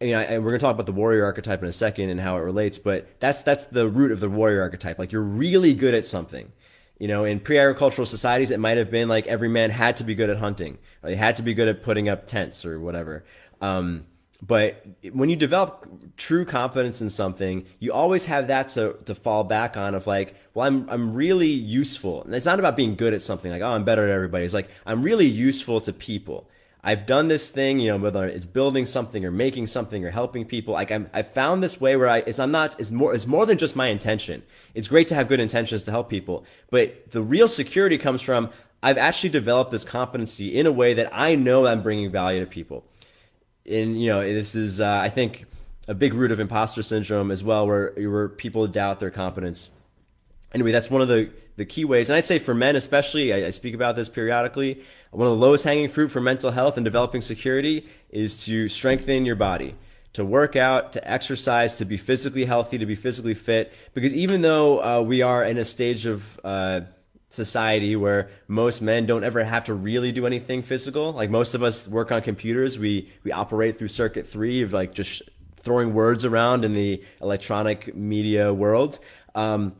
you 0.00 0.12
know, 0.12 0.20
and 0.20 0.42
we're 0.42 0.50
going 0.50 0.60
to 0.60 0.64
talk 0.64 0.74
about 0.74 0.86
the 0.86 0.92
warrior 0.92 1.24
archetype 1.24 1.62
in 1.62 1.68
a 1.68 1.72
second 1.72 2.08
and 2.08 2.18
how 2.18 2.36
it 2.38 2.40
relates, 2.40 2.78
but 2.78 3.20
that's 3.20 3.42
that's 3.42 3.66
the 3.66 3.86
root 3.86 4.12
of 4.12 4.20
the 4.20 4.30
warrior 4.30 4.62
archetype. 4.62 4.98
Like 4.98 5.12
you're 5.12 5.20
really 5.20 5.74
good 5.74 5.94
at 5.94 6.06
something. 6.06 6.50
You 6.98 7.08
know, 7.08 7.24
in 7.24 7.40
pre-agricultural 7.40 8.06
societies, 8.06 8.50
it 8.50 8.60
might 8.60 8.76
have 8.76 8.90
been 8.90 9.08
like 9.08 9.26
every 9.26 9.48
man 9.48 9.70
had 9.70 9.96
to 9.98 10.04
be 10.04 10.14
good 10.14 10.30
at 10.30 10.38
hunting, 10.38 10.78
or 11.02 11.10
they 11.10 11.16
had 11.16 11.36
to 11.36 11.42
be 11.42 11.54
good 11.54 11.68
at 11.68 11.82
putting 11.82 12.08
up 12.08 12.26
tents 12.26 12.64
or 12.64 12.80
whatever. 12.80 13.24
Um, 13.60 14.06
but 14.42 14.86
when 15.12 15.28
you 15.28 15.36
develop 15.36 15.86
true 16.16 16.44
confidence 16.44 17.02
in 17.02 17.10
something, 17.10 17.66
you 17.78 17.92
always 17.92 18.24
have 18.24 18.46
that 18.46 18.68
to, 18.70 18.94
to 19.04 19.14
fall 19.14 19.44
back 19.44 19.76
on 19.76 19.94
of 19.94 20.06
like, 20.06 20.34
well, 20.54 20.66
I'm, 20.66 20.88
I'm 20.88 21.12
really 21.12 21.48
useful. 21.48 22.22
And 22.24 22.34
it's 22.34 22.46
not 22.46 22.58
about 22.58 22.76
being 22.76 22.96
good 22.96 23.12
at 23.12 23.20
something 23.20 23.50
like, 23.50 23.60
oh, 23.60 23.68
I'm 23.68 23.84
better 23.84 24.04
at 24.04 24.10
everybody. 24.10 24.44
It's 24.44 24.54
like, 24.54 24.70
I'm 24.86 25.02
really 25.02 25.26
useful 25.26 25.80
to 25.82 25.92
people. 25.92 26.48
I've 26.82 27.04
done 27.04 27.28
this 27.28 27.50
thing, 27.50 27.78
you 27.78 27.90
know, 27.90 27.98
whether 27.98 28.26
it's 28.26 28.46
building 28.46 28.86
something 28.86 29.26
or 29.26 29.30
making 29.30 29.66
something 29.66 30.02
or 30.02 30.10
helping 30.10 30.46
people. 30.46 30.72
Like 30.72 30.90
I'm, 30.90 31.10
I 31.12 31.20
found 31.20 31.62
this 31.62 31.78
way 31.78 31.94
where 31.96 32.08
I, 32.08 32.18
it's, 32.18 32.38
I'm 32.38 32.50
not, 32.50 32.80
it's 32.80 32.90
more, 32.90 33.14
it's 33.14 33.26
more 33.26 33.44
than 33.44 33.58
just 33.58 33.76
my 33.76 33.88
intention. 33.88 34.42
It's 34.72 34.88
great 34.88 35.06
to 35.08 35.14
have 35.14 35.28
good 35.28 35.40
intentions 35.40 35.82
to 35.82 35.90
help 35.90 36.08
people, 36.08 36.46
but 36.70 37.10
the 37.10 37.20
real 37.20 37.48
security 37.48 37.98
comes 37.98 38.22
from 38.22 38.48
I've 38.82 38.96
actually 38.96 39.28
developed 39.28 39.72
this 39.72 39.84
competency 39.84 40.56
in 40.56 40.64
a 40.64 40.72
way 40.72 40.94
that 40.94 41.10
I 41.12 41.34
know 41.34 41.66
I'm 41.66 41.82
bringing 41.82 42.10
value 42.10 42.40
to 42.40 42.46
people 42.46 42.82
and 43.68 44.00
you 44.00 44.10
know 44.10 44.20
this 44.20 44.54
is 44.54 44.80
uh, 44.80 45.00
I 45.02 45.08
think 45.08 45.46
a 45.88 45.94
big 45.94 46.14
root 46.14 46.30
of 46.30 46.38
imposter 46.38 46.82
syndrome 46.82 47.30
as 47.30 47.42
well, 47.42 47.66
where 47.66 47.92
where 47.96 48.28
people 48.28 48.66
doubt 48.68 49.00
their 49.00 49.10
competence. 49.10 49.70
anyway, 50.54 50.72
that's 50.72 50.90
one 50.90 51.02
of 51.02 51.08
the, 51.08 51.30
the 51.56 51.64
key 51.64 51.84
ways. 51.84 52.08
And 52.08 52.16
I'd 52.16 52.24
say 52.24 52.38
for 52.38 52.54
men, 52.54 52.76
especially, 52.76 53.32
I, 53.32 53.46
I 53.46 53.50
speak 53.50 53.74
about 53.74 53.96
this 53.96 54.08
periodically. 54.08 54.82
One 55.10 55.26
of 55.26 55.32
the 55.38 55.44
lowest 55.44 55.64
hanging 55.64 55.88
fruit 55.88 56.08
for 56.10 56.20
mental 56.20 56.52
health 56.52 56.76
and 56.76 56.84
developing 56.84 57.20
security 57.20 57.88
is 58.10 58.44
to 58.44 58.68
strengthen 58.68 59.24
your 59.24 59.36
body, 59.36 59.74
to 60.12 60.24
work 60.24 60.54
out, 60.54 60.92
to 60.92 61.10
exercise, 61.10 61.74
to 61.76 61.84
be 61.84 61.96
physically 61.96 62.44
healthy, 62.44 62.78
to 62.78 62.86
be 62.86 62.94
physically 62.94 63.34
fit. 63.34 63.72
Because 63.92 64.14
even 64.14 64.42
though 64.42 64.82
uh, 64.82 65.02
we 65.02 65.22
are 65.22 65.44
in 65.44 65.58
a 65.58 65.64
stage 65.64 66.06
of 66.06 66.38
uh, 66.44 66.82
society 67.30 67.96
where 67.96 68.28
most 68.48 68.82
men 68.82 69.06
don't 69.06 69.24
ever 69.24 69.42
have 69.42 69.64
to 69.64 69.74
really 69.74 70.12
do 70.12 70.26
anything 70.26 70.62
physical, 70.62 71.12
like 71.12 71.30
most 71.30 71.54
of 71.54 71.62
us 71.62 71.88
work 71.88 72.12
on 72.12 72.20
computers, 72.22 72.78
we 72.78 73.10
we 73.24 73.32
operate 73.32 73.78
through 73.78 73.88
circuit 73.88 74.26
three 74.26 74.62
of 74.62 74.72
like 74.72 74.92
just 74.92 75.22
throwing 75.60 75.94
words 75.94 76.24
around 76.24 76.64
in 76.64 76.72
the 76.72 77.02
electronic 77.20 77.94
media 77.94 78.52
world. 78.52 78.98
Um, 79.34 79.74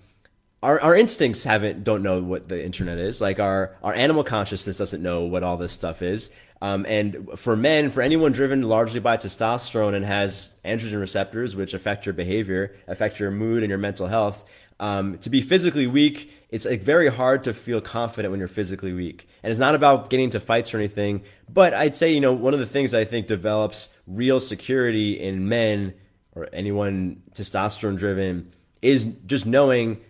our, 0.62 0.78
our 0.80 0.94
instincts 0.94 1.42
haven't 1.44 1.84
don't 1.84 2.02
know 2.02 2.20
what 2.20 2.48
the 2.48 2.64
internet 2.64 2.98
is. 2.98 3.20
Like 3.20 3.40
our 3.40 3.76
our 3.82 3.94
animal 3.94 4.24
consciousness 4.24 4.78
doesn't 4.78 5.02
know 5.02 5.22
what 5.22 5.42
all 5.42 5.56
this 5.56 5.72
stuff 5.72 6.02
is. 6.02 6.30
Um, 6.62 6.84
and 6.86 7.30
for 7.36 7.56
men 7.56 7.88
for 7.88 8.02
anyone 8.02 8.32
driven 8.32 8.62
largely 8.62 9.00
by 9.00 9.16
testosterone 9.16 9.94
and 9.94 10.04
has 10.04 10.50
androgen 10.62 11.00
receptors 11.00 11.56
which 11.56 11.72
affect 11.72 12.04
your 12.04 12.12
behavior 12.12 12.76
affect 12.86 13.18
your 13.18 13.30
mood 13.30 13.62
and 13.62 13.70
your 13.70 13.78
mental 13.78 14.06
health 14.06 14.44
um, 14.80 15.18
to 15.18 15.30
be 15.30 15.40
physically 15.40 15.86
weak 15.86 16.32
it's 16.48 16.64
like 16.64 16.82
very 16.82 17.08
hard 17.08 17.44
to 17.44 17.54
feel 17.54 17.80
confident 17.80 18.32
when 18.32 18.40
you're 18.40 18.48
physically 18.48 18.92
weak. 18.92 19.28
And 19.44 19.52
it's 19.52 19.60
not 19.60 19.76
about 19.76 20.10
getting 20.10 20.24
into 20.24 20.40
fights 20.40 20.74
or 20.74 20.78
anything 20.78 21.22
but 21.48 21.74
i'd 21.74 21.94
say 21.94 22.12
you 22.12 22.20
know 22.20 22.32
one 22.32 22.54
of 22.54 22.60
the 22.60 22.66
things 22.66 22.94
i 22.94 23.04
think 23.04 23.26
develops 23.26 23.90
real 24.06 24.40
security 24.40 25.20
in 25.20 25.48
men 25.48 25.94
or 26.32 26.48
anyone 26.52 27.22
testosterone 27.34 27.96
driven 27.96 28.52
is 28.82 29.04
just 29.26 29.46
knowing 29.46 30.00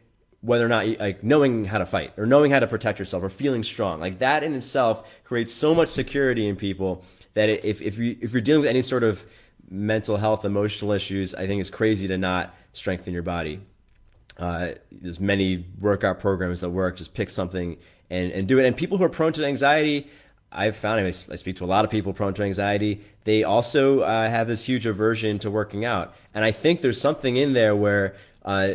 whether 0.43 0.65
or 0.65 0.69
not 0.69 0.87
like 0.99 1.23
knowing 1.23 1.65
how 1.67 1.79
to 1.79 1.87
fight 1.87 2.13
or 2.17 2.25
knowing 2.25 2.51
how 2.51 2.61
to 2.61 2.67
protect 2.67 2.99
yourself 2.99 3.23
or 3.23 3.29
feeling 3.29 3.63
strong. 3.63 4.01
Like 4.01 4.21
that 4.21 4.43
in 4.43 4.55
itself 4.55 5.07
creates 5.25 5.53
so 5.53 5.75
much 5.75 5.89
security 5.89 6.49
in 6.49 6.57
people 6.57 7.05
that 7.35 7.49
if, 7.49 7.83
if 7.83 7.99
you 7.99 8.17
if 8.21 8.33
you're 8.33 8.41
dealing 8.41 8.63
with 8.63 8.71
any 8.71 8.83
sort 8.83 9.03
of 9.03 9.25
mental 9.69 10.17
health 10.17 10.45
emotional 10.45 10.91
issues 10.91 11.33
i 11.35 11.47
think 11.47 11.61
it's 11.61 11.71
crazy 11.71 12.09
to 12.09 12.19
not 12.19 12.55
strengthen 12.73 13.13
your 13.13 13.23
body 13.23 13.61
uh, 14.41 14.73
there's 14.91 15.21
many 15.21 15.65
workout 15.81 16.19
programs 16.19 16.61
that 16.61 16.71
work 16.71 16.97
just 16.97 17.15
pick 17.15 17.31
something 17.31 17.77
and, 18.09 18.33
and 18.33 18.49
do 18.49 18.59
it 18.59 18.67
and 18.67 18.77
people 18.77 18.99
who 18.99 19.05
are 19.05 19.09
prone 19.09 19.33
to 19.33 19.45
anxiety 19.45 20.09
I've 20.53 20.77
found, 20.77 21.07
I 21.07 21.11
speak 21.11 21.57
to 21.57 21.65
a 21.65 21.67
lot 21.67 21.85
of 21.85 21.91
people 21.91 22.13
prone 22.13 22.35
to 22.35 22.43
anxiety. 22.43 23.03
They 23.25 23.45
also 23.45 24.01
uh, 24.01 24.29
have 24.29 24.49
this 24.49 24.65
huge 24.65 24.85
aversion 24.85 25.39
to 25.41 25.51
working 25.51 25.85
out, 25.85 26.15
and 26.35 26.45
I 26.45 26.51
think 26.51 26.81
there's 26.81 27.01
something 27.01 27.37
in 27.37 27.53
there 27.53 27.77
where 27.77 28.17
uh, 28.45 28.73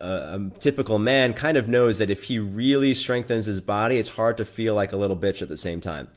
a, 0.00 0.06
a, 0.06 0.50
typical 0.58 0.98
man 0.98 1.34
kind 1.34 1.56
of 1.56 1.68
knows 1.68 1.98
that 1.98 2.08
if 2.08 2.24
he 2.24 2.38
really 2.38 2.94
strengthens 2.94 3.46
his 3.46 3.60
body, 3.60 3.98
it's 3.98 4.08
hard 4.08 4.38
to 4.38 4.44
feel 4.44 4.74
like 4.74 4.92
a 4.92 4.96
little 4.96 5.16
bitch 5.16 5.42
at 5.42 5.48
the 5.48 5.56
same 5.56 5.80
time. 5.80 6.08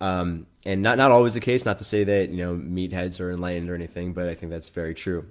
Um, 0.00 0.46
and 0.64 0.82
not 0.82 0.98
not 0.98 1.10
always 1.10 1.34
the 1.34 1.40
case. 1.40 1.64
Not 1.64 1.78
to 1.78 1.84
say 1.84 2.04
that 2.04 2.30
you 2.30 2.38
know 2.38 2.54
meatheads 2.54 3.20
are 3.20 3.30
enlightened 3.30 3.70
or 3.70 3.74
anything, 3.74 4.14
but 4.14 4.28
I 4.28 4.34
think 4.34 4.50
that's 4.50 4.68
very 4.68 4.94
true. 4.94 5.26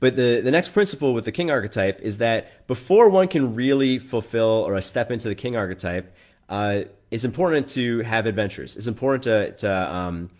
But 0.00 0.16
the, 0.16 0.40
the 0.40 0.50
next 0.50 0.70
principle 0.70 1.14
with 1.14 1.24
the 1.26 1.32
king 1.32 1.50
archetype 1.50 2.00
is 2.00 2.18
that 2.18 2.66
before 2.66 3.08
one 3.08 3.28
can 3.28 3.54
really 3.54 3.98
fulfill 3.98 4.64
or 4.66 4.80
step 4.80 5.10
into 5.10 5.28
the 5.28 5.34
king 5.34 5.56
archetype, 5.56 6.14
uh, 6.48 6.82
it's 7.10 7.24
important 7.24 7.68
to 7.70 8.00
have 8.00 8.26
adventures. 8.26 8.76
It's 8.76 8.86
important 8.86 9.24
to 9.24 9.52
to 9.52 9.94
um, 9.94 10.30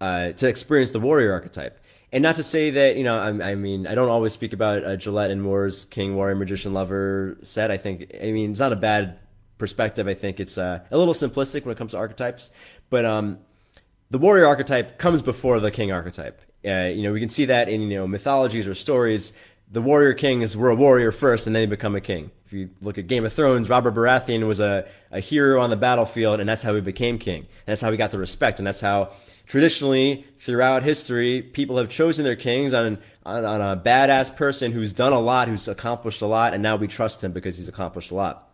uh, 0.00 0.32
to 0.32 0.48
experience 0.48 0.90
the 0.90 1.00
warrior 1.00 1.32
archetype 1.32 1.80
and 2.12 2.22
not 2.22 2.36
to 2.36 2.42
say 2.42 2.70
that 2.70 2.96
you 2.96 3.04
know 3.04 3.18
I, 3.18 3.50
I 3.50 3.54
mean 3.54 3.86
I 3.86 3.94
don't 3.94 4.08
always 4.08 4.32
speak 4.32 4.52
about 4.52 4.84
uh, 4.84 4.96
Gillette 4.96 5.30
and 5.30 5.42
Moore's 5.42 5.84
King 5.86 6.16
Warrior 6.16 6.36
Magician 6.36 6.72
Lover 6.72 7.36
set. 7.42 7.70
I 7.70 7.76
think 7.76 8.10
I 8.22 8.32
mean 8.32 8.52
it's 8.52 8.60
not 8.60 8.72
a 8.72 8.76
bad 8.76 9.18
perspective. 9.58 10.06
I 10.06 10.14
think 10.14 10.40
it's 10.40 10.58
uh, 10.58 10.80
a 10.90 10.98
little 10.98 11.14
simplistic 11.14 11.64
when 11.64 11.72
it 11.72 11.78
comes 11.78 11.92
to 11.92 11.98
archetypes, 11.98 12.50
but 12.90 13.04
um, 13.04 13.38
the 14.10 14.18
warrior 14.18 14.46
archetype 14.46 14.98
comes 14.98 15.22
before 15.22 15.60
the 15.60 15.70
king 15.70 15.92
archetype. 15.92 16.40
Uh, 16.66 16.86
you 16.86 17.02
know 17.02 17.12
we 17.12 17.20
can 17.20 17.28
see 17.28 17.44
that 17.46 17.68
in 17.68 17.82
you 17.82 17.98
know 17.98 18.06
mythologies 18.06 18.66
or 18.66 18.74
stories. 18.74 19.32
The 19.70 19.82
warrior 19.82 20.14
kings 20.14 20.56
were 20.56 20.70
a 20.70 20.74
warrior 20.74 21.10
first, 21.10 21.46
and 21.46 21.54
then 21.54 21.62
they 21.62 21.66
become 21.66 21.96
a 21.96 22.00
king. 22.00 22.30
If 22.46 22.52
you 22.52 22.70
look 22.80 22.98
at 22.98 23.08
Game 23.08 23.24
of 23.24 23.32
Thrones, 23.32 23.68
Robert 23.68 23.94
Baratheon 23.94 24.46
was 24.46 24.60
a, 24.60 24.86
a 25.10 25.18
hero 25.18 25.60
on 25.60 25.70
the 25.70 25.76
battlefield, 25.76 26.38
and 26.38 26.48
that's 26.48 26.62
how 26.62 26.72
he 26.72 26.80
became 26.80 27.18
king. 27.18 27.40
And 27.40 27.66
that's 27.66 27.80
how 27.80 27.90
he 27.90 27.96
got 27.96 28.12
the 28.12 28.18
respect, 28.18 28.60
and 28.60 28.66
that's 28.66 28.80
how 28.80 29.10
traditionally 29.46 30.24
throughout 30.38 30.84
history, 30.84 31.42
people 31.42 31.78
have 31.78 31.88
chosen 31.88 32.24
their 32.24 32.36
kings 32.36 32.72
on, 32.72 32.98
on, 33.24 33.44
on 33.44 33.60
a 33.60 33.76
badass 33.76 34.34
person 34.36 34.70
who's 34.70 34.92
done 34.92 35.12
a 35.12 35.18
lot, 35.18 35.48
who's 35.48 35.66
accomplished 35.66 36.22
a 36.22 36.26
lot, 36.26 36.54
and 36.54 36.62
now 36.62 36.76
we 36.76 36.86
trust 36.86 37.24
him 37.24 37.32
because 37.32 37.56
he's 37.56 37.68
accomplished 37.68 38.12
a 38.12 38.14
lot 38.14 38.46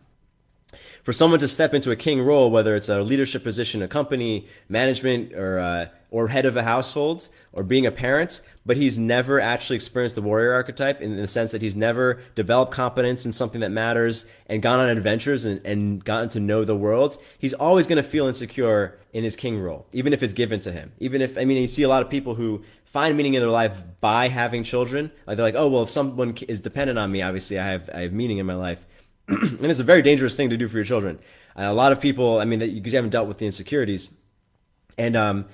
for 1.03 1.13
someone 1.13 1.39
to 1.39 1.47
step 1.47 1.73
into 1.73 1.91
a 1.91 1.95
king 1.95 2.21
role, 2.21 2.49
whether 2.49 2.75
it's 2.75 2.89
a 2.89 3.01
leadership 3.01 3.43
position, 3.43 3.81
a 3.81 3.87
company, 3.87 4.47
management, 4.69 5.33
or 5.33 5.59
uh, 5.59 5.87
or 6.13 6.27
head 6.27 6.45
of 6.45 6.55
a 6.55 6.61
household, 6.61 7.27
or 7.53 7.63
being 7.63 7.87
a 7.87 7.91
parent, 7.91 8.39
but 8.67 8.77
he's 8.77 8.99
never 8.99 9.41
actually 9.41 9.75
experienced 9.75 10.13
the 10.13 10.21
warrior 10.21 10.53
archetype 10.53 11.01
in 11.01 11.17
the 11.17 11.27
sense 11.27 11.49
that 11.49 11.61
he's 11.63 11.75
never 11.75 12.21
developed 12.35 12.71
competence 12.71 13.25
in 13.25 13.31
something 13.31 13.61
that 13.61 13.71
matters 13.71 14.27
and 14.45 14.61
gone 14.61 14.79
on 14.79 14.89
adventures 14.89 15.43
and, 15.43 15.59
and 15.65 16.05
gotten 16.05 16.29
to 16.29 16.39
know 16.39 16.63
the 16.63 16.75
world, 16.75 17.17
he's 17.39 17.55
always 17.55 17.87
going 17.87 17.97
to 17.97 18.07
feel 18.07 18.27
insecure 18.27 18.99
in 19.11 19.23
his 19.23 19.35
king 19.35 19.59
role, 19.59 19.87
even 19.91 20.13
if 20.13 20.21
it's 20.21 20.33
given 20.33 20.59
to 20.59 20.71
him. 20.71 20.91
Even 20.99 21.19
if, 21.19 21.35
I 21.35 21.45
mean, 21.45 21.57
you 21.57 21.67
see 21.67 21.81
a 21.81 21.89
lot 21.89 22.03
of 22.03 22.11
people 22.11 22.35
who 22.35 22.63
find 22.85 23.17
meaning 23.17 23.33
in 23.33 23.41
their 23.41 23.49
life 23.49 23.81
by 23.99 24.27
having 24.27 24.63
children. 24.63 25.11
Like 25.25 25.37
they're 25.37 25.45
like, 25.45 25.55
oh, 25.55 25.67
well, 25.67 25.81
if 25.81 25.89
someone 25.89 26.37
is 26.47 26.61
dependent 26.61 26.99
on 26.99 27.11
me, 27.11 27.23
obviously 27.23 27.57
I 27.57 27.65
have, 27.65 27.89
I 27.91 28.01
have 28.01 28.13
meaning 28.13 28.37
in 28.37 28.45
my 28.45 28.53
life. 28.53 28.85
and 29.27 29.65
it's 29.65 29.79
a 29.79 29.83
very 29.83 30.01
dangerous 30.01 30.35
thing 30.35 30.49
to 30.49 30.57
do 30.57 30.67
for 30.67 30.77
your 30.77 30.85
children. 30.85 31.19
Uh, 31.57 31.63
a 31.63 31.73
lot 31.73 31.91
of 31.91 32.01
people, 32.01 32.39
I 32.39 32.45
mean, 32.45 32.59
that 32.59 32.73
because 32.73 32.93
you 32.93 32.97
haven't 32.97 33.11
dealt 33.11 33.27
with 33.27 33.37
the 33.37 33.45
insecurities, 33.45 34.09
and 34.97 35.15
um, 35.15 35.45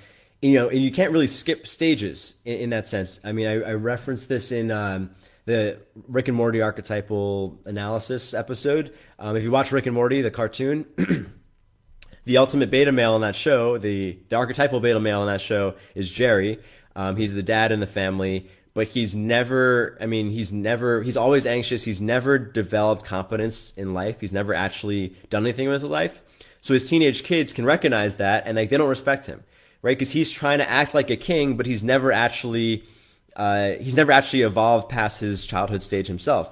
you 0.42 0.56
know, 0.56 0.70
and 0.70 0.82
you 0.82 0.92
can't 0.92 1.12
really 1.12 1.28
skip 1.28 1.68
stages 1.68 2.36
in, 2.46 2.60
in 2.60 2.70
that 2.72 2.88
sense. 2.88 3.20
I 3.24 3.32
mean, 3.32 3.48
I, 3.48 3.62
I 3.62 3.74
referenced 3.74 4.30
this 4.30 4.52
in 4.52 4.72
um, 4.72 5.12
the 5.46 5.80
Rick 6.08 6.30
and 6.30 6.38
Morty 6.38 6.62
archetypal 6.62 7.60
analysis 7.66 8.34
episode. 8.34 8.94
Um, 9.20 9.36
if 9.36 9.44
you 9.44 9.52
watch 9.52 9.72
Rick 9.72 9.86
and 9.86 9.96
Morty, 9.96 10.22
the 10.22 10.32
cartoon, 10.32 10.86
the 12.26 12.38
ultimate 12.38 12.72
beta 12.72 12.92
male 12.92 13.16
in 13.16 13.22
that 13.22 13.36
show, 13.36 13.78
the 13.78 14.18
the 14.30 14.36
archetypal 14.36 14.80
beta 14.80 15.00
male 15.00 15.22
in 15.22 15.28
that 15.28 15.42
show 15.42 15.76
is 15.94 16.10
Jerry. 16.10 16.60
Um, 16.96 17.18
he's 17.18 17.34
the 17.34 17.44
dad 17.44 17.72
in 17.72 17.80
the 17.80 17.88
family 17.88 18.50
but 18.80 18.88
he's 18.88 19.14
never 19.14 19.98
i 20.00 20.06
mean 20.06 20.30
he's 20.30 20.54
never 20.54 21.04
he's 21.04 21.18
always 21.18 21.46
anxious. 21.46 21.84
He's 21.84 22.00
never 22.00 22.40
developed 22.40 23.04
competence 23.04 23.74
in 23.76 23.94
life. 23.94 24.22
He's 24.22 24.32
never 24.32 24.54
actually 24.54 25.18
done 25.30 25.44
anything 25.44 25.68
with 25.68 25.82
his 25.82 25.92
life. 25.92 26.22
So 26.62 26.74
his 26.74 26.88
teenage 26.88 27.26
kids 27.26 27.52
can 27.52 27.66
recognize 27.66 28.16
that 28.16 28.44
and 28.46 28.56
like 28.56 28.70
they 28.70 28.78
don't 28.78 28.88
respect 28.88 29.26
him 29.26 29.44
right? 29.82 29.98
Because 29.98 30.12
he's 30.12 30.32
trying 30.32 30.60
to 30.60 30.70
act 30.70 30.94
like 30.94 31.10
a 31.10 31.18
king 31.18 31.58
but 31.58 31.66
he's 31.66 31.84
never 31.84 32.14
actually 32.14 32.86
uh, 33.36 33.72
he's 33.82 33.98
never 33.98 34.14
actually 34.14 34.44
evolved 34.44 34.88
past 34.88 35.20
his 35.20 35.44
childhood 35.44 35.82
stage 35.82 36.08
himself. 36.08 36.50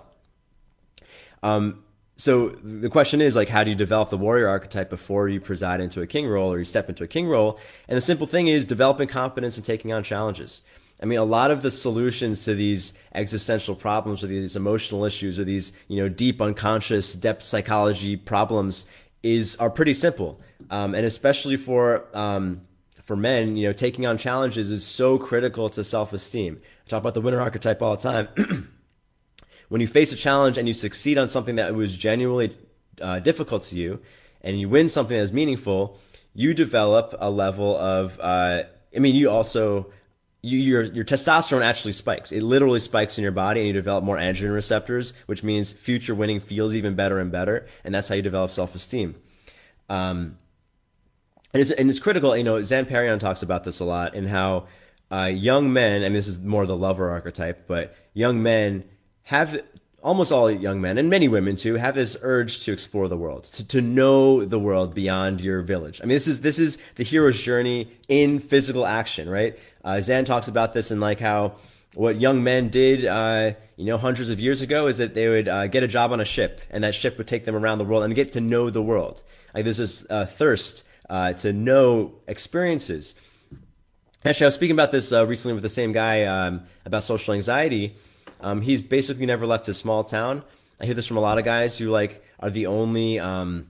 Um, 1.44 1.82
so 2.18 2.50
the 2.50 2.90
question 2.90 3.22
is 3.22 3.38
like 3.38 3.48
how 3.48 3.64
do 3.64 3.70
you 3.70 3.78
develop 3.78 4.10
the 4.10 4.18
warrior 4.18 4.50
archetype 4.50 4.90
before 4.90 5.30
you 5.30 5.40
preside 5.40 5.80
into 5.80 6.02
a 6.02 6.08
king 6.08 6.28
role 6.28 6.52
or 6.52 6.58
you 6.60 6.66
step 6.66 6.90
into 6.90 7.06
a 7.06 7.08
king 7.08 7.30
role? 7.30 7.58
And 7.88 7.96
the 7.96 8.02
simple 8.02 8.28
thing 8.28 8.48
is 8.48 8.66
developing 8.66 9.08
competence 9.08 9.56
and 9.56 9.66
taking 9.66 9.94
on 9.94 10.04
challenges 10.04 10.62
I 11.02 11.06
mean, 11.06 11.20
a 11.20 11.24
lot 11.24 11.52
of 11.52 11.62
the 11.62 11.70
solutions 11.70 12.44
to 12.46 12.56
these 12.56 12.94
existential 13.14 13.76
problems 13.76 14.24
or 14.24 14.28
these 14.28 14.56
emotional 14.56 15.06
issues 15.06 15.38
or 15.38 15.44
these, 15.44 15.72
you 15.88 15.98
know, 15.98 16.10
deep 16.10 16.42
unconscious 16.42 17.14
depth 17.14 17.44
psychology 17.44 18.16
problems 18.16 18.88
is 19.22 19.56
are 19.58 19.70
pretty 19.70 19.94
simple. 19.94 20.42
Um, 20.72 20.96
and 20.96 21.06
especially 21.06 21.56
for 21.56 22.06
um, 22.18 22.62
for 23.04 23.16
men, 23.16 23.56
you 23.56 23.68
know, 23.68 23.74
taking 23.74 24.06
on 24.06 24.18
challenges 24.18 24.72
is 24.72 24.86
so 24.86 25.18
critical 25.18 25.70
to 25.70 25.84
self-esteem. 25.84 26.60
I 26.86 26.90
talk 26.90 27.00
about 27.00 27.14
the 27.14 27.22
winner 27.22 27.40
archetype 27.40 27.82
all 27.82 27.96
the 27.96 28.02
time. 28.02 28.28
when 29.70 29.82
you 29.82 29.88
face 29.88 30.12
a 30.12 30.16
challenge 30.16 30.58
and 30.58 30.68
you 30.68 30.74
succeed 30.74 31.18
on 31.18 31.28
something 31.28 31.56
that 31.56 31.76
was 31.76 31.96
genuinely 31.96 32.58
uh, 33.02 33.20
difficult 33.20 33.64
to 33.64 33.78
you, 33.78 34.02
and 34.42 34.60
you 34.60 34.68
win 34.68 34.90
something 34.90 35.18
that's 35.18 35.32
meaningful, 35.32 36.00
you 36.34 36.54
develop 36.54 37.16
a 37.20 37.30
level 37.30 37.78
of. 37.78 38.20
Uh, 38.20 38.64
I 38.96 39.00
mean, 39.00 39.16
you 39.16 39.30
also 39.30 39.92
you, 40.42 40.60
your 40.60 40.84
your 40.84 41.06
testosterone 41.06 41.64
actually 41.64 41.94
spikes. 41.94 42.32
It 42.32 42.44
literally 42.44 42.80
spikes 42.80 43.18
in 43.18 43.24
your 43.24 43.32
body, 43.32 43.62
and 43.62 43.68
you 43.68 43.74
develop 43.74 44.04
more 44.04 44.18
androgen 44.18 44.54
receptors, 44.54 45.14
which 45.26 45.44
means 45.44 45.74
future 45.74 46.14
winning 46.14 46.40
feels 46.40 46.76
even 46.76 46.96
better 46.96 47.20
and 47.20 47.32
better, 47.32 47.68
and 47.84 47.94
that's 47.94 48.08
how 48.08 48.16
you 48.16 48.22
develop 48.22 48.52
self 48.52 48.76
esteem. 48.76 49.16
Um, 49.90 50.38
and 51.54 51.62
it's 51.62 51.72
and 51.72 51.90
it's 51.90 52.00
critical. 52.00 52.36
You 52.38 52.44
know, 52.44 52.62
Zan 52.64 52.86
Perrion 52.86 53.20
talks 53.20 53.42
about 53.42 53.64
this 53.64 53.80
a 53.80 53.86
lot, 53.86 54.16
and 54.16 54.28
how 54.28 54.68
uh, 55.12 55.26
young 55.26 55.74
men, 55.74 56.04
and 56.04 56.16
this 56.16 56.28
is 56.28 56.38
more 56.38 56.66
the 56.66 56.76
lover 56.76 57.10
archetype, 57.10 57.68
but 57.68 57.96
young 58.14 58.44
men 58.44 58.84
have 59.24 59.62
almost 60.08 60.32
all 60.32 60.50
young 60.50 60.80
men 60.80 60.98
and 60.98 61.10
many 61.10 61.28
women 61.28 61.56
too 61.56 61.76
have 61.76 61.94
this 61.94 62.16
urge 62.22 62.64
to 62.64 62.72
explore 62.72 63.08
the 63.08 63.18
world 63.18 63.44
to, 63.44 63.68
to 63.68 63.82
know 63.82 64.46
the 64.46 64.60
world 64.60 64.96
beyond 64.96 65.42
your 65.42 65.62
village 65.62 66.00
i 66.02 66.06
mean 66.06 66.16
this 66.16 66.28
is 66.28 66.42
this 66.42 66.58
is 66.58 66.78
the 66.96 67.04
hero's 67.04 67.40
journey 67.40 67.92
in 68.08 68.40
physical 68.40 68.86
action 68.86 69.30
right 69.30 69.60
uh, 69.84 70.02
Zan 70.02 70.26
talks 70.26 70.48
about 70.48 70.74
this 70.74 70.92
and 70.92 71.00
like 71.02 71.20
how 71.20 71.56
what 71.98 72.20
young 72.22 72.44
men 72.44 72.70
did, 72.70 73.06
uh, 73.06 73.54
you 73.76 73.86
know, 73.86 73.98
hundreds 73.98 74.30
of 74.30 74.40
years 74.40 74.62
ago, 74.62 74.86
is 74.86 75.00
that 75.00 75.16
they 75.16 75.28
would 75.28 75.48
uh, 75.48 75.66
get 75.66 75.82
a 75.82 75.88
job 75.88 76.12
on 76.12 76.20
a 76.20 76.26
ship, 76.26 76.62
and 76.70 76.84
that 76.84 76.94
ship 76.94 77.18
would 77.18 77.28
take 77.28 77.44
them 77.46 77.56
around 77.56 77.80
the 77.80 77.86
world 77.86 78.04
and 78.04 78.14
get 78.14 78.34
to 78.34 78.42
know 78.42 78.70
the 78.70 78.84
world. 78.84 79.24
Like 79.54 79.64
there's 79.64 79.78
this 79.78 80.06
uh, 80.10 80.28
thirst 80.28 80.84
uh, 81.10 81.34
to 81.34 81.52
know 81.52 82.14
experiences. 82.28 83.16
Actually, 84.24 84.46
I 84.46 84.48
was 84.48 84.56
speaking 84.56 84.76
about 84.76 84.92
this 84.92 85.12
uh, 85.12 85.26
recently 85.26 85.54
with 85.54 85.64
the 85.64 85.70
same 85.70 85.92
guy 85.92 86.24
um, 86.26 86.64
about 86.86 87.04
social 87.04 87.34
anxiety. 87.34 87.96
Um, 88.42 88.62
he's 88.62 88.82
basically 88.82 89.26
never 89.26 89.46
left 89.46 89.66
his 89.66 89.78
small 89.78 90.04
town. 90.04 90.44
I 90.80 90.86
hear 90.86 90.94
this 90.94 91.08
from 91.08 91.18
a 91.18 91.22
lot 91.22 91.38
of 91.38 91.46
guys 91.46 91.78
who 91.78 91.90
like 91.90 92.24
are 92.40 92.50
the 92.50 92.68
only 92.68 93.20
um, 93.20 93.68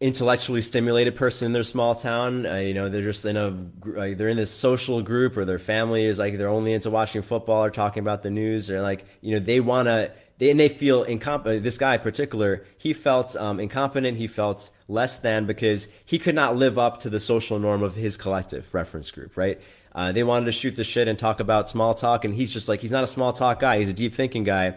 intellectually 0.00 0.60
stimulated 0.60 1.16
person 1.16 1.46
in 1.46 1.52
their 1.52 1.62
small 1.62 1.94
town. 1.94 2.46
Uh, 2.46 2.56
you 2.56 2.74
know, 2.74 2.88
they're 2.88 3.02
just 3.02 3.24
in 3.24 3.36
a 3.36 3.56
like, 3.84 4.18
they're 4.18 4.28
in 4.28 4.36
this 4.36 4.50
social 4.50 5.02
group, 5.02 5.36
or 5.36 5.44
their 5.44 5.58
family 5.58 6.04
is 6.04 6.18
like 6.18 6.38
they're 6.38 6.48
only 6.48 6.72
into 6.72 6.90
watching 6.90 7.22
football 7.22 7.64
or 7.64 7.70
talking 7.70 8.02
about 8.02 8.22
the 8.22 8.30
news, 8.30 8.70
or 8.70 8.82
like 8.82 9.04
you 9.20 9.34
know 9.34 9.44
they 9.44 9.60
want 9.60 9.86
to. 9.86 10.12
They, 10.36 10.50
and 10.50 10.58
they 10.58 10.68
feel 10.68 11.04
incompetent. 11.04 11.62
This 11.62 11.78
guy 11.78 11.94
in 11.94 12.00
particular, 12.00 12.66
he 12.76 12.92
felt 12.92 13.36
um, 13.36 13.60
incompetent. 13.60 14.16
He 14.16 14.26
felt 14.26 14.68
less 14.88 15.16
than 15.16 15.46
because 15.46 15.86
he 16.04 16.18
could 16.18 16.34
not 16.34 16.56
live 16.56 16.76
up 16.76 16.98
to 17.00 17.08
the 17.08 17.20
social 17.20 17.60
norm 17.60 17.84
of 17.84 17.94
his 17.94 18.16
collective 18.16 18.66
reference 18.74 19.12
group, 19.12 19.36
right? 19.36 19.60
Uh, 19.94 20.10
they 20.10 20.24
wanted 20.24 20.46
to 20.46 20.52
shoot 20.52 20.74
the 20.74 20.84
shit 20.84 21.06
and 21.06 21.18
talk 21.18 21.38
about 21.38 21.68
small 21.68 21.94
talk, 21.94 22.24
and 22.24 22.34
he's 22.34 22.52
just 22.52 22.68
like 22.68 22.80
he's 22.80 22.90
not 22.90 23.04
a 23.04 23.06
small 23.06 23.32
talk 23.32 23.60
guy. 23.60 23.78
He's 23.78 23.88
a 23.88 23.92
deep 23.92 24.14
thinking 24.14 24.42
guy. 24.42 24.76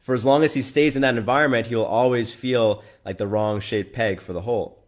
For 0.00 0.14
as 0.14 0.24
long 0.24 0.42
as 0.44 0.54
he 0.54 0.62
stays 0.62 0.96
in 0.96 1.02
that 1.02 1.16
environment, 1.16 1.66
he 1.66 1.76
will 1.76 1.84
always 1.84 2.34
feel 2.34 2.82
like 3.04 3.18
the 3.18 3.26
wrong 3.26 3.60
shaped 3.60 3.94
peg 3.94 4.20
for 4.20 4.32
the 4.32 4.42
hole. 4.42 4.84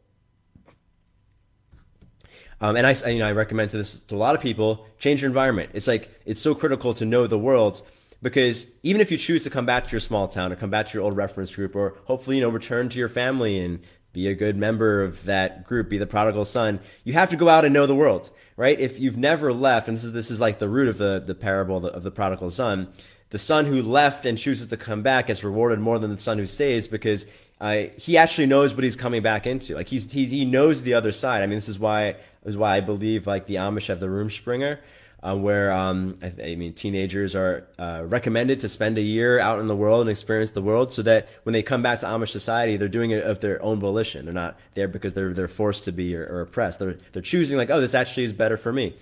Um, 2.61 2.77
and 2.77 2.87
I, 2.87 2.93
you 3.09 3.19
know, 3.19 3.27
I 3.27 3.33
recommend 3.33 3.71
to 3.71 3.79
this 3.79 3.99
to 4.01 4.15
a 4.15 4.17
lot 4.17 4.35
of 4.35 4.43
people: 4.43 4.87
change 4.99 5.23
your 5.23 5.29
environment. 5.29 5.71
It's 5.73 5.87
like 5.87 6.11
it's 6.27 6.41
so 6.41 6.55
critical 6.55 6.93
to 6.95 7.05
know 7.07 7.27
the 7.27 7.39
world 7.39 7.83
because 8.23 8.67
even 8.83 9.01
if 9.01 9.11
you 9.11 9.19
choose 9.19 9.43
to 9.45 9.51
come 9.51 9.67
back 9.67 9.87
to 9.87 9.91
your 9.91 10.01
small 10.01 10.29
town 10.29 10.53
or 10.53 10.57
come 10.57 10.71
back 10.71 10.87
to 10.87 10.95
your 10.95 11.03
old 11.03 11.17
reference 11.17 11.55
group, 11.55 11.75
or 11.75 11.97
hopefully 12.05 12.37
you 12.37 12.43
know 12.43 12.51
return 12.51 12.89
to 12.91 12.99
your 12.99 13.09
family 13.09 13.59
and 13.59 13.81
be 14.13 14.29
a 14.29 14.35
good 14.35 14.57
member 14.57 15.03
of 15.03 15.25
that 15.25 15.65
group, 15.65 15.89
be 15.89 15.99
the 15.99 16.07
prodigal 16.07 16.45
son, 16.45 16.81
you 17.05 17.15
have 17.15 17.31
to 17.31 17.37
go 17.37 17.49
out 17.49 17.65
and 17.65 17.73
know 17.73 17.87
the 17.87 17.95
world, 17.95 18.31
right? 18.57 18.79
If 18.79 18.99
you've 18.99 19.17
never 19.17 19.53
left, 19.53 19.89
and 19.89 19.97
this 19.97 20.05
is 20.05 20.13
this 20.13 20.31
is 20.31 20.41
like 20.41 20.59
the 20.59 20.69
root 20.69 20.89
of 20.89 20.99
the 20.99 21.23
the 21.25 21.35
parable 21.35 21.87
of 21.87 22.03
the, 22.03 22.11
prodigal 22.11 22.51
son, 22.51 22.93
the 23.31 23.39
son 23.39 23.65
who 23.65 23.83
left 23.83 24.27
and 24.27 24.37
chooses 24.37 24.67
to 24.67 24.77
come 24.77 25.03
back 25.03 25.31
is 25.31 25.43
rewarded 25.43 25.81
more 25.81 25.99
than 25.99 26.11
the 26.11 26.19
son 26.19 26.39
who 26.39 26.47
stays 26.47 26.89
because 26.89 27.27
uh, 27.61 27.85
he 27.97 28.19
actually 28.19 28.47
knows 28.47 28.75
what 28.75 28.85
he's 28.85 28.97
coming 28.97 29.23
back 29.23 29.47
into. 29.47 29.75
Like 29.75 29.89
he's 29.89 30.11
he, 30.11 30.27
he 30.27 30.45
knows 30.45 30.83
the 30.83 30.95
other 30.95 31.13
side. 31.13 31.43
I 31.43 31.47
mean, 31.47 31.57
this 31.57 31.69
is 31.69 31.79
why 31.79 32.17
is 32.45 32.57
why 32.57 32.77
I 32.77 32.81
believe 32.81 33.27
like 33.27 33.47
the 33.47 33.55
Amish 33.55 33.87
have 33.87 34.01
the 34.01 34.09
Rumspringa, 34.09 34.79
uh, 35.23 35.37
where 35.37 35.71
um, 35.73 36.19
I, 36.23 36.33
I, 36.43 36.55
mean 36.57 36.73
teenagers 36.73 37.35
are 37.37 37.69
uh, 37.79 38.03
recommended 38.05 38.59
to 38.61 38.69
spend 38.69 38.99
a 38.99 39.03
year 39.03 39.39
out 39.39 39.61
in 39.61 39.69
the 39.69 39.77
world 39.77 40.01
and 40.01 40.11
experience 40.11 40.51
the 40.51 40.63
world, 40.63 40.93
so 40.93 41.03
that 41.03 41.29
when 41.45 41.53
they 41.53 41.63
come 41.63 41.83
back 41.83 42.01
to 42.01 42.07
Amish 42.07 42.31
society, 42.31 42.77
they're 42.77 42.89
doing 42.89 43.13
it 43.13 43.23
of 43.23 43.41
their 43.41 43.63
own 43.63 43.79
volition. 43.79 44.25
They're 44.25 44.35
not 44.35 44.59
there 44.75 44.89
because 44.89 45.13
they're 45.13 45.33
they're 45.33 45.49
forced 45.49 45.85
to 45.85 45.93
be 45.93 46.17
or, 46.17 46.25
or 46.25 46.41
oppressed. 46.41 46.81
They're 46.81 46.97
they're 47.13 47.23
choosing 47.23 47.57
like, 47.57 47.71
oh, 47.71 47.81
this 47.81 47.95
actually 47.95 48.25
is 48.25 48.33
better 48.33 48.57
for 48.57 48.73
me, 48.73 48.97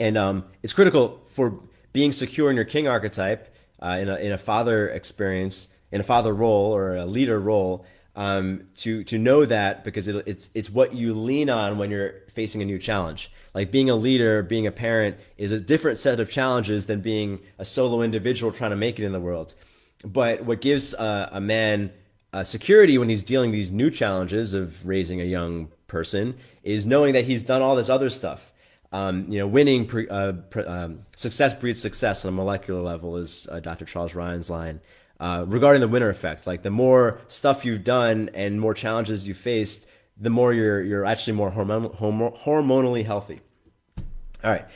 and 0.00 0.18
um, 0.18 0.44
it's 0.62 0.72
critical 0.72 1.22
for 1.28 1.60
being 1.92 2.10
secure 2.10 2.50
in 2.50 2.56
your 2.56 2.64
king 2.64 2.88
archetype 2.88 3.54
uh, 3.80 3.98
in 4.00 4.08
a 4.08 4.16
in 4.16 4.32
a 4.32 4.38
father 4.38 4.88
experience 4.88 5.68
in 5.92 6.00
a 6.00 6.04
father 6.04 6.34
role 6.34 6.74
or 6.76 6.96
a 6.96 7.06
leader 7.06 7.38
role 7.38 7.86
um, 8.16 8.68
to 8.76 9.02
to 9.04 9.18
know 9.18 9.44
that 9.44 9.84
because 9.84 10.08
it, 10.08 10.22
it's 10.26 10.50
it's 10.54 10.70
what 10.70 10.94
you 10.94 11.14
lean 11.14 11.50
on 11.50 11.78
when 11.78 11.90
you're 11.90 12.22
facing 12.32 12.62
a 12.62 12.64
new 12.64 12.78
challenge. 12.78 13.30
Like 13.54 13.70
being 13.70 13.90
a 13.90 13.96
leader, 13.96 14.42
being 14.42 14.66
a 14.66 14.72
parent 14.72 15.16
is 15.36 15.52
a 15.52 15.60
different 15.60 15.98
set 15.98 16.20
of 16.20 16.30
challenges 16.30 16.86
than 16.86 17.00
being 17.00 17.40
a 17.58 17.64
solo 17.64 18.02
individual 18.02 18.52
trying 18.52 18.70
to 18.70 18.76
make 18.76 18.98
it 18.98 19.04
in 19.04 19.12
the 19.12 19.20
world. 19.20 19.54
But 20.04 20.44
what 20.44 20.60
gives 20.60 20.94
uh, 20.94 21.30
a 21.32 21.40
man 21.40 21.92
uh, 22.32 22.44
security 22.44 22.98
when 22.98 23.08
he's 23.08 23.22
dealing 23.22 23.52
these 23.52 23.70
new 23.70 23.90
challenges 23.90 24.54
of 24.54 24.84
raising 24.86 25.20
a 25.20 25.24
young 25.24 25.68
person 25.86 26.36
is 26.62 26.84
knowing 26.84 27.14
that 27.14 27.24
he's 27.24 27.42
done 27.42 27.62
all 27.62 27.76
this 27.76 27.88
other 27.88 28.10
stuff. 28.10 28.52
Um, 28.92 29.26
you 29.28 29.38
know, 29.38 29.46
winning 29.46 29.86
pre, 29.86 30.08
uh, 30.08 30.32
pre, 30.32 30.64
um, 30.64 31.00
success 31.16 31.54
breeds 31.54 31.80
success 31.80 32.24
on 32.24 32.28
a 32.28 32.32
molecular 32.32 32.80
level 32.80 33.16
is 33.16 33.48
uh, 33.50 33.60
Dr. 33.60 33.84
Charles 33.84 34.14
Ryan's 34.14 34.50
line 34.50 34.80
uh, 35.24 35.42
regarding 35.48 35.80
the 35.80 35.88
winner 35.88 36.10
effect. 36.10 36.46
Like 36.46 36.62
the 36.62 36.70
more 36.70 37.18
stuff 37.28 37.64
you've 37.64 37.82
done 37.82 38.28
and 38.34 38.60
more 38.60 38.74
challenges 38.74 39.26
you 39.26 39.32
faced, 39.32 39.88
the 40.18 40.28
more 40.28 40.52
you're 40.52 40.82
you're 40.82 41.06
actually 41.06 41.32
more 41.32 41.50
hormon- 41.50 41.96
hormonally 41.96 43.06
healthy. 43.06 43.40
All 44.44 44.50
right. 44.50 44.66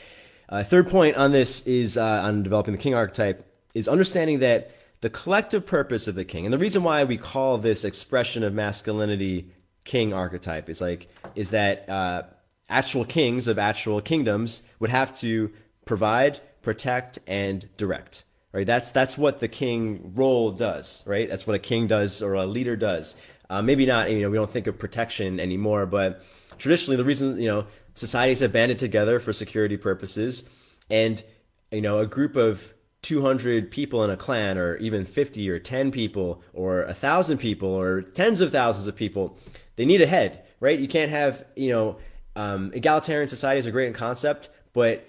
Uh, 0.49 0.65
third 0.65 0.89
point 0.89 1.17
on 1.17 1.33
this 1.33 1.67
is 1.67 1.99
uh, 1.99 2.03
on 2.03 2.43
developing 2.43 2.73
the 2.73 2.79
king 2.79 2.95
archetype 2.95 3.45
is 3.75 3.89
understanding 3.89 4.39
that 4.39 4.71
the 5.03 5.11
collective 5.11 5.67
purpose 5.67 6.09
of 6.09 6.15
the 6.15 6.25
king, 6.25 6.47
and 6.47 6.53
the 6.53 6.59
reason 6.59 6.83
why 6.83 7.05
we 7.05 7.19
call 7.19 7.59
this 7.59 7.85
expression 7.85 8.43
of 8.43 8.55
masculinity 8.55 9.51
king 9.85 10.15
archetype 10.15 10.71
is 10.71 10.81
like 10.81 11.11
is 11.35 11.51
that 11.51 11.87
uh, 11.91 12.23
actual 12.71 13.05
kings 13.05 13.49
of 13.49 13.59
actual 13.59 14.01
kingdoms 14.01 14.63
would 14.81 14.89
have 14.89 15.15
to 15.17 15.53
provide, 15.85 16.41
protect, 16.63 17.19
and 17.27 17.69
direct 17.77 18.25
right? 18.53 18.67
That's 18.67 18.91
that's 18.91 19.19
what 19.19 19.41
the 19.41 19.49
king 19.49 20.13
role 20.15 20.51
does, 20.53 21.03
right? 21.07 21.29
That's 21.29 21.47
what 21.47 21.57
a 21.57 21.59
king 21.59 21.87
does 21.87 22.23
or 22.23 22.35
a 22.35 22.47
leader 22.47 22.77
does. 22.77 23.17
Uh, 23.51 23.63
maybe 23.63 23.87
not, 23.87 24.11
you 24.11 24.21
know, 24.21 24.31
we 24.31 24.37
don't 24.37 24.51
think 24.51 24.67
of 24.67 24.79
protection 24.79 25.41
anymore, 25.41 25.87
but 25.87 26.23
traditionally 26.59 26.97
the 26.97 27.05
reason, 27.05 27.41
you 27.41 27.49
know, 27.49 27.67
societies 27.95 28.41
have 28.41 28.53
banded 28.53 28.79
together 28.79 29.19
for 29.21 29.33
security 29.33 29.77
purposes, 29.77 30.49
and 30.91 31.23
you 31.71 31.81
know, 31.81 31.99
a 31.99 32.07
group 32.07 32.37
of 32.37 32.75
200 33.03 33.71
people 33.71 34.03
in 34.05 34.11
a 34.11 34.17
clan, 34.17 34.59
or 34.59 34.77
even 34.77 35.05
50 35.05 35.49
or 35.51 35.59
10 35.59 35.91
people, 35.91 36.43
or 36.53 36.83
a 36.83 36.95
thousand 36.95 37.39
people, 37.39 37.69
or 37.69 38.03
tens 38.03 38.41
of 38.41 38.51
thousands 38.51 38.87
of 38.87 38.97
people, 38.97 39.39
they 39.77 39.85
need 39.85 40.01
a 40.01 40.07
head, 40.07 40.45
right? 40.61 40.79
You 40.79 40.89
can't 40.89 41.11
have, 41.11 41.45
you 41.55 41.71
know, 41.71 41.99
um, 42.37 42.73
egalitarian 42.75 43.29
society 43.29 43.59
is 43.59 43.67
a 43.67 43.71
great 43.71 43.95
concept, 43.95 44.51
but 44.73 45.07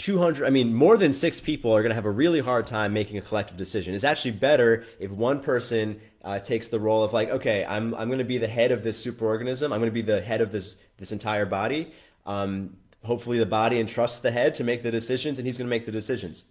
200 0.00 0.46
i 0.46 0.50
mean 0.50 0.74
more 0.74 0.96
than 0.96 1.12
six 1.12 1.40
people 1.40 1.76
are 1.76 1.82
going 1.82 1.90
to 1.90 1.94
have 1.94 2.06
a 2.06 2.10
really 2.10 2.40
hard 2.40 2.66
time 2.66 2.94
making 2.94 3.18
a 3.18 3.20
collective 3.20 3.58
decision. 3.58 3.94
It's 3.94 4.02
actually 4.02 4.30
better 4.30 4.84
if 4.98 5.10
one 5.10 5.40
person 5.40 6.00
uh, 6.24 6.38
takes 6.38 6.68
the 6.68 6.80
role 6.80 7.04
of 7.04 7.12
like 7.12 7.28
okay 7.28 7.66
i'm, 7.66 7.94
I'm 7.94 8.08
going 8.08 8.18
to 8.18 8.24
be 8.24 8.38
the 8.38 8.48
head 8.48 8.72
of 8.72 8.82
this 8.82 9.04
superorganism. 9.04 9.64
I'm 9.64 9.80
going 9.80 9.84
to 9.84 9.90
be 9.90 10.02
the 10.02 10.22
head 10.22 10.40
of 10.40 10.52
this 10.52 10.76
this 10.96 11.12
entire 11.12 11.44
body. 11.44 11.92
Um, 12.24 12.78
hopefully 13.04 13.38
the 13.38 13.46
body 13.46 13.78
entrusts 13.78 14.20
the 14.20 14.30
head 14.30 14.54
to 14.54 14.64
make 14.64 14.82
the 14.82 14.90
decisions 14.90 15.38
and 15.38 15.46
he's 15.46 15.58
going 15.58 15.66
to 15.66 15.70
make 15.70 15.84
the 15.84 15.92
decisions. 15.92 16.44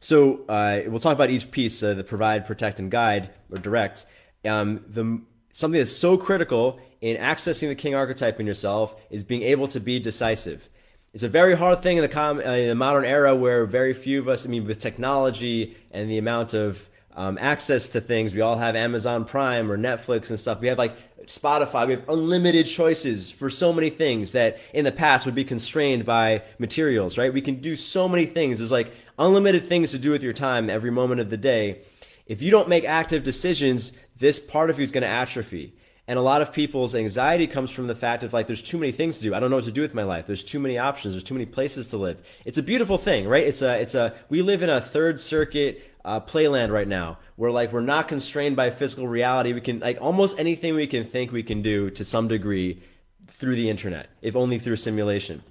So 0.00 0.44
uh, 0.48 0.82
we'll 0.86 1.00
talk 1.00 1.14
about 1.14 1.30
each 1.30 1.50
piece 1.50 1.82
uh, 1.82 1.94
the 1.94 2.04
provide 2.04 2.46
protect 2.46 2.78
and 2.78 2.90
guide 2.90 3.30
or 3.50 3.56
direct. 3.58 4.04
Um, 4.44 4.84
the 4.86 5.22
something 5.54 5.78
that's 5.78 5.96
so 5.96 6.18
critical 6.18 6.78
in 7.00 7.16
accessing 7.16 7.68
the 7.68 7.74
king 7.74 7.94
archetype 7.94 8.38
in 8.38 8.46
yourself 8.46 8.94
is 9.08 9.24
being 9.24 9.42
able 9.42 9.66
to 9.68 9.80
be 9.80 9.98
decisive 9.98 10.68
it's 11.14 11.22
a 11.22 11.28
very 11.28 11.56
hard 11.56 11.82
thing 11.82 11.96
in 11.96 12.02
the, 12.02 12.08
com- 12.08 12.38
uh, 12.38 12.42
in 12.42 12.68
the 12.68 12.74
modern 12.74 13.04
era 13.04 13.34
where 13.34 13.64
very 13.64 13.94
few 13.94 14.20
of 14.20 14.28
us, 14.28 14.44
I 14.44 14.48
mean, 14.48 14.66
with 14.66 14.78
technology 14.78 15.76
and 15.90 16.10
the 16.10 16.18
amount 16.18 16.52
of 16.54 16.88
um, 17.16 17.38
access 17.40 17.88
to 17.88 18.00
things, 18.00 18.34
we 18.34 18.42
all 18.42 18.56
have 18.56 18.76
Amazon 18.76 19.24
Prime 19.24 19.72
or 19.72 19.78
Netflix 19.78 20.30
and 20.30 20.38
stuff. 20.38 20.60
We 20.60 20.68
have 20.68 20.78
like 20.78 20.96
Spotify, 21.26 21.86
we 21.86 21.94
have 21.94 22.08
unlimited 22.08 22.66
choices 22.66 23.30
for 23.30 23.50
so 23.50 23.72
many 23.72 23.90
things 23.90 24.32
that 24.32 24.58
in 24.72 24.84
the 24.84 24.92
past 24.92 25.26
would 25.26 25.34
be 25.34 25.44
constrained 25.44 26.04
by 26.04 26.42
materials, 26.58 27.18
right? 27.18 27.32
We 27.32 27.40
can 27.40 27.60
do 27.60 27.74
so 27.74 28.08
many 28.08 28.26
things. 28.26 28.58
There's 28.58 28.70
like 28.70 28.92
unlimited 29.18 29.68
things 29.68 29.90
to 29.90 29.98
do 29.98 30.10
with 30.10 30.22
your 30.22 30.32
time 30.32 30.70
every 30.70 30.90
moment 30.90 31.20
of 31.20 31.30
the 31.30 31.36
day. 31.36 31.82
If 32.26 32.42
you 32.42 32.50
don't 32.50 32.68
make 32.68 32.84
active 32.84 33.24
decisions, 33.24 33.92
this 34.18 34.38
part 34.38 34.70
of 34.70 34.78
you 34.78 34.84
is 34.84 34.92
going 34.92 35.02
to 35.02 35.08
atrophy. 35.08 35.74
And 36.08 36.18
a 36.18 36.22
lot 36.22 36.40
of 36.40 36.52
people's 36.54 36.94
anxiety 36.94 37.46
comes 37.46 37.70
from 37.70 37.86
the 37.86 37.94
fact 37.94 38.22
of 38.22 38.32
like, 38.32 38.46
there's 38.46 38.62
too 38.62 38.78
many 38.78 38.92
things 38.92 39.18
to 39.18 39.24
do. 39.24 39.34
I 39.34 39.40
don't 39.40 39.50
know 39.50 39.56
what 39.56 39.66
to 39.66 39.70
do 39.70 39.82
with 39.82 39.92
my 39.92 40.04
life. 40.04 40.26
There's 40.26 40.42
too 40.42 40.58
many 40.58 40.78
options. 40.78 41.12
There's 41.12 41.22
too 41.22 41.34
many 41.34 41.44
places 41.44 41.88
to 41.88 41.98
live. 41.98 42.22
It's 42.46 42.56
a 42.56 42.62
beautiful 42.62 42.96
thing, 42.96 43.28
right? 43.28 43.46
It's 43.46 43.60
a, 43.60 43.78
it's 43.78 43.94
a, 43.94 44.14
we 44.30 44.40
live 44.40 44.62
in 44.62 44.70
a 44.70 44.80
third 44.80 45.20
circuit 45.20 45.84
uh, 46.06 46.18
playland 46.20 46.70
right 46.70 46.88
now 46.88 47.18
where 47.36 47.50
like 47.50 47.70
we're 47.72 47.82
not 47.82 48.08
constrained 48.08 48.56
by 48.56 48.70
physical 48.70 49.06
reality. 49.06 49.52
We 49.52 49.60
can 49.60 49.80
like 49.80 49.98
almost 50.00 50.38
anything 50.38 50.74
we 50.74 50.86
can 50.86 51.04
think 51.04 51.30
we 51.30 51.42
can 51.42 51.60
do 51.60 51.90
to 51.90 52.04
some 52.04 52.26
degree 52.26 52.80
through 53.26 53.56
the 53.56 53.68
internet, 53.68 54.08
if 54.22 54.34
only 54.34 54.58
through 54.58 54.76
simulation. 54.76 55.42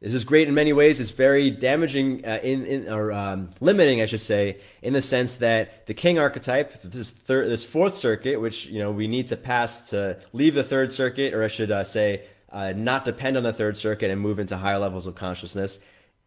This 0.00 0.14
is 0.14 0.22
great 0.22 0.46
in 0.46 0.54
many 0.54 0.72
ways. 0.72 1.00
It's 1.00 1.10
very 1.10 1.50
damaging 1.50 2.24
uh, 2.24 2.38
in, 2.40 2.64
in 2.66 2.88
or 2.88 3.10
um, 3.10 3.50
limiting, 3.60 4.00
I 4.00 4.06
should 4.06 4.20
say, 4.20 4.58
in 4.80 4.92
the 4.92 5.02
sense 5.02 5.36
that 5.36 5.86
the 5.86 5.94
king 5.94 6.20
archetype, 6.20 6.80
this 6.82 7.10
third, 7.10 7.50
this 7.50 7.64
fourth 7.64 7.96
circuit, 7.96 8.40
which 8.40 8.66
you 8.66 8.78
know 8.78 8.92
we 8.92 9.08
need 9.08 9.26
to 9.28 9.36
pass 9.36 9.90
to 9.90 10.16
leave 10.32 10.54
the 10.54 10.62
third 10.62 10.92
circuit, 10.92 11.34
or 11.34 11.42
I 11.42 11.48
should 11.48 11.72
uh, 11.72 11.82
say, 11.82 12.22
uh, 12.52 12.72
not 12.76 13.04
depend 13.04 13.36
on 13.36 13.42
the 13.42 13.52
third 13.52 13.76
circuit 13.76 14.10
and 14.12 14.20
move 14.20 14.38
into 14.38 14.56
higher 14.56 14.78
levels 14.78 15.08
of 15.08 15.16
consciousness 15.16 15.80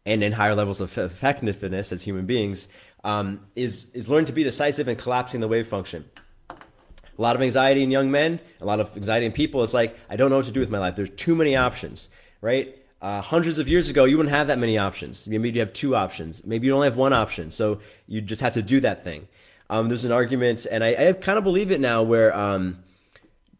and 0.05 0.21
in 0.21 0.33
higher 0.33 0.55
levels 0.55 0.81
of 0.81 0.97
effectiveness 0.97 1.93
as 1.93 2.01
human 2.01 2.25
beings, 2.25 2.67
um, 3.05 3.39
is 3.55 3.87
is 3.93 4.09
learning 4.09 4.25
to 4.25 4.33
be 4.33 4.43
decisive 4.43 4.89
and 4.89 4.97
collapsing 4.97 5.39
the 5.39 5.47
wave 5.47 5.67
function. 5.67 6.03
A 6.49 7.21
lot 7.21 7.37
of 7.37 7.41
anxiety 7.41 7.83
in 7.83 7.91
young 7.91 8.11
men, 8.11 8.41
a 8.59 8.65
lot 8.65 8.81
of 8.81 8.93
anxiety 8.97 9.25
in 9.25 9.31
people 9.31 9.63
is 9.63 9.73
like, 9.73 9.97
I 10.09 10.17
don't 10.17 10.29
know 10.29 10.37
what 10.37 10.45
to 10.47 10.51
do 10.51 10.59
with 10.59 10.69
my 10.69 10.79
life. 10.79 10.97
There's 10.97 11.09
too 11.11 11.35
many 11.35 11.55
options, 11.55 12.09
right? 12.41 12.75
Uh, 13.01 13.21
hundreds 13.21 13.57
of 13.57 13.67
years 13.67 13.89
ago, 13.89 14.05
you 14.05 14.17
wouldn't 14.17 14.35
have 14.35 14.47
that 14.47 14.59
many 14.59 14.77
options. 14.77 15.27
Maybe 15.27 15.49
you 15.49 15.59
have 15.59 15.73
two 15.73 15.95
options. 15.95 16.45
Maybe 16.45 16.67
you 16.67 16.75
only 16.75 16.87
have 16.87 16.97
one 16.97 17.13
option. 17.13 17.49
So 17.49 17.79
you 18.07 18.21
just 18.21 18.41
have 18.41 18.53
to 18.53 18.61
do 18.61 18.79
that 18.81 19.03
thing. 19.03 19.27
Um, 19.69 19.87
there's 19.87 20.05
an 20.05 20.11
argument, 20.11 20.67
and 20.69 20.83
I, 20.83 21.09
I, 21.09 21.13
kind 21.13 21.37
of 21.37 21.43
believe 21.43 21.71
it 21.71 21.79
now, 21.79 22.03
where 22.03 22.35
um, 22.35 22.83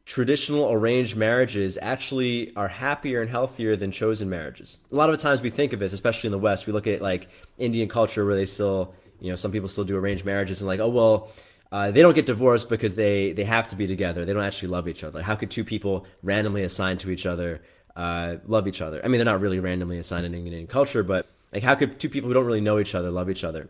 traditional 0.05 0.69
arranged 0.69 1.15
marriages 1.15 1.77
actually 1.81 2.53
are 2.55 2.67
happier 2.67 3.21
and 3.21 3.29
healthier 3.29 3.75
than 3.75 3.91
chosen 3.91 4.29
marriages. 4.29 4.77
A 4.91 4.95
lot 4.95 5.09
of 5.09 5.19
times 5.19 5.41
we 5.41 5.49
think 5.49 5.73
of 5.73 5.79
this, 5.79 5.93
especially 5.93 6.27
in 6.27 6.31
the 6.31 6.37
West, 6.37 6.67
we 6.67 6.73
look 6.73 6.85
at 6.85 7.01
like 7.01 7.29
Indian 7.57 7.87
culture 7.87 8.25
where 8.25 8.35
they 8.35 8.45
still, 8.45 8.93
you 9.21 9.29
know, 9.29 9.37
some 9.37 9.51
people 9.51 9.69
still 9.69 9.85
do 9.85 9.95
arranged 9.95 10.25
marriages 10.25 10.59
and 10.59 10.67
like, 10.67 10.81
oh 10.81 10.89
well, 10.89 11.31
uh, 11.71 11.89
they 11.91 12.01
don't 12.01 12.13
get 12.13 12.25
divorced 12.25 12.67
because 12.67 12.95
they 12.95 13.31
they 13.31 13.45
have 13.45 13.69
to 13.69 13.77
be 13.77 13.87
together. 13.87 14.25
They 14.25 14.33
don't 14.33 14.43
actually 14.43 14.67
love 14.67 14.89
each 14.89 15.05
other. 15.05 15.21
How 15.21 15.35
could 15.35 15.49
two 15.49 15.63
people 15.63 16.05
randomly 16.21 16.63
assigned 16.63 16.99
to 16.99 17.09
each 17.09 17.25
other 17.25 17.61
uh, 17.95 18.37
love 18.45 18.67
each 18.67 18.81
other? 18.81 19.01
I 19.03 19.07
mean, 19.07 19.19
they're 19.19 19.25
not 19.25 19.41
really 19.41 19.59
randomly 19.59 19.99
assigned 19.99 20.25
in 20.25 20.33
Indian 20.33 20.67
culture, 20.67 21.03
but 21.03 21.27
like, 21.51 21.63
how 21.63 21.75
could 21.75 21.99
two 21.99 22.09
people 22.09 22.27
who 22.27 22.33
don't 22.33 22.45
really 22.45 22.61
know 22.61 22.79
each 22.79 22.95
other 22.95 23.11
love 23.11 23.29
each 23.29 23.43
other? 23.43 23.69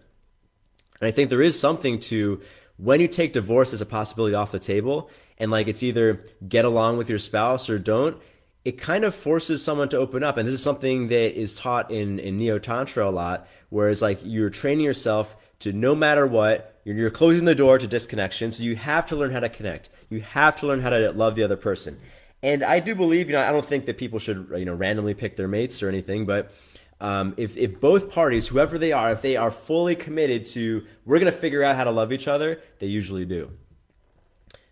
And 1.00 1.08
I 1.08 1.12
think 1.12 1.30
there 1.30 1.42
is 1.42 1.60
something 1.60 2.00
to 2.02 2.42
when 2.78 3.00
you 3.00 3.08
take 3.08 3.34
divorce 3.34 3.74
as 3.74 3.82
a 3.82 3.86
possibility 3.86 4.36
off 4.36 4.52
the 4.52 4.60
table 4.60 5.10
and 5.38 5.52
like 5.52 5.68
it's 5.68 5.84
either 5.84 6.24
get 6.48 6.66
along 6.66 6.98
with 6.98 7.10
your 7.10 7.20
spouse 7.20 7.70
or 7.70 7.80
don't, 7.80 8.18
it 8.64 8.74
kind 8.74 9.04
of 9.04 9.16
forces 9.16 9.64
someone 9.64 9.90
to 9.90 9.98
open 9.98 10.24
up. 10.24 10.38
And 10.38 10.48
this 10.48 10.54
is 10.54 10.62
something 10.64 11.08
that 11.08 11.40
is 11.40 11.56
taught 11.56 11.90
in, 11.90 12.20
in 12.20 12.38
Neo 12.38 12.60
Tantra 12.60 13.08
a 13.08 13.12
lot, 13.12 13.48
whereas 13.70 14.02
like 14.02 14.20
you're 14.24 14.52
training 14.52 14.86
yourself 14.86 15.36
to 15.60 15.74
no 15.74 15.96
matter 15.96 16.28
what, 16.28 16.80
you're, 16.84 16.96
you're 16.96 17.10
closing 17.10 17.46
the 17.46 17.56
door 17.56 17.80
to 17.80 17.88
disconnection. 17.88 18.52
So 18.52 18.64
you 18.64 18.76
have 18.76 19.08
to 19.08 19.16
learn 19.16 19.32
how 19.32 19.40
to 19.40 19.50
connect. 19.50 19.90
You 20.10 20.22
have 20.22 20.60
to 20.60 20.68
learn 20.68 20.82
how 20.82 20.92
to 20.92 21.12
love 21.12 21.36
the 21.36 21.44
other 21.44 21.58
person. 21.58 22.00
And 22.44 22.64
I 22.64 22.80
do 22.80 22.96
believe, 22.96 23.28
you 23.28 23.34
know, 23.34 23.42
I 23.42 23.52
don't 23.52 23.66
think 23.66 23.86
that 23.86 23.98
people 23.98 24.20
should, 24.20 24.52
you 24.56 24.66
know, 24.66 24.74
randomly 24.74 25.14
pick 25.14 25.38
their 25.38 25.48
mates 25.48 25.84
or 25.84 25.90
anything, 25.90 26.26
but 26.26 26.52
um, 27.00 27.34
if, 27.38 27.58
if 27.58 27.80
both 27.80 28.12
parties, 28.12 28.48
whoever 28.48 28.78
they 28.78 28.92
are, 28.92 29.12
if 29.12 29.22
they 29.22 29.36
are 29.36 29.52
fully 29.52 29.96
committed 29.96 30.46
to, 30.48 30.86
we're 31.06 31.20
going 31.20 31.32
to 31.32 31.38
figure 31.38 31.64
out 31.64 31.76
how 31.76 31.84
to 31.84 31.92
love 31.92 32.12
each 32.12 32.28
other, 32.28 32.62
they 32.80 32.88
usually 32.88 33.26
do. 33.26 33.52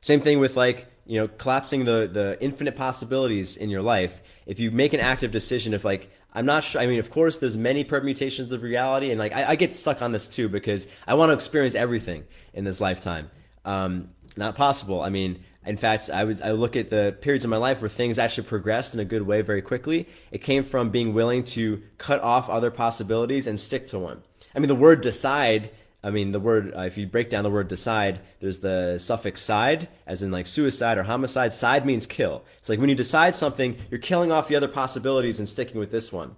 Same 0.01 0.21
thing 0.21 0.39
with 0.39 0.55
like, 0.55 0.87
you 1.05 1.19
know, 1.19 1.27
collapsing 1.27 1.85
the, 1.85 2.07
the 2.11 2.37
infinite 2.39 2.75
possibilities 2.75 3.57
in 3.57 3.69
your 3.69 3.81
life. 3.81 4.21
If 4.45 4.59
you 4.59 4.71
make 4.71 4.93
an 4.93 4.99
active 4.99 5.31
decision 5.31 5.73
if 5.73 5.83
like, 5.83 6.11
I'm 6.33 6.45
not 6.45 6.63
sure. 6.63 6.81
I 6.81 6.87
mean, 6.87 6.99
of 6.99 7.09
course, 7.09 7.37
there's 7.37 7.57
many 7.57 7.83
permutations 7.83 8.51
of 8.51 8.61
reality, 8.61 9.09
and 9.09 9.19
like 9.19 9.33
I, 9.33 9.49
I 9.49 9.55
get 9.55 9.75
stuck 9.75 10.03
on 10.03 10.11
this 10.11 10.27
too 10.27 10.47
because 10.47 10.85
I 11.07 11.15
want 11.15 11.29
to 11.29 11.33
experience 11.33 11.73
everything 11.73 12.23
in 12.53 12.63
this 12.63 12.79
lifetime. 12.79 13.31
Um, 13.65 14.09
not 14.37 14.55
possible. 14.55 15.01
I 15.01 15.09
mean, 15.09 15.43
in 15.69 15.77
fact, 15.77 16.09
I 16.09 16.23
would 16.23 16.41
I 16.41 16.51
look 16.51 16.75
at 16.75 16.89
the 16.89 17.15
periods 17.21 17.43
of 17.43 17.51
my 17.51 17.57
life 17.57 17.79
where 17.79 17.89
things 17.89 18.17
actually 18.17 18.47
progressed 18.47 18.95
in 18.95 18.99
a 18.99 19.05
good 19.05 19.21
way 19.21 19.41
very 19.41 19.61
quickly. 19.61 20.07
It 20.31 20.39
came 20.39 20.63
from 20.63 20.89
being 20.89 21.13
willing 21.13 21.43
to 21.55 21.83
cut 21.99 22.21
off 22.21 22.49
other 22.49 22.71
possibilities 22.71 23.45
and 23.45 23.59
stick 23.59 23.85
to 23.87 23.99
one. 23.99 24.23
I 24.55 24.59
mean, 24.59 24.67
the 24.67 24.75
word 24.75 25.01
decide. 25.01 25.69
I 26.03 26.09
mean, 26.09 26.31
the 26.31 26.39
word 26.39 26.73
uh, 26.75 26.81
if 26.81 26.97
you 26.97 27.05
break 27.05 27.29
down 27.29 27.43
the 27.43 27.51
word 27.51 27.67
decide, 27.67 28.19
there's 28.39 28.59
the 28.59 28.97
suffix 28.97 29.41
side, 29.41 29.89
as 30.07 30.23
in 30.23 30.31
like 30.31 30.47
suicide 30.47 30.97
or 30.97 31.03
homicide. 31.03 31.53
Side 31.53 31.85
means 31.85 32.07
kill. 32.07 32.43
It's 32.57 32.69
like 32.69 32.79
when 32.79 32.89
you 32.89 32.95
decide 32.95 33.35
something, 33.35 33.77
you're 33.91 33.99
killing 33.99 34.31
off 34.31 34.47
the 34.47 34.55
other 34.55 34.67
possibilities 34.67 35.37
and 35.37 35.47
sticking 35.47 35.79
with 35.79 35.91
this 35.91 36.11
one 36.11 36.35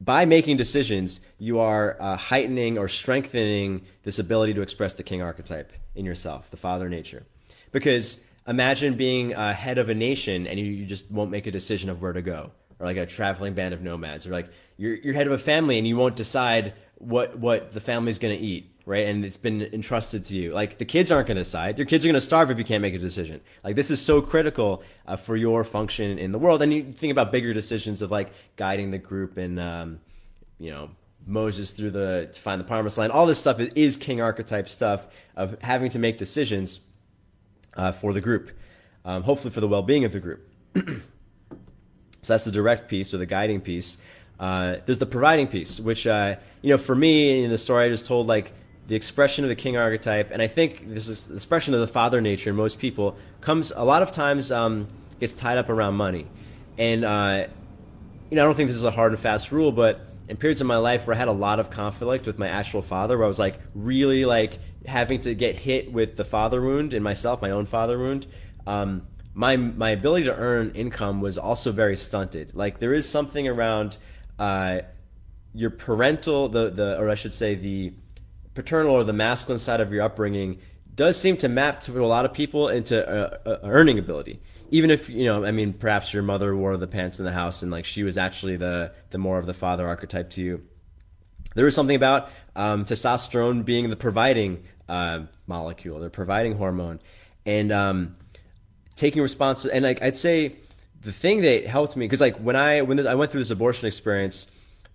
by 0.00 0.24
making 0.24 0.56
decisions, 0.56 1.20
you 1.38 1.58
are 1.58 1.96
uh, 2.00 2.16
heightening 2.16 2.78
or 2.78 2.88
strengthening 2.88 3.82
this 4.02 4.18
ability 4.18 4.54
to 4.54 4.62
express 4.62 4.94
the 4.94 5.02
king 5.02 5.20
archetype 5.20 5.72
in 5.94 6.06
yourself, 6.06 6.50
the 6.50 6.56
father 6.56 6.88
nature. 6.88 7.26
Because 7.72 8.20
imagine 8.46 8.96
being 8.96 9.32
a 9.34 9.52
head 9.52 9.78
of 9.78 9.88
a 9.88 9.94
nation 9.94 10.46
and 10.46 10.58
you, 10.58 10.66
you 10.66 10.86
just 10.86 11.10
won't 11.10 11.30
make 11.30 11.46
a 11.46 11.50
decision 11.50 11.90
of 11.90 12.02
where 12.02 12.12
to 12.12 12.22
go, 12.22 12.50
or 12.78 12.86
like 12.86 12.96
a 12.96 13.06
traveling 13.06 13.54
band 13.54 13.74
of 13.74 13.82
nomads, 13.82 14.26
or 14.26 14.30
like 14.30 14.50
you're, 14.76 14.96
you're 14.96 15.14
head 15.14 15.26
of 15.26 15.32
a 15.32 15.38
family 15.38 15.78
and 15.78 15.86
you 15.86 15.96
won't 15.96 16.16
decide 16.16 16.74
what 16.96 17.38
what 17.38 17.72
the 17.72 17.80
family's 17.80 18.18
going 18.18 18.36
to 18.36 18.44
eat, 18.44 18.74
right? 18.84 19.06
And 19.06 19.24
it's 19.24 19.36
been 19.36 19.62
entrusted 19.62 20.24
to 20.26 20.36
you. 20.36 20.52
Like 20.52 20.78
the 20.78 20.84
kids 20.84 21.10
aren't 21.10 21.28
going 21.28 21.36
to 21.36 21.42
decide. 21.42 21.78
Your 21.78 21.86
kids 21.86 22.04
are 22.04 22.08
going 22.08 22.14
to 22.14 22.20
starve 22.20 22.50
if 22.50 22.58
you 22.58 22.64
can't 22.64 22.82
make 22.82 22.94
a 22.94 22.98
decision. 22.98 23.40
Like 23.64 23.76
this 23.76 23.90
is 23.90 24.02
so 24.02 24.20
critical 24.20 24.82
uh, 25.06 25.16
for 25.16 25.36
your 25.36 25.64
function 25.64 26.18
in 26.18 26.32
the 26.32 26.38
world. 26.38 26.60
And 26.60 26.72
you 26.72 26.92
think 26.92 27.10
about 27.10 27.32
bigger 27.32 27.54
decisions 27.54 28.02
of 28.02 28.10
like 28.10 28.32
guiding 28.56 28.90
the 28.90 28.98
group 28.98 29.38
and 29.38 29.58
um, 29.58 30.00
you 30.58 30.70
know 30.70 30.90
Moses 31.26 31.70
through 31.70 31.90
the 31.90 32.28
to 32.32 32.40
find 32.40 32.60
the 32.60 32.64
promised 32.64 32.98
land. 32.98 33.12
All 33.12 33.26
this 33.26 33.38
stuff 33.38 33.60
is, 33.60 33.72
is 33.74 33.96
king 33.96 34.20
archetype 34.20 34.68
stuff 34.68 35.08
of 35.36 35.56
having 35.62 35.90
to 35.90 35.98
make 35.98 36.18
decisions 36.18 36.80
uh, 37.80 37.92
for 37.92 38.12
the 38.12 38.20
group, 38.20 38.50
um, 39.06 39.22
hopefully 39.22 39.50
for 39.50 39.60
the 39.60 39.68
well-being 39.68 40.04
of 40.04 40.12
the 40.12 40.20
group. 40.20 40.46
so 40.74 40.82
that's 42.22 42.44
the 42.44 42.52
direct 42.52 42.88
piece 42.88 43.14
or 43.14 43.16
the 43.16 43.24
guiding 43.24 43.60
piece. 43.60 43.96
Uh, 44.38 44.76
there's 44.84 44.98
the 44.98 45.06
providing 45.06 45.46
piece, 45.46 45.80
which 45.80 46.06
uh, 46.06 46.36
you 46.60 46.68
know, 46.68 46.76
for 46.76 46.94
me 46.94 47.42
in 47.42 47.50
the 47.50 47.56
story 47.56 47.86
I 47.86 47.88
just 47.88 48.06
told, 48.06 48.26
like 48.26 48.52
the 48.86 48.94
expression 48.94 49.44
of 49.44 49.48
the 49.48 49.56
king 49.56 49.78
archetype, 49.78 50.30
and 50.30 50.42
I 50.42 50.46
think 50.46 50.92
this 50.92 51.08
is 51.08 51.28
the 51.28 51.34
expression 51.34 51.72
of 51.72 51.80
the 51.80 51.86
father 51.86 52.20
nature 52.20 52.50
in 52.50 52.56
most 52.56 52.78
people 52.78 53.16
comes 53.40 53.72
a 53.74 53.84
lot 53.84 54.02
of 54.02 54.10
times 54.10 54.52
um, 54.52 54.86
gets 55.18 55.32
tied 55.32 55.56
up 55.56 55.70
around 55.70 55.94
money, 55.94 56.26
and 56.76 57.02
uh, 57.02 57.46
you 58.28 58.36
know, 58.36 58.42
I 58.42 58.44
don't 58.44 58.56
think 58.56 58.68
this 58.68 58.76
is 58.76 58.84
a 58.84 58.90
hard 58.90 59.12
and 59.12 59.20
fast 59.20 59.52
rule, 59.52 59.72
but 59.72 60.00
in 60.28 60.36
periods 60.36 60.60
of 60.60 60.66
my 60.66 60.76
life 60.76 61.06
where 61.06 61.16
I 61.16 61.18
had 61.18 61.28
a 61.28 61.32
lot 61.32 61.58
of 61.58 61.70
conflict 61.70 62.26
with 62.26 62.38
my 62.38 62.48
actual 62.48 62.82
father, 62.82 63.16
where 63.16 63.24
I 63.24 63.28
was 63.28 63.38
like 63.38 63.58
really 63.74 64.26
like 64.26 64.58
having 64.86 65.20
to 65.20 65.34
get 65.34 65.56
hit 65.56 65.92
with 65.92 66.16
the 66.16 66.24
father 66.24 66.60
wound 66.60 66.94
in 66.94 67.02
myself, 67.02 67.42
my 67.42 67.50
own 67.50 67.66
father 67.66 67.98
wound, 67.98 68.26
um, 68.66 69.06
my 69.34 69.56
my 69.56 69.90
ability 69.90 70.24
to 70.24 70.34
earn 70.34 70.72
income 70.74 71.20
was 71.20 71.38
also 71.38 71.72
very 71.72 71.96
stunted. 71.96 72.54
Like 72.54 72.78
there 72.78 72.94
is 72.94 73.08
something 73.08 73.46
around 73.46 73.96
uh, 74.38 74.80
your 75.54 75.70
parental, 75.70 76.48
the 76.48 76.70
the 76.70 76.98
or 76.98 77.08
I 77.08 77.14
should 77.14 77.32
say 77.32 77.54
the 77.54 77.92
paternal 78.54 78.92
or 78.94 79.04
the 79.04 79.12
masculine 79.12 79.58
side 79.58 79.80
of 79.80 79.92
your 79.92 80.02
upbringing 80.02 80.58
does 80.94 81.16
seem 81.16 81.36
to 81.38 81.48
map 81.48 81.80
to 81.80 82.04
a 82.04 82.06
lot 82.06 82.24
of 82.24 82.32
people 82.32 82.68
into 82.68 83.08
uh, 83.08 83.58
earning 83.62 83.98
ability. 83.98 84.40
Even 84.70 84.90
if 84.90 85.08
you 85.08 85.24
know, 85.24 85.44
I 85.44 85.50
mean, 85.50 85.72
perhaps 85.72 86.12
your 86.12 86.22
mother 86.22 86.54
wore 86.54 86.76
the 86.76 86.86
pants 86.86 87.18
in 87.18 87.24
the 87.24 87.32
house 87.32 87.62
and 87.62 87.70
like 87.70 87.84
she 87.84 88.02
was 88.02 88.18
actually 88.18 88.56
the 88.56 88.92
the 89.10 89.18
more 89.18 89.38
of 89.38 89.46
the 89.46 89.54
father 89.54 89.86
archetype 89.86 90.30
to 90.30 90.42
you 90.42 90.62
there 91.60 91.68
is 91.68 91.74
something 91.74 91.94
about 91.94 92.30
um, 92.56 92.86
testosterone 92.86 93.66
being 93.66 93.90
the 93.90 93.96
providing 93.96 94.64
uh, 94.88 95.24
molecule, 95.46 96.00
the 96.00 96.08
providing 96.08 96.56
hormone, 96.56 97.00
and 97.44 97.70
um, 97.70 98.16
taking 98.96 99.20
responsibility. 99.20 99.76
And 99.76 99.84
like 99.84 100.00
I'd 100.00 100.16
say, 100.16 100.56
the 101.02 101.12
thing 101.12 101.42
that 101.42 101.66
helped 101.66 101.98
me 101.98 102.06
because 102.06 102.22
like 102.22 102.38
when 102.38 102.56
I 102.56 102.80
when 102.80 103.06
I 103.06 103.14
went 103.14 103.30
through 103.30 103.42
this 103.42 103.50
abortion 103.50 103.86
experience, 103.86 104.46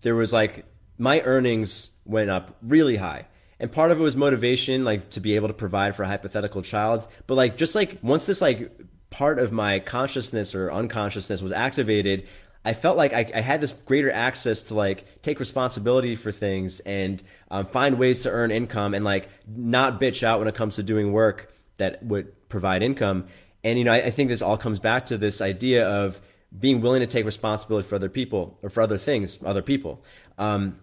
there 0.02 0.16
was 0.16 0.34
like 0.34 0.66
my 0.98 1.22
earnings 1.22 1.92
went 2.04 2.32
up 2.32 2.58
really 2.64 2.96
high. 2.96 3.28
And 3.60 3.72
part 3.72 3.92
of 3.92 4.00
it 4.00 4.02
was 4.02 4.16
motivation, 4.16 4.84
like 4.84 5.12
to 5.12 5.20
be 5.20 5.36
able 5.36 5.50
to 5.50 5.54
provide 5.54 5.96
for 5.96 6.02
a 6.02 6.08
hypothetical 6.08 6.64
child. 6.64 7.08
But 7.28 7.36
like 7.36 7.58
just 7.58 7.76
like 7.76 8.00
once 8.02 8.26
this 8.26 8.42
like 8.42 8.72
part 9.12 9.38
of 9.38 9.52
my 9.52 9.82
consciousness 9.82 10.56
or 10.56 10.72
unconsciousness 10.72 11.44
was 11.44 11.52
activated, 11.52 12.28
I 12.66 12.74
felt 12.74 12.98
like 12.98 13.14
I, 13.14 13.32
I, 13.34 13.42
had 13.42 13.62
this 13.62 13.74
greater 13.74 14.12
access 14.12 14.64
to 14.64 14.74
like 14.74 15.22
take 15.22 15.40
responsibility 15.40 16.16
for 16.16 16.32
things 16.32 16.80
and 16.80 17.22
um, 17.52 17.68
find 17.68 18.00
ways 18.00 18.24
to 18.24 18.32
earn 18.32 18.50
income 18.50 18.96
and 18.96 19.06
like 19.06 19.30
not 19.48 20.02
bitch 20.02 20.24
out 20.24 20.40
when 20.40 20.48
it 20.48 20.56
comes 20.56 20.76
to 20.78 20.84
doing 20.84 21.12
work 21.12 21.54
that 21.78 22.04
would 22.04 22.50
provide 22.50 22.82
income. 22.82 23.28
And 23.64 23.78
you 23.78 23.86
know, 23.86 23.94
I, 23.94 24.06
I 24.06 24.12
think 24.12 24.30
this 24.30 24.42
all 24.42 24.58
comes 24.58 24.80
back 24.80 25.06
to 25.08 25.18
this 25.18 25.42
idea 25.42 25.88
of 25.88 26.20
being 26.58 26.82
willing 26.82 27.02
to 27.02 27.08
take 27.08 27.26
responsibility 27.26 27.88
for 27.88 27.96
other 27.96 28.10
people 28.10 28.58
or 28.64 28.72
for 28.72 28.82
other 28.82 28.98
things, 28.98 29.40
other 29.46 29.62
people. 29.62 30.04
Um, 30.40 30.80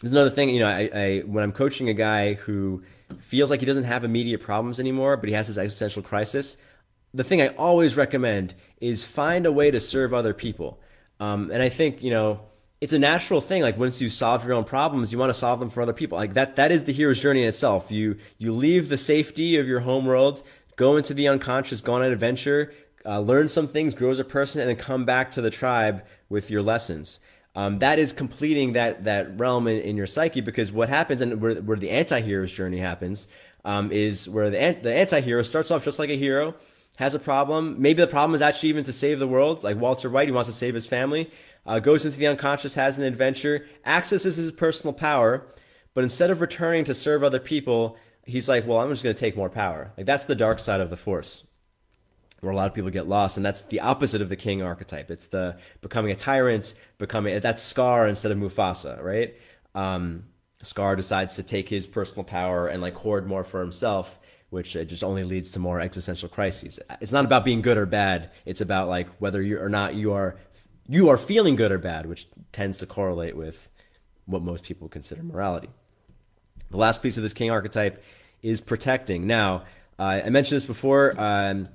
there's 0.00 0.12
another 0.12 0.30
thing, 0.30 0.50
you 0.50 0.60
know, 0.60 0.68
I, 0.68 0.90
I 0.94 1.18
when 1.20 1.42
I'm 1.42 1.52
coaching 1.52 1.88
a 1.88 1.94
guy 1.94 2.34
who 2.34 2.82
feels 3.18 3.50
like 3.50 3.60
he 3.60 3.66
doesn't 3.66 3.84
have 3.84 4.04
immediate 4.04 4.42
problems 4.42 4.78
anymore, 4.78 5.16
but 5.16 5.28
he 5.28 5.34
has 5.34 5.48
this 5.48 5.56
existential 5.56 6.02
crisis 6.02 6.56
the 7.14 7.24
thing 7.24 7.40
I 7.40 7.48
always 7.48 7.96
recommend 7.96 8.54
is 8.80 9.04
find 9.04 9.46
a 9.46 9.52
way 9.52 9.70
to 9.70 9.78
serve 9.78 10.12
other 10.12 10.34
people. 10.34 10.80
Um, 11.20 11.50
and 11.52 11.62
I 11.62 11.68
think 11.68 12.02
you 12.02 12.10
know 12.10 12.40
it's 12.80 12.92
a 12.92 12.98
natural 12.98 13.40
thing. 13.40 13.62
Like 13.62 13.78
once 13.78 14.02
you 14.02 14.10
solve 14.10 14.44
your 14.44 14.54
own 14.54 14.64
problems, 14.64 15.12
you 15.12 15.18
want 15.18 15.30
to 15.30 15.38
solve 15.38 15.60
them 15.60 15.70
for 15.70 15.80
other 15.80 15.92
people. 15.92 16.18
Like 16.18 16.34
that 16.34 16.56
that 16.56 16.72
is 16.72 16.84
the 16.84 16.92
hero's 16.92 17.20
journey 17.20 17.42
in 17.42 17.48
itself. 17.48 17.90
You 17.90 18.18
you 18.36 18.52
leave 18.52 18.88
the 18.88 18.98
safety 18.98 19.56
of 19.56 19.66
your 19.66 19.80
home 19.80 20.04
world, 20.04 20.42
go 20.76 20.96
into 20.96 21.14
the 21.14 21.28
unconscious, 21.28 21.80
go 21.80 21.94
on 21.94 22.02
an 22.02 22.12
adventure, 22.12 22.74
uh, 23.06 23.20
learn 23.20 23.48
some 23.48 23.68
things, 23.68 23.94
grow 23.94 24.10
as 24.10 24.18
a 24.18 24.24
person, 24.24 24.60
and 24.60 24.68
then 24.68 24.76
come 24.76 25.04
back 25.04 25.30
to 25.32 25.40
the 25.40 25.50
tribe 25.50 26.04
with 26.28 26.50
your 26.50 26.62
lessons. 26.62 27.20
Um, 27.56 27.78
that 27.78 28.00
is 28.00 28.12
completing 28.12 28.72
that 28.72 29.04
that 29.04 29.38
realm 29.38 29.68
in, 29.68 29.78
in, 29.78 29.96
your 29.96 30.08
psyche 30.08 30.40
because 30.40 30.72
what 30.72 30.88
happens 30.88 31.20
and 31.20 31.40
where, 31.40 31.54
where 31.54 31.76
the 31.76 31.90
anti-hero's 31.90 32.50
journey 32.50 32.78
happens 32.78 33.28
um, 33.64 33.92
is 33.92 34.28
where 34.28 34.50
the, 34.50 34.76
the 34.82 34.92
anti-hero 34.92 35.42
starts 35.42 35.70
off 35.70 35.84
just 35.84 36.00
like 36.00 36.10
a 36.10 36.16
hero 36.16 36.56
has 36.96 37.14
a 37.14 37.18
problem. 37.18 37.76
Maybe 37.80 38.00
the 38.00 38.06
problem 38.06 38.34
is 38.34 38.42
actually 38.42 38.68
even 38.68 38.84
to 38.84 38.92
save 38.92 39.18
the 39.18 39.26
world, 39.26 39.64
like 39.64 39.76
Walter 39.76 40.08
White, 40.08 40.28
he 40.28 40.32
wants 40.32 40.48
to 40.48 40.54
save 40.54 40.74
his 40.74 40.86
family. 40.86 41.30
Uh, 41.66 41.78
goes 41.78 42.04
into 42.04 42.18
the 42.18 42.26
unconscious, 42.26 42.74
has 42.74 42.98
an 42.98 43.04
adventure, 43.04 43.66
accesses 43.86 44.36
his 44.36 44.52
personal 44.52 44.92
power, 44.92 45.46
but 45.94 46.04
instead 46.04 46.30
of 46.30 46.40
returning 46.40 46.84
to 46.84 46.94
serve 46.94 47.24
other 47.24 47.40
people, 47.40 47.96
he's 48.26 48.48
like, 48.48 48.66
well, 48.66 48.80
I'm 48.80 48.90
just 48.90 49.02
going 49.02 49.16
to 49.16 49.20
take 49.20 49.36
more 49.36 49.48
power. 49.48 49.92
Like 49.96 50.06
that's 50.06 50.24
the 50.24 50.34
dark 50.34 50.58
side 50.58 50.80
of 50.80 50.90
the 50.90 50.96
force. 50.96 51.44
where 52.44 52.52
a 52.52 52.56
lot 52.56 52.68
of 52.68 52.74
people 52.74 52.90
get 52.90 53.08
lost, 53.08 53.36
and 53.36 53.44
that's 53.44 53.62
the 53.62 53.80
opposite 53.80 54.22
of 54.22 54.28
the 54.28 54.36
king 54.36 54.62
archetype. 54.62 55.10
It's 55.10 55.26
the 55.26 55.56
becoming 55.80 56.12
a 56.12 56.16
tyrant, 56.16 56.74
becoming 56.98 57.40
that's 57.40 57.62
Scar 57.62 58.06
instead 58.06 58.30
of 58.30 58.38
Mufasa, 58.38 59.02
right? 59.02 59.34
Um, 59.74 60.24
Scar 60.62 60.94
decides 60.96 61.34
to 61.36 61.42
take 61.42 61.68
his 61.68 61.86
personal 61.86 62.24
power 62.24 62.68
and 62.68 62.80
like 62.80 62.94
hoard 62.94 63.26
more 63.26 63.44
for 63.44 63.60
himself, 63.60 64.18
which 64.50 64.76
uh, 64.76 64.84
just 64.84 65.02
only 65.02 65.24
leads 65.24 65.50
to 65.52 65.58
more 65.58 65.80
existential 65.80 66.28
crises. 66.28 66.78
It's 67.00 67.12
not 67.12 67.24
about 67.24 67.44
being 67.44 67.62
good 67.62 67.76
or 67.76 67.86
bad. 67.86 68.30
It's 68.44 68.60
about 68.60 68.88
like 68.88 69.08
whether 69.18 69.42
you 69.42 69.58
or 69.58 69.68
not 69.68 69.94
you 69.94 70.12
are 70.12 70.36
you 70.86 71.08
are 71.08 71.16
feeling 71.16 71.56
good 71.56 71.72
or 71.72 71.78
bad, 71.78 72.06
which 72.06 72.28
tends 72.52 72.78
to 72.78 72.86
correlate 72.86 73.36
with 73.36 73.68
what 74.26 74.42
most 74.42 74.64
people 74.64 74.88
consider 74.88 75.22
morality. 75.22 75.68
The 76.70 76.76
last 76.76 77.02
piece 77.02 77.16
of 77.16 77.22
this 77.22 77.32
king 77.32 77.50
archetype 77.50 78.02
is 78.42 78.60
protecting. 78.60 79.26
Now, 79.26 79.64
uh, 79.98 80.20
I 80.24 80.30
mentioned 80.30 80.56
this 80.56 80.64
before. 80.64 81.14
Um, 81.18 81.68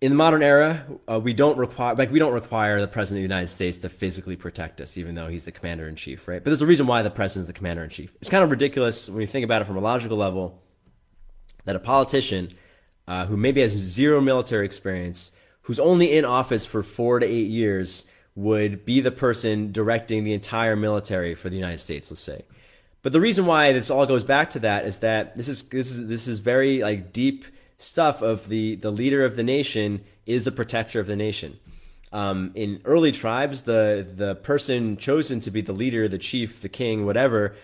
in 0.00 0.10
the 0.12 0.16
modern 0.16 0.44
era, 0.44 0.86
uh, 1.10 1.18
we 1.18 1.32
don't 1.32 1.58
require 1.58 1.94
like 1.96 2.12
we 2.12 2.20
don't 2.20 2.32
require 2.32 2.80
the 2.80 2.86
president 2.86 3.18
of 3.18 3.28
the 3.28 3.34
United 3.34 3.48
States 3.48 3.78
to 3.78 3.88
physically 3.88 4.36
protect 4.36 4.80
us, 4.80 4.96
even 4.96 5.14
though 5.16 5.26
he's 5.26 5.44
the 5.44 5.50
commander 5.50 5.88
in 5.88 5.96
chief, 5.96 6.28
right? 6.28 6.42
But 6.42 6.50
there's 6.50 6.62
a 6.62 6.66
reason 6.66 6.86
why 6.86 7.02
the 7.02 7.10
president 7.10 7.42
is 7.42 7.46
the 7.48 7.52
commander 7.52 7.82
in 7.82 7.90
chief. 7.90 8.12
It's 8.20 8.30
kind 8.30 8.44
of 8.44 8.50
ridiculous 8.50 9.08
when 9.08 9.20
you 9.20 9.26
think 9.26 9.44
about 9.44 9.62
it 9.62 9.64
from 9.64 9.76
a 9.76 9.80
logical 9.80 10.16
level 10.16 10.62
that 11.68 11.76
a 11.76 11.80
politician 11.80 12.50
uh, 13.06 13.26
who 13.26 13.36
maybe 13.36 13.60
has 13.60 13.72
zero 13.72 14.22
military 14.22 14.64
experience, 14.64 15.32
who's 15.60 15.78
only 15.78 16.16
in 16.16 16.24
office 16.24 16.64
for 16.64 16.82
four 16.82 17.18
to 17.18 17.26
eight 17.26 17.48
years, 17.48 18.06
would 18.34 18.86
be 18.86 19.02
the 19.02 19.10
person 19.10 19.70
directing 19.70 20.24
the 20.24 20.32
entire 20.32 20.76
military 20.76 21.34
for 21.34 21.50
the 21.50 21.56
United 21.56 21.76
States, 21.76 22.10
let's 22.10 22.22
say. 22.22 22.42
But 23.02 23.12
the 23.12 23.20
reason 23.20 23.44
why 23.44 23.74
this 23.74 23.90
all 23.90 24.06
goes 24.06 24.24
back 24.24 24.48
to 24.50 24.60
that 24.60 24.86
is 24.86 25.00
that 25.00 25.36
this 25.36 25.46
is 25.46 25.62
this 25.68 25.90
is 25.90 26.06
this 26.06 26.26
is 26.26 26.38
very 26.38 26.80
like 26.80 27.12
deep 27.12 27.44
stuff 27.76 28.22
of 28.22 28.48
the 28.48 28.76
the 28.76 28.90
leader 28.90 29.22
of 29.26 29.36
the 29.36 29.42
nation 29.42 30.02
is 30.24 30.44
the 30.44 30.52
protector 30.52 31.00
of 31.00 31.06
the 31.06 31.16
nation. 31.16 31.58
Um, 32.12 32.52
in 32.54 32.80
early 32.86 33.12
tribes, 33.12 33.60
the 33.60 34.10
the 34.10 34.36
person 34.36 34.96
chosen 34.96 35.40
to 35.40 35.50
be 35.50 35.60
the 35.60 35.74
leader, 35.74 36.08
the 36.08 36.16
chief, 36.16 36.62
the 36.62 36.70
king, 36.70 37.04
whatever, 37.04 37.56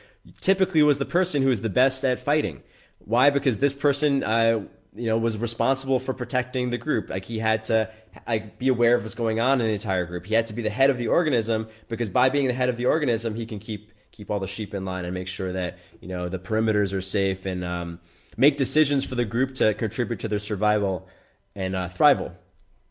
typically 0.42 0.82
was 0.82 0.98
the 0.98 1.07
person 1.07 1.40
who 1.40 1.48
was 1.48 1.62
the 1.62 1.70
best 1.70 2.05
at 2.05 2.18
fighting. 2.18 2.62
Why? 2.99 3.30
Because 3.30 3.59
this 3.59 3.74
person, 3.74 4.22
uh, 4.22 4.62
you 4.95 5.07
know, 5.07 5.18
was 5.18 5.36
responsible 5.36 5.99
for 5.99 6.14
protecting 6.14 6.70
the 6.70 6.78
group. 6.78 7.11
Like 7.11 7.24
he 7.24 7.38
had 7.38 7.64
to 7.64 7.90
like 8.26 8.59
be 8.59 8.68
aware 8.68 8.95
of 8.95 9.03
what's 9.03 9.14
going 9.14 9.40
on 9.40 9.61
in 9.61 9.66
the 9.66 9.72
entire 9.72 10.07
group. 10.07 10.26
He 10.26 10.34
had 10.34 10.47
to 10.47 10.53
be 10.53 10.62
the 10.62 10.70
head 10.70 10.90
of 10.90 10.99
the 10.99 11.09
organism 11.09 11.68
because 11.88 12.09
by 12.09 12.28
being 12.28 12.47
the 12.47 12.55
head 12.55 12.68
of 12.68 12.76
the 12.76 12.86
organism, 12.86 13.34
he 13.34 13.47
can 13.47 13.59
keep 13.59 13.92
keep 14.12 14.30
all 14.30 14.38
the 14.38 14.47
sheep 14.47 14.74
in 14.74 14.84
line 14.84 15.05
and 15.05 15.12
make 15.12 15.26
sure 15.26 15.53
that 15.53 15.78
you 16.01 16.09
know 16.09 16.28
the 16.28 16.38
perimeters 16.38 16.92
are 16.92 17.01
safe 17.01 17.47
and 17.47 17.64
um, 17.64 17.99
make 18.36 18.57
decisions 18.57 19.05
for 19.05 19.16
the 19.16 19.24
group 19.24 19.55
to 19.57 19.74
contribute 19.74 20.20
to 20.20 20.28
their 20.28 20.38
survival 20.38 21.09
and 21.57 21.74
uh, 21.74 21.88
thrival, 21.88 22.32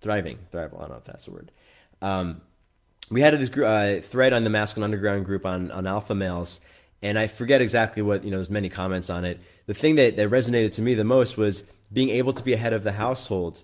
thriving, 0.02 0.38
thrival. 0.52 0.78
I 0.78 0.82
don't 0.82 0.90
know 0.90 0.98
if 0.98 1.06
that's 1.06 1.26
the 1.26 1.32
word. 1.32 1.52
Um, 2.02 2.42
we 3.10 3.22
had 3.22 3.40
this 3.40 3.50
uh, 3.50 4.02
thread 4.04 4.34
on 4.34 4.44
the 4.44 4.50
Masculine 4.50 4.86
Underground 4.86 5.26
group 5.26 5.46
on 5.46 5.72
on 5.72 5.88
alpha 5.88 6.16
males, 6.16 6.60
and 7.02 7.18
I 7.18 7.28
forget 7.28 7.62
exactly 7.62 8.02
what 8.02 8.24
you 8.26 8.32
know. 8.32 8.38
There's 8.38 8.50
many 8.50 8.70
comments 8.70 9.10
on 9.10 9.24
it. 9.24 9.40
The 9.66 9.74
thing 9.74 9.96
that, 9.96 10.18
that 10.18 10.30
resonated 10.30 10.74
to 10.74 10.82
me 10.82 10.94
the 10.94 11.04
most 11.04 11.38
was 11.38 11.64
being 11.92 12.10
able 12.10 12.34
to 12.34 12.44
be 12.44 12.54
a 12.54 12.58
head 12.58 12.74
of 12.74 12.84
the 12.84 12.94
household, 12.94 13.64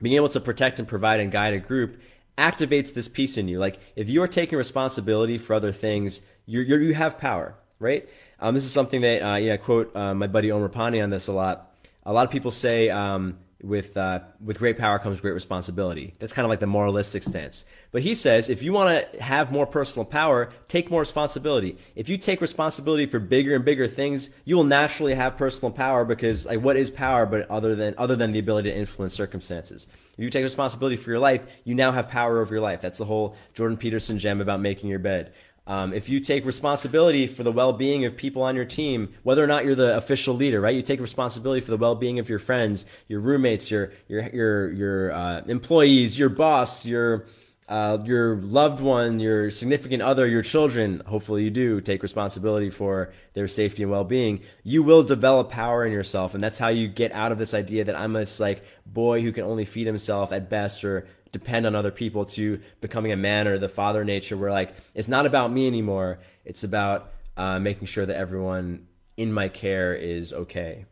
being 0.00 0.16
able 0.16 0.28
to 0.28 0.40
protect 0.40 0.78
and 0.78 0.86
provide 0.86 1.20
and 1.20 1.32
guide 1.32 1.54
a 1.54 1.58
group 1.58 2.00
activates 2.36 2.92
this 2.92 3.08
piece 3.08 3.36
in 3.36 3.48
you. 3.48 3.58
Like 3.58 3.78
if 3.96 4.08
you 4.08 4.22
are 4.22 4.28
taking 4.28 4.58
responsibility 4.58 5.38
for 5.38 5.54
other 5.54 5.72
things, 5.72 6.22
you 6.46 6.60
you 6.60 6.94
have 6.94 7.18
power, 7.18 7.54
right? 7.78 8.08
Um, 8.40 8.54
this 8.54 8.64
is 8.64 8.72
something 8.72 9.00
that 9.00 9.22
uh, 9.22 9.36
yeah, 9.36 9.54
I 9.54 9.56
quote 9.56 9.94
uh, 9.96 10.14
my 10.14 10.26
buddy 10.26 10.50
Omar 10.50 10.68
Pani 10.68 11.00
on 11.00 11.10
this 11.10 11.28
a 11.28 11.32
lot. 11.32 11.74
A 12.04 12.12
lot 12.12 12.26
of 12.26 12.30
people 12.30 12.50
say 12.50 12.90
um, 12.90 13.38
with 13.64 13.96
uh, 13.96 14.20
with 14.44 14.58
great 14.58 14.78
power 14.78 14.98
comes 14.98 15.20
great 15.20 15.32
responsibility. 15.32 16.14
That's 16.18 16.32
kind 16.32 16.44
of 16.44 16.50
like 16.50 16.60
the 16.60 16.66
moralistic 16.66 17.22
stance. 17.22 17.64
But 17.90 18.02
he 18.02 18.14
says 18.14 18.48
if 18.48 18.62
you 18.62 18.72
want 18.72 19.12
to 19.12 19.22
have 19.22 19.50
more 19.50 19.66
personal 19.66 20.04
power, 20.04 20.52
take 20.68 20.90
more 20.90 21.00
responsibility. 21.00 21.78
If 21.96 22.08
you 22.08 22.18
take 22.18 22.40
responsibility 22.40 23.06
for 23.06 23.18
bigger 23.18 23.54
and 23.54 23.64
bigger 23.64 23.88
things, 23.88 24.30
you 24.44 24.56
will 24.56 24.64
naturally 24.64 25.14
have 25.14 25.36
personal 25.36 25.70
power 25.70 26.04
because 26.04 26.46
like 26.46 26.60
what 26.60 26.76
is 26.76 26.90
power 26.90 27.26
but 27.26 27.50
other 27.50 27.74
than 27.74 27.94
other 27.98 28.16
than 28.16 28.32
the 28.32 28.38
ability 28.38 28.70
to 28.70 28.76
influence 28.76 29.14
circumstances. 29.14 29.88
If 30.16 30.22
you 30.22 30.30
take 30.30 30.44
responsibility 30.44 30.96
for 30.96 31.10
your 31.10 31.18
life, 31.18 31.46
you 31.64 31.74
now 31.74 31.92
have 31.92 32.08
power 32.08 32.40
over 32.40 32.54
your 32.54 32.62
life. 32.62 32.80
That's 32.80 32.98
the 32.98 33.04
whole 33.04 33.36
Jordan 33.54 33.76
Peterson 33.76 34.18
gem 34.18 34.40
about 34.40 34.60
making 34.60 34.90
your 34.90 34.98
bed. 34.98 35.32
Um, 35.66 35.94
if 35.94 36.10
you 36.10 36.20
take 36.20 36.44
responsibility 36.44 37.26
for 37.26 37.42
the 37.42 37.52
well-being 37.52 38.04
of 38.04 38.16
people 38.16 38.42
on 38.42 38.54
your 38.54 38.66
team, 38.66 39.14
whether 39.22 39.42
or 39.42 39.46
not 39.46 39.64
you're 39.64 39.74
the 39.74 39.96
official 39.96 40.34
leader, 40.34 40.60
right? 40.60 40.74
You 40.74 40.82
take 40.82 41.00
responsibility 41.00 41.62
for 41.62 41.70
the 41.70 41.78
well-being 41.78 42.18
of 42.18 42.28
your 42.28 42.38
friends, 42.38 42.84
your 43.08 43.20
roommates, 43.20 43.70
your 43.70 43.92
your 44.06 44.28
your 44.28 44.72
your 44.72 45.12
uh, 45.12 45.42
employees, 45.46 46.18
your 46.18 46.28
boss, 46.28 46.84
your 46.84 47.24
uh, 47.66 47.96
your 48.04 48.36
loved 48.36 48.82
one, 48.82 49.20
your 49.20 49.50
significant 49.50 50.02
other, 50.02 50.26
your 50.26 50.42
children. 50.42 51.00
Hopefully, 51.06 51.44
you 51.44 51.50
do 51.50 51.80
take 51.80 52.02
responsibility 52.02 52.68
for 52.68 53.14
their 53.32 53.48
safety 53.48 53.82
and 53.82 53.90
well-being. 53.90 54.42
You 54.64 54.82
will 54.82 55.02
develop 55.02 55.50
power 55.50 55.86
in 55.86 55.92
yourself, 55.92 56.34
and 56.34 56.44
that's 56.44 56.58
how 56.58 56.68
you 56.68 56.88
get 56.88 57.10
out 57.12 57.32
of 57.32 57.38
this 57.38 57.54
idea 57.54 57.84
that 57.84 57.96
I'm 57.96 58.12
this 58.12 58.38
like 58.38 58.62
boy 58.84 59.22
who 59.22 59.32
can 59.32 59.44
only 59.44 59.64
feed 59.64 59.86
himself 59.86 60.30
at 60.30 60.50
best, 60.50 60.84
or 60.84 61.08
depend 61.34 61.66
on 61.66 61.74
other 61.74 61.90
people 61.90 62.24
to 62.24 62.60
becoming 62.80 63.12
a 63.12 63.16
man 63.16 63.46
or 63.46 63.58
the 63.58 63.68
father 63.68 64.04
nature 64.04 64.36
where 64.36 64.50
like 64.50 64.74
it's 64.94 65.08
not 65.08 65.26
about 65.26 65.52
me 65.52 65.66
anymore. 65.66 66.20
It's 66.46 66.64
about 66.64 67.12
uh, 67.36 67.58
making 67.58 67.88
sure 67.88 68.06
that 68.06 68.16
everyone 68.16 68.86
in 69.16 69.32
my 69.32 69.48
care 69.48 69.92
is 69.92 70.32
okay. 70.32 70.86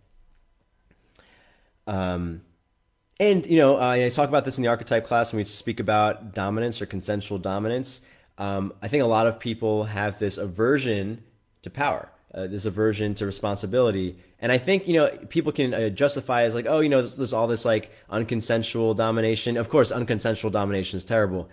Um, 1.86 2.42
and 3.20 3.46
you 3.46 3.56
know 3.56 3.76
uh, 3.76 3.90
i 3.90 4.08
talk 4.08 4.28
about 4.28 4.44
this 4.44 4.56
in 4.56 4.62
the 4.62 4.68
archetype 4.68 5.06
class 5.06 5.32
when 5.32 5.38
we 5.38 5.44
speak 5.44 5.80
about 5.80 6.34
dominance 6.34 6.82
or 6.82 6.86
consensual 6.86 7.38
dominance. 7.38 8.00
Um, 8.36 8.72
i 8.82 8.88
think 8.88 9.02
a 9.02 9.06
lot 9.06 9.26
of 9.26 9.38
people 9.38 9.84
have 9.84 10.18
this 10.18 10.38
aversion 10.38 11.22
to 11.62 11.70
power 11.70 12.10
uh, 12.34 12.46
this 12.46 12.64
aversion 12.64 13.14
to 13.14 13.26
responsibility. 13.26 14.16
And 14.42 14.52
I 14.52 14.58
think 14.58 14.86
you 14.86 14.94
know 14.94 15.08
people 15.28 15.52
can 15.52 15.72
uh, 15.72 15.88
justify 15.88 16.42
as 16.42 16.54
like, 16.54 16.66
oh, 16.68 16.80
you 16.80 16.90
know, 16.90 17.00
there's, 17.00 17.16
there's, 17.16 17.32
all 17.32 17.46
this 17.46 17.64
like 17.64 17.90
unconsensual 18.10 18.94
domination. 18.94 19.56
Of 19.56 19.70
course, 19.70 19.90
unconsensual 19.90 20.52
domination 20.52 20.98
is 20.98 21.04
terrible. 21.04 21.48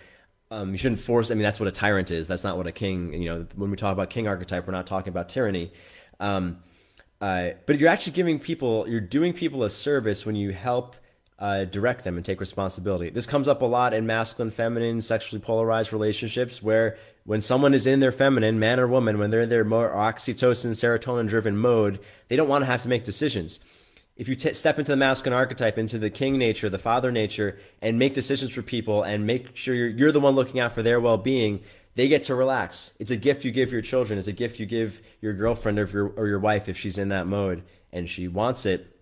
Um, 0.50 0.72
you 0.72 0.78
shouldn't 0.78 1.00
force. 1.00 1.30
I 1.30 1.34
mean, 1.34 1.44
that's 1.44 1.60
what 1.60 1.68
a 1.68 1.72
tyrant 1.72 2.10
is. 2.10 2.26
That's 2.26 2.44
not 2.44 2.56
what 2.56 2.66
a 2.66 2.72
king. 2.72 3.14
You 3.14 3.28
know, 3.30 3.46
when 3.54 3.70
we 3.70 3.76
talk 3.76 3.92
about 3.92 4.10
king 4.10 4.26
archetype, 4.26 4.66
we're 4.66 4.72
not 4.72 4.88
talking 4.88 5.10
about 5.10 5.28
tyranny. 5.28 5.72
Um, 6.18 6.58
uh, 7.20 7.50
but 7.66 7.78
you're 7.78 7.88
actually 7.88 8.12
giving 8.12 8.40
people, 8.40 8.88
you're 8.88 9.00
doing 9.00 9.32
people 9.32 9.62
a 9.62 9.70
service 9.70 10.26
when 10.26 10.34
you 10.34 10.52
help 10.52 10.96
uh, 11.40 11.64
direct 11.64 12.04
them 12.04 12.16
and 12.16 12.24
take 12.24 12.38
responsibility. 12.38 13.08
This 13.10 13.26
comes 13.26 13.48
up 13.48 13.62
a 13.62 13.66
lot 13.66 13.94
in 13.94 14.06
masculine, 14.06 14.50
feminine, 14.50 15.00
sexually 15.00 15.40
polarized 15.40 15.92
relationships 15.92 16.62
where 16.62 16.98
when 17.24 17.40
someone 17.40 17.72
is 17.72 17.86
in 17.86 18.00
their 18.00 18.12
feminine, 18.12 18.58
man 18.58 18.78
or 18.78 18.86
woman, 18.86 19.18
when 19.18 19.30
they're 19.30 19.42
in 19.42 19.48
their 19.48 19.64
more 19.64 19.90
oxytocin, 19.90 20.70
serotonin 20.70 21.28
driven 21.28 21.56
mode, 21.56 21.98
they 22.28 22.36
don't 22.36 22.48
want 22.48 22.62
to 22.62 22.66
have 22.66 22.82
to 22.82 22.88
make 22.88 23.04
decisions. 23.04 23.58
If 24.16 24.28
you 24.28 24.36
t- 24.36 24.52
step 24.52 24.78
into 24.78 24.92
the 24.92 24.96
masculine 24.96 25.38
archetype, 25.38 25.78
into 25.78 25.98
the 25.98 26.10
king 26.10 26.36
nature, 26.36 26.68
the 26.68 26.78
father 26.78 27.10
nature, 27.10 27.58
and 27.80 27.98
make 27.98 28.12
decisions 28.12 28.50
for 28.50 28.60
people 28.60 29.02
and 29.02 29.26
make 29.26 29.56
sure 29.56 29.74
you're, 29.74 29.88
you're 29.88 30.12
the 30.12 30.20
one 30.20 30.34
looking 30.34 30.60
out 30.60 30.72
for 30.72 30.82
their 30.82 31.00
well 31.00 31.16
being, 31.16 31.62
they 31.94 32.06
get 32.06 32.24
to 32.24 32.34
relax. 32.34 32.92
It's 32.98 33.10
a 33.10 33.16
gift 33.16 33.44
you 33.44 33.50
give 33.50 33.72
your 33.72 33.80
children. 33.80 34.18
It's 34.18 34.28
a 34.28 34.32
gift 34.32 34.60
you 34.60 34.66
give 34.66 35.00
your 35.22 35.32
girlfriend 35.32 35.78
or 35.78 35.86
your, 35.86 36.08
or 36.16 36.26
your 36.28 36.38
wife 36.38 36.68
if 36.68 36.76
she's 36.76 36.98
in 36.98 37.08
that 37.08 37.26
mode 37.26 37.62
and 37.92 38.08
she 38.10 38.28
wants 38.28 38.66
it. 38.66 38.94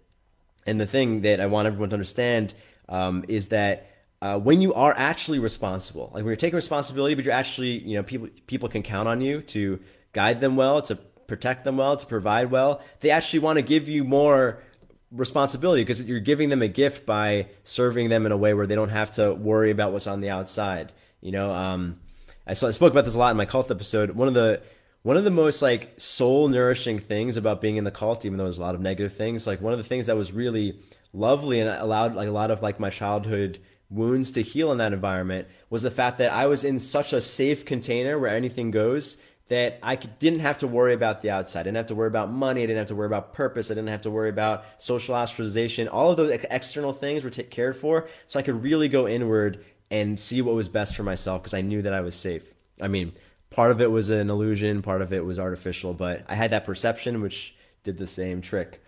And 0.68 0.78
the 0.78 0.86
thing 0.86 1.22
that 1.22 1.40
I 1.40 1.46
want 1.46 1.66
everyone 1.66 1.88
to 1.90 1.94
understand 1.94 2.54
um, 2.88 3.24
is 3.26 3.48
that 3.48 3.90
uh, 4.20 4.38
when 4.38 4.60
you 4.60 4.74
are 4.74 4.94
actually 4.96 5.38
responsible, 5.38 6.10
like 6.12 6.24
when 6.24 6.26
you're 6.26 6.36
taking 6.36 6.56
responsibility, 6.56 7.14
but 7.14 7.24
you're 7.24 7.34
actually, 7.34 7.78
you 7.78 7.96
know, 7.96 8.02
people 8.02 8.28
people 8.46 8.68
can 8.68 8.82
count 8.82 9.08
on 9.08 9.20
you 9.20 9.40
to 9.42 9.80
guide 10.12 10.40
them 10.40 10.56
well, 10.56 10.82
to 10.82 10.96
protect 11.26 11.64
them 11.64 11.76
well, 11.76 11.96
to 11.96 12.06
provide 12.06 12.50
well. 12.50 12.82
They 13.00 13.10
actually 13.10 13.40
want 13.40 13.56
to 13.56 13.62
give 13.62 13.88
you 13.88 14.04
more 14.04 14.62
responsibility 15.10 15.82
because 15.82 16.04
you're 16.04 16.20
giving 16.20 16.50
them 16.50 16.60
a 16.60 16.68
gift 16.68 17.06
by 17.06 17.46
serving 17.64 18.10
them 18.10 18.26
in 18.26 18.32
a 18.32 18.36
way 18.36 18.52
where 18.52 18.66
they 18.66 18.74
don't 18.74 18.90
have 18.90 19.12
to 19.12 19.32
worry 19.32 19.70
about 19.70 19.92
what's 19.92 20.06
on 20.06 20.20
the 20.20 20.30
outside. 20.30 20.92
You 21.20 21.32
know, 21.32 21.52
um, 21.52 21.98
I, 22.46 22.54
saw, 22.54 22.68
I 22.68 22.72
spoke 22.72 22.92
about 22.92 23.04
this 23.04 23.14
a 23.14 23.18
lot 23.18 23.30
in 23.30 23.36
my 23.36 23.46
cult 23.46 23.70
episode. 23.70 24.10
One 24.10 24.28
of 24.28 24.34
the 24.34 24.60
one 25.02 25.16
of 25.16 25.24
the 25.24 25.30
most 25.30 25.62
like 25.62 25.94
soul 25.96 26.48
nourishing 26.48 26.98
things 26.98 27.36
about 27.36 27.60
being 27.60 27.76
in 27.76 27.84
the 27.84 27.90
cult, 27.90 28.24
even 28.24 28.38
though 28.38 28.44
there's 28.44 28.58
a 28.58 28.62
lot 28.62 28.74
of 28.74 28.80
negative 28.80 29.14
things, 29.14 29.46
like 29.46 29.60
one 29.60 29.72
of 29.72 29.78
the 29.78 29.84
things 29.84 30.06
that 30.06 30.16
was 30.16 30.32
really 30.32 30.80
lovely 31.12 31.60
and 31.60 31.68
allowed 31.68 32.14
like 32.14 32.28
a 32.28 32.32
lot 32.32 32.50
of 32.50 32.62
like 32.62 32.78
my 32.78 32.90
childhood 32.90 33.58
wounds 33.90 34.32
to 34.32 34.42
heal 34.42 34.70
in 34.70 34.78
that 34.78 34.92
environment 34.92 35.48
was 35.70 35.82
the 35.82 35.90
fact 35.90 36.18
that 36.18 36.32
I 36.32 36.46
was 36.46 36.64
in 36.64 36.78
such 36.78 37.12
a 37.12 37.20
safe 37.20 37.64
container 37.64 38.18
where 38.18 38.34
anything 38.34 38.70
goes 38.70 39.16
that 39.48 39.78
I 39.82 39.96
didn't 39.96 40.40
have 40.40 40.58
to 40.58 40.66
worry 40.66 40.92
about 40.92 41.22
the 41.22 41.30
outside. 41.30 41.60
I 41.60 41.62
didn't 41.64 41.78
have 41.78 41.86
to 41.86 41.94
worry 41.94 42.08
about 42.08 42.30
money. 42.30 42.62
I 42.62 42.66
didn't 42.66 42.78
have 42.78 42.88
to 42.88 42.94
worry 42.94 43.06
about 43.06 43.32
purpose. 43.32 43.70
I 43.70 43.74
didn't 43.74 43.88
have 43.88 44.02
to 44.02 44.10
worry 44.10 44.28
about 44.28 44.64
social 44.76 45.14
ostracization. 45.14 45.88
All 45.90 46.10
of 46.10 46.18
those 46.18 46.38
external 46.50 46.92
things 46.92 47.24
were 47.24 47.30
taken 47.30 47.50
cared 47.50 47.76
for. 47.76 48.08
So 48.26 48.38
I 48.38 48.42
could 48.42 48.62
really 48.62 48.88
go 48.88 49.08
inward 49.08 49.64
and 49.90 50.20
see 50.20 50.42
what 50.42 50.54
was 50.54 50.68
best 50.68 50.94
for 50.94 51.02
myself 51.02 51.42
because 51.42 51.54
I 51.54 51.62
knew 51.62 51.80
that 51.80 51.94
I 51.94 52.02
was 52.02 52.14
safe. 52.14 52.52
I 52.78 52.88
mean, 52.88 53.12
part 53.50 53.70
of 53.70 53.80
it 53.80 53.90
was 53.90 54.08
an 54.08 54.30
illusion, 54.30 54.82
part 54.82 55.02
of 55.02 55.12
it 55.12 55.24
was 55.24 55.38
artificial, 55.38 55.94
but 55.94 56.24
I 56.28 56.34
had 56.34 56.50
that 56.50 56.64
perception 56.64 57.20
which 57.20 57.54
did 57.84 57.98
the 57.98 58.06
same 58.06 58.40
trick. 58.42 58.82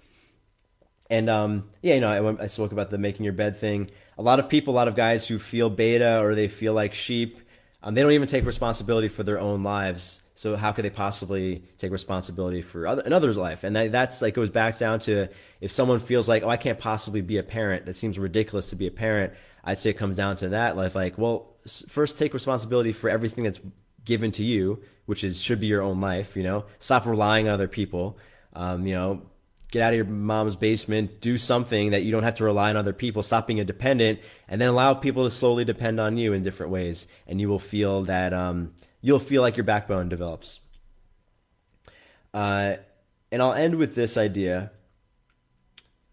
And 1.08 1.28
um, 1.28 1.68
yeah, 1.82 1.94
you 1.94 2.00
know, 2.00 2.36
I, 2.38 2.44
I 2.44 2.46
spoke 2.46 2.72
about 2.72 2.90
the 2.90 2.98
making 2.98 3.24
your 3.24 3.32
bed 3.32 3.58
thing. 3.58 3.90
A 4.16 4.22
lot 4.22 4.38
of 4.38 4.48
people, 4.48 4.74
a 4.74 4.76
lot 4.76 4.88
of 4.88 4.94
guys 4.94 5.26
who 5.26 5.38
feel 5.38 5.68
beta 5.68 6.20
or 6.20 6.34
they 6.34 6.46
feel 6.48 6.72
like 6.72 6.94
sheep, 6.94 7.40
um, 7.82 7.94
they 7.94 8.02
don't 8.02 8.12
even 8.12 8.28
take 8.28 8.44
responsibility 8.44 9.08
for 9.08 9.22
their 9.22 9.40
own 9.40 9.62
lives. 9.62 10.22
So 10.34 10.56
how 10.56 10.72
could 10.72 10.84
they 10.84 10.90
possibly 10.90 11.64
take 11.78 11.90
responsibility 11.90 12.62
for 12.62 12.86
other, 12.86 13.02
another's 13.02 13.36
life? 13.36 13.64
And 13.64 13.74
that, 13.76 13.92
that's 13.92 14.22
like 14.22 14.34
goes 14.34 14.50
back 14.50 14.78
down 14.78 15.00
to 15.00 15.28
if 15.60 15.72
someone 15.72 15.98
feels 15.98 16.28
like, 16.28 16.42
oh, 16.44 16.48
I 16.48 16.56
can't 16.56 16.78
possibly 16.78 17.20
be 17.20 17.38
a 17.38 17.42
parent. 17.42 17.86
That 17.86 17.96
seems 17.96 18.18
ridiculous 18.18 18.68
to 18.68 18.76
be 18.76 18.86
a 18.86 18.90
parent. 18.90 19.32
I'd 19.64 19.78
say 19.78 19.90
it 19.90 19.98
comes 19.98 20.16
down 20.16 20.36
to 20.38 20.50
that. 20.50 20.76
Like, 20.76 20.94
like, 20.94 21.18
well, 21.18 21.56
first 21.88 22.18
take 22.18 22.32
responsibility 22.32 22.92
for 22.92 23.10
everything 23.10 23.44
that's 23.44 23.60
given 24.04 24.30
to 24.32 24.44
you, 24.44 24.82
which 25.06 25.24
is 25.24 25.40
should 25.42 25.60
be 25.60 25.66
your 25.66 25.82
own 25.82 26.00
life. 26.00 26.36
You 26.36 26.42
know, 26.42 26.64
stop 26.78 27.06
relying 27.06 27.48
on 27.48 27.54
other 27.54 27.68
people. 27.68 28.18
Um, 28.52 28.86
you 28.86 28.94
know, 28.94 29.22
get 29.70 29.82
out 29.82 29.92
of 29.92 29.96
your 29.96 30.04
mom's 30.06 30.56
basement, 30.56 31.20
do 31.20 31.38
something 31.38 31.90
that 31.90 32.02
you 32.02 32.10
don't 32.10 32.22
have 32.22 32.34
to 32.36 32.44
rely 32.44 32.70
on 32.70 32.76
other 32.76 32.92
people, 32.92 33.22
stop 33.22 33.46
being 33.46 33.60
a 33.60 33.64
dependent, 33.64 34.18
and 34.48 34.60
then 34.60 34.68
allow 34.68 34.94
people 34.94 35.24
to 35.24 35.30
slowly 35.30 35.64
depend 35.64 36.00
on 36.00 36.16
you 36.16 36.32
in 36.32 36.42
different 36.42 36.72
ways, 36.72 37.06
and 37.26 37.40
you 37.40 37.48
will 37.48 37.60
feel 37.60 38.02
that 38.02 38.32
um, 38.32 38.74
you'll 39.00 39.18
feel 39.18 39.42
like 39.42 39.56
your 39.56 39.64
backbone 39.64 40.08
develops. 40.08 40.60
Uh, 42.34 42.74
and 43.32 43.42
I'll 43.42 43.52
end 43.52 43.76
with 43.76 43.94
this 43.94 44.16
idea. 44.16 44.72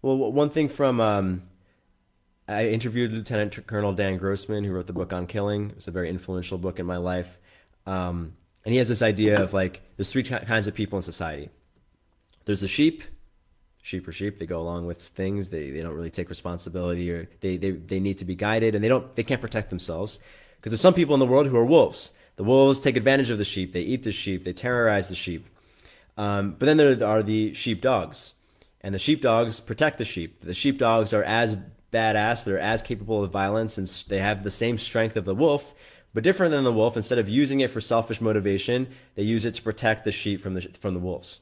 Well, 0.01 0.17
one 0.31 0.51
thing 0.51 0.69
from 0.69 1.01
um, 1.01 1.43
I 2.47 2.67
interviewed 2.67 3.11
Lieutenant 3.11 3.65
Colonel 3.65 3.93
Dave 3.93 4.19
Grossman, 4.19 4.63
who 4.63 4.71
wrote 4.71 4.88
the 4.88 4.93
book 4.93 5.11
on 5.11 5.25
killing. 5.25 5.71
It's 5.75 5.88
a 5.88 5.91
very 5.91 6.09
influential 6.09 6.57
book 6.57 6.79
in 6.79 6.85
my 6.85 6.97
life. 6.97 7.39
Um, 7.88 8.33
and 8.63 8.73
he 8.73 8.77
has 8.77 8.89
this 8.89 9.01
idea 9.01 9.41
of 9.41 9.53
like 9.53 9.81
there's 9.95 10.11
three 10.11 10.23
kinds 10.23 10.67
of 10.67 10.75
people 10.75 10.97
in 10.97 11.03
society. 11.03 11.49
There's 12.45 12.61
the 12.61 12.67
sheep, 12.67 13.03
sheep 13.81 14.07
are 14.07 14.11
sheep. 14.11 14.39
They 14.39 14.45
go 14.45 14.59
along 14.59 14.85
with 14.85 15.01
things. 15.01 15.49
They, 15.49 15.71
they 15.71 15.81
don't 15.81 15.95
really 15.95 16.11
take 16.11 16.29
responsibility 16.29 17.09
or 17.09 17.29
they, 17.39 17.57
they, 17.57 17.71
they 17.71 17.99
need 17.99 18.17
to 18.19 18.25
be 18.25 18.35
guided 18.35 18.75
and 18.75 18.83
they 18.83 18.89
don't 18.89 19.15
they 19.15 19.23
can't 19.23 19.41
protect 19.41 19.69
themselves. 19.69 20.19
Because 20.57 20.71
there's 20.71 20.81
some 20.81 20.93
people 20.93 21.13
in 21.13 21.19
the 21.19 21.25
world 21.25 21.47
who 21.47 21.55
are 21.55 21.65
wolves. 21.65 22.11
The 22.35 22.43
wolves 22.43 22.79
take 22.79 22.97
advantage 22.97 23.29
of 23.29 23.38
the 23.38 23.45
sheep. 23.45 23.73
They 23.73 23.81
eat 23.81 24.03
the 24.03 24.11
sheep. 24.11 24.43
They 24.43 24.53
terrorize 24.53 25.07
the 25.07 25.15
sheep. 25.15 25.47
Um, 26.17 26.55
but 26.57 26.65
then 26.65 26.77
there 26.77 27.07
are 27.07 27.23
the 27.23 27.53
sheep 27.53 27.79
dogs, 27.79 28.33
and 28.81 28.93
the 28.93 28.99
sheep 28.99 29.21
dogs 29.21 29.59
protect 29.59 29.97
the 29.97 30.05
sheep. 30.05 30.43
The 30.43 30.53
sheep 30.53 30.77
dogs 30.79 31.13
are 31.13 31.23
as 31.23 31.57
badass. 31.93 32.43
They're 32.43 32.59
as 32.59 32.81
capable 32.81 33.23
of 33.23 33.31
violence, 33.31 33.77
and 33.77 33.88
they 34.07 34.19
have 34.19 34.43
the 34.43 34.51
same 34.51 34.77
strength 34.77 35.15
of 35.15 35.25
the 35.25 35.35
wolf, 35.35 35.75
but 36.14 36.24
different 36.24 36.51
than 36.51 36.64
the 36.64 36.74
wolf. 36.74 36.95
Instead 36.95 37.20
of 37.20 37.30
using 37.30 37.60
it 37.60 37.70
for 37.70 37.82
selfish 37.82 38.22
motivation, 38.22 38.88
they 39.16 39.24
use 39.24 39.45
it 39.45 39.53
to 39.55 39.62
protect 39.62 40.03
the 40.03 40.12
sheep 40.12 40.41
from 40.41 40.53
the 40.53 40.62
from 40.80 40.93
the 40.93 40.99
wolves. 40.99 41.41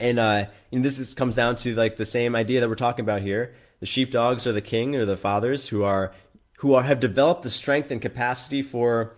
And, 0.00 0.18
uh, 0.18 0.46
and 0.70 0.84
this 0.84 0.98
is, 0.98 1.14
comes 1.14 1.34
down 1.34 1.56
to 1.56 1.74
like 1.74 1.96
the 1.96 2.06
same 2.06 2.36
idea 2.36 2.60
that 2.60 2.68
we're 2.68 2.76
talking 2.76 3.04
about 3.04 3.22
here. 3.22 3.54
The 3.80 3.86
sheepdogs 3.86 4.46
are 4.46 4.52
the 4.52 4.60
king 4.60 4.94
or 4.94 5.04
the 5.04 5.16
fathers 5.16 5.68
who 5.68 5.82
are 5.84 6.12
who 6.58 6.74
are, 6.74 6.82
have 6.82 6.98
developed 6.98 7.42
the 7.42 7.50
strength 7.50 7.90
and 7.90 8.02
capacity 8.02 8.62
for 8.62 9.14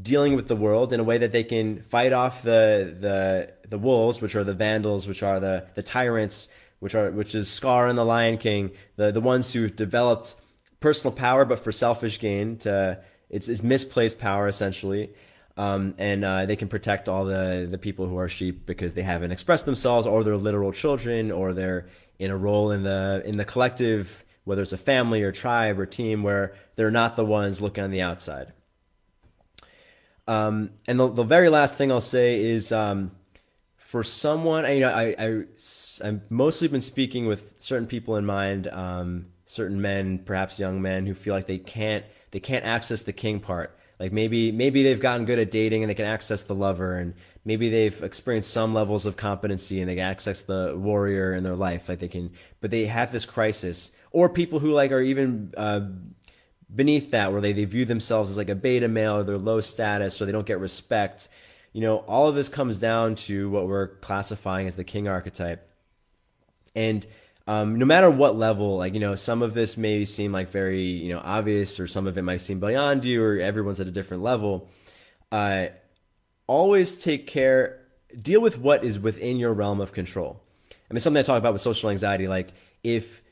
dealing 0.00 0.36
with 0.36 0.48
the 0.48 0.56
world 0.56 0.92
in 0.92 1.00
a 1.00 1.04
way 1.04 1.18
that 1.18 1.32
they 1.32 1.44
can 1.44 1.82
fight 1.82 2.12
off 2.12 2.42
the 2.42 2.94
the 2.98 3.68
the 3.68 3.78
wolves, 3.78 4.20
which 4.20 4.34
are 4.34 4.44
the 4.44 4.54
vandals, 4.54 5.06
which 5.06 5.22
are 5.22 5.40
the 5.40 5.66
the 5.74 5.82
tyrants, 5.82 6.48
which 6.78 6.94
are 6.94 7.10
which 7.10 7.34
is 7.34 7.50
Scar 7.50 7.88
and 7.88 7.98
the 7.98 8.04
Lion 8.04 8.38
King, 8.38 8.70
the 8.96 9.10
the 9.12 9.20
ones 9.20 9.52
who 9.52 9.68
developed 9.68 10.34
personal 10.80 11.14
power 11.14 11.44
but 11.44 11.58
for 11.58 11.72
selfish 11.72 12.18
gain. 12.18 12.56
To 12.58 13.02
it's, 13.30 13.48
it's 13.48 13.62
misplaced 13.62 14.18
power 14.18 14.48
essentially, 14.48 15.10
um, 15.56 15.94
and 15.98 16.24
uh, 16.24 16.46
they 16.46 16.56
can 16.56 16.68
protect 16.68 17.08
all 17.08 17.24
the 17.24 17.66
the 17.70 17.78
people 17.78 18.06
who 18.06 18.16
are 18.16 18.28
sheep 18.28 18.64
because 18.64 18.94
they 18.94 19.02
haven't 19.02 19.32
expressed 19.32 19.66
themselves, 19.66 20.06
or 20.06 20.24
they're 20.24 20.36
literal 20.36 20.72
children, 20.72 21.30
or 21.30 21.52
they're 21.52 21.86
in 22.18 22.30
a 22.30 22.36
role 22.36 22.70
in 22.70 22.82
the 22.84 23.22
in 23.24 23.36
the 23.36 23.44
collective, 23.44 24.24
whether 24.44 24.62
it's 24.62 24.72
a 24.72 24.78
family 24.78 25.22
or 25.22 25.32
tribe 25.32 25.78
or 25.78 25.86
team, 25.86 26.22
where 26.22 26.54
they're 26.76 26.90
not 26.90 27.16
the 27.16 27.24
ones 27.24 27.60
looking 27.60 27.84
on 27.84 27.90
the 27.90 28.02
outside. 28.02 28.52
Um, 30.28 30.70
and 30.86 31.00
the, 31.00 31.08
the 31.08 31.24
very 31.24 31.48
last 31.48 31.78
thing 31.78 31.90
I'll 31.90 32.02
say 32.02 32.38
is 32.38 32.70
um, 32.70 33.12
for 33.76 34.04
someone, 34.04 34.70
you 34.70 34.80
know, 34.80 34.90
I, 34.90 35.14
I 35.18 35.44
I've 36.04 36.30
mostly 36.30 36.68
been 36.68 36.82
speaking 36.82 37.26
with 37.26 37.54
certain 37.58 37.86
people 37.86 38.16
in 38.16 38.26
mind, 38.26 38.68
um, 38.68 39.26
certain 39.46 39.80
men, 39.80 40.18
perhaps 40.18 40.58
young 40.58 40.82
men, 40.82 41.06
who 41.06 41.14
feel 41.14 41.34
like 41.34 41.46
they 41.46 41.58
can't 41.58 42.04
they 42.30 42.40
can't 42.40 42.64
access 42.64 43.02
the 43.02 43.12
king 43.12 43.40
part 43.40 43.78
like 43.98 44.12
maybe 44.12 44.52
maybe 44.52 44.82
they've 44.82 45.00
gotten 45.00 45.26
good 45.26 45.38
at 45.40 45.50
dating 45.50 45.82
and 45.82 45.90
they 45.90 45.94
can 45.94 46.04
access 46.04 46.42
the 46.42 46.54
lover, 46.54 46.96
and 46.96 47.14
maybe 47.44 47.68
they've 47.68 48.02
experienced 48.02 48.52
some 48.52 48.72
levels 48.72 49.06
of 49.06 49.16
competency 49.16 49.80
and 49.80 49.90
they 49.90 49.96
can 49.96 50.04
access 50.04 50.42
the 50.42 50.74
warrior 50.76 51.34
in 51.34 51.42
their 51.42 51.56
life. 51.56 51.88
Like 51.88 51.98
they 51.98 52.08
can, 52.08 52.30
but 52.60 52.70
they 52.70 52.86
have 52.86 53.10
this 53.10 53.24
crisis. 53.24 53.90
Or 54.12 54.28
people 54.28 54.60
who 54.60 54.70
like 54.70 54.92
are 54.92 55.00
even 55.00 55.52
uh, 55.56 55.80
beneath 56.74 57.10
that, 57.10 57.32
where 57.32 57.40
they, 57.40 57.52
they 57.52 57.64
view 57.64 57.84
themselves 57.84 58.30
as 58.30 58.36
like 58.36 58.50
a 58.50 58.54
beta 58.54 58.86
male, 58.86 59.16
or 59.16 59.24
they're 59.24 59.36
low 59.36 59.60
status, 59.60 60.22
or 60.22 60.26
they 60.26 60.32
don't 60.32 60.46
get 60.46 60.60
respect. 60.60 61.28
You 61.72 61.80
know, 61.80 61.98
all 61.98 62.28
of 62.28 62.36
this 62.36 62.48
comes 62.48 62.78
down 62.78 63.16
to 63.16 63.50
what 63.50 63.66
we're 63.66 63.88
classifying 63.98 64.68
as 64.68 64.76
the 64.76 64.84
king 64.84 65.08
archetype, 65.08 65.68
and 66.76 67.04
um, 67.48 67.76
no 67.76 67.86
matter 67.86 68.10
what 68.10 68.36
level, 68.36 68.76
like, 68.76 68.92
you 68.92 69.00
know, 69.00 69.14
some 69.14 69.40
of 69.40 69.54
this 69.54 69.78
may 69.78 70.04
seem 70.04 70.32
like 70.32 70.50
very, 70.50 70.82
you 70.82 71.14
know, 71.14 71.20
obvious 71.24 71.80
or 71.80 71.86
some 71.86 72.06
of 72.06 72.18
it 72.18 72.22
might 72.22 72.42
seem 72.42 72.60
beyond 72.60 73.06
you 73.06 73.24
or 73.24 73.40
everyone's 73.40 73.80
at 73.80 73.88
a 73.88 73.90
different 73.90 74.22
level. 74.22 74.68
Uh, 75.32 75.68
always 76.46 76.94
take 76.94 77.26
care, 77.26 77.80
deal 78.20 78.42
with 78.42 78.58
what 78.58 78.84
is 78.84 78.98
within 78.98 79.38
your 79.38 79.54
realm 79.54 79.80
of 79.80 79.92
control. 79.92 80.42
I 80.70 80.92
mean, 80.92 81.00
something 81.00 81.18
I 81.18 81.22
talk 81.22 81.38
about 81.38 81.54
with 81.54 81.62
social 81.62 81.88
anxiety, 81.88 82.28
like 82.28 82.50
if 82.84 83.22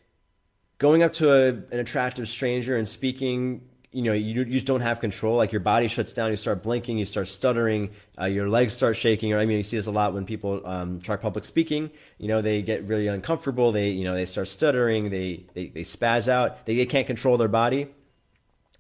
going 0.79 1.03
up 1.03 1.13
to 1.15 1.31
a, 1.31 1.49
an 1.49 1.79
attractive 1.79 2.27
stranger 2.27 2.75
and 2.75 2.89
speaking 2.89 3.66
you 3.97 4.03
know 4.03 4.13
you, 4.13 4.35
you 4.43 4.45
just 4.45 4.67
don't 4.67 4.83
have 4.83 5.01
control. 5.01 5.39
Like 5.39 5.53
your 5.53 5.63
body 5.63 5.89
shuts 5.89 6.13
down 6.13 6.31
you 6.31 6.37
start 6.37 6.63
blinking 6.63 6.99
you 6.99 7.07
start 7.07 7.29
stuttering 7.29 7.93
uh, 8.21 8.27
your 8.27 8.47
legs 8.47 8.75
start 8.75 8.95
shaking. 8.95 9.33
Or 9.33 9.39
i 9.39 9.47
mean 9.47 9.57
you 9.57 9.63
see 9.63 9.79
this 9.79 9.87
a 9.87 9.91
lot 9.91 10.13
when 10.13 10.27
people 10.27 10.61
um, 10.67 11.01
try 11.01 11.17
public 11.17 11.45
speaking. 11.45 11.91
You 12.19 12.29
know 12.29 12.43
they 12.43 12.61
get 12.61 12.87
really 12.87 13.07
uncomfortable. 13.07 13.73
They 13.73 13.89
you 13.89 14.05
know 14.05 14.15
they 14.15 14.27
start 14.27 14.49
stuttering. 14.49 15.09
They 15.09 15.47
they, 15.55 15.69
they 15.69 15.81
spaz 15.81 16.29
out. 16.29 16.67
They, 16.67 16.77
they 16.77 16.85
can't 16.85 17.07
control 17.07 17.39
their 17.39 17.49
body. 17.49 17.89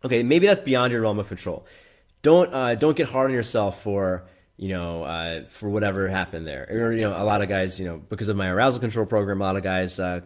Okay 0.04 0.22
maybe 0.22 0.46
that's 0.46 0.60
beyond 0.60 0.92
your 0.92 1.00
realm 1.00 1.18
of 1.18 1.28
control. 1.28 1.64
Don't 2.20 2.52
uh, 2.52 2.74
don't 2.74 2.94
get 2.94 3.08
hard 3.08 3.30
on 3.30 3.34
yourself 3.34 3.82
for 3.82 4.24
you 4.58 4.68
know 4.68 5.04
uh, 5.04 5.44
for 5.48 5.70
whatever 5.70 6.08
happened 6.08 6.46
there. 6.46 6.66
Or 6.68 6.92
you 6.92 7.00
know 7.08 7.16
a 7.16 7.24
lot 7.24 7.40
of 7.40 7.48
guys 7.48 7.80
you 7.80 7.86
know 7.86 7.96
because 7.96 8.28
of 8.28 8.36
my 8.36 8.48
arousal 8.48 8.80
control 8.80 9.06
program 9.06 9.40
a 9.40 9.44
lot 9.44 9.56
of 9.56 9.62
guys 9.62 9.98
uh, 9.98 10.20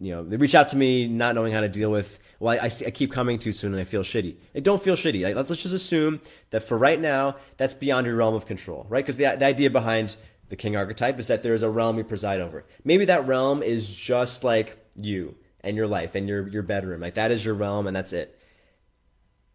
you 0.00 0.14
know 0.14 0.24
they 0.24 0.36
reach 0.36 0.54
out 0.54 0.70
to 0.70 0.76
me 0.76 1.06
not 1.06 1.34
knowing 1.34 1.52
how 1.52 1.60
to 1.60 1.68
deal 1.68 1.90
with 1.90 2.18
well, 2.42 2.58
I, 2.60 2.66
I, 2.66 2.70
I, 2.86 2.90
keep 2.90 3.12
coming 3.12 3.38
too 3.38 3.52
soon 3.52 3.72
and 3.72 3.80
I 3.80 3.84
feel 3.84 4.02
shitty. 4.02 4.34
Like, 4.52 4.64
don't 4.64 4.82
feel 4.82 4.96
shitty. 4.96 5.22
Like, 5.22 5.36
let's, 5.36 5.48
let's 5.48 5.62
just 5.62 5.74
assume 5.74 6.20
that 6.50 6.64
for 6.64 6.76
right 6.76 7.00
now, 7.00 7.36
that's 7.56 7.72
beyond 7.72 8.04
your 8.04 8.16
realm 8.16 8.34
of 8.34 8.46
control, 8.46 8.84
right? 8.88 9.04
Because 9.04 9.16
the, 9.16 9.36
the 9.38 9.44
idea 9.44 9.70
behind 9.70 10.16
the 10.48 10.56
king 10.56 10.74
archetype 10.74 11.20
is 11.20 11.28
that 11.28 11.44
there 11.44 11.54
is 11.54 11.62
a 11.62 11.70
realm 11.70 11.98
you 11.98 12.04
preside 12.04 12.40
over. 12.40 12.64
Maybe 12.82 13.04
that 13.04 13.28
realm 13.28 13.62
is 13.62 13.94
just 13.94 14.42
like 14.42 14.76
you 14.96 15.36
and 15.60 15.76
your 15.76 15.86
life 15.86 16.16
and 16.16 16.26
your, 16.28 16.48
your 16.48 16.64
bedroom. 16.64 17.00
Like, 17.00 17.14
that 17.14 17.30
is 17.30 17.44
your 17.44 17.54
realm 17.54 17.86
and 17.86 17.94
that's 17.94 18.12
it. 18.12 18.36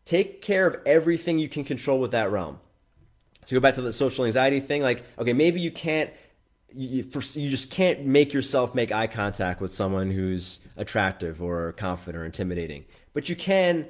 Take 0.06 0.42
care 0.42 0.66
of 0.66 0.78
everything 0.86 1.40
you 1.40 1.50
can 1.50 1.66
control 1.66 2.00
with 2.00 2.12
that 2.12 2.32
realm. 2.32 2.58
So 3.44 3.54
go 3.54 3.60
back 3.60 3.74
to 3.74 3.82
the 3.82 3.92
social 3.92 4.24
anxiety 4.24 4.62
thing. 4.62 4.82
Like, 4.82 5.04
okay, 5.20 5.34
maybe 5.34 5.60
you 5.60 5.72
can't 5.72 6.10
you, 6.74 7.04
for, 7.04 7.22
you 7.40 7.50
just 7.50 7.70
can't 7.70 8.06
make 8.06 8.34
yourself 8.34 8.76
make 8.76 8.92
eye 8.92 9.08
contact 9.08 9.62
with 9.62 9.74
someone 9.74 10.12
who's 10.12 10.60
attractive 10.76 11.42
or 11.42 11.74
confident 11.74 12.22
or 12.22 12.26
intimidating. 12.26 12.86
But 13.14 13.30
you 13.30 13.36
can. 13.36 13.88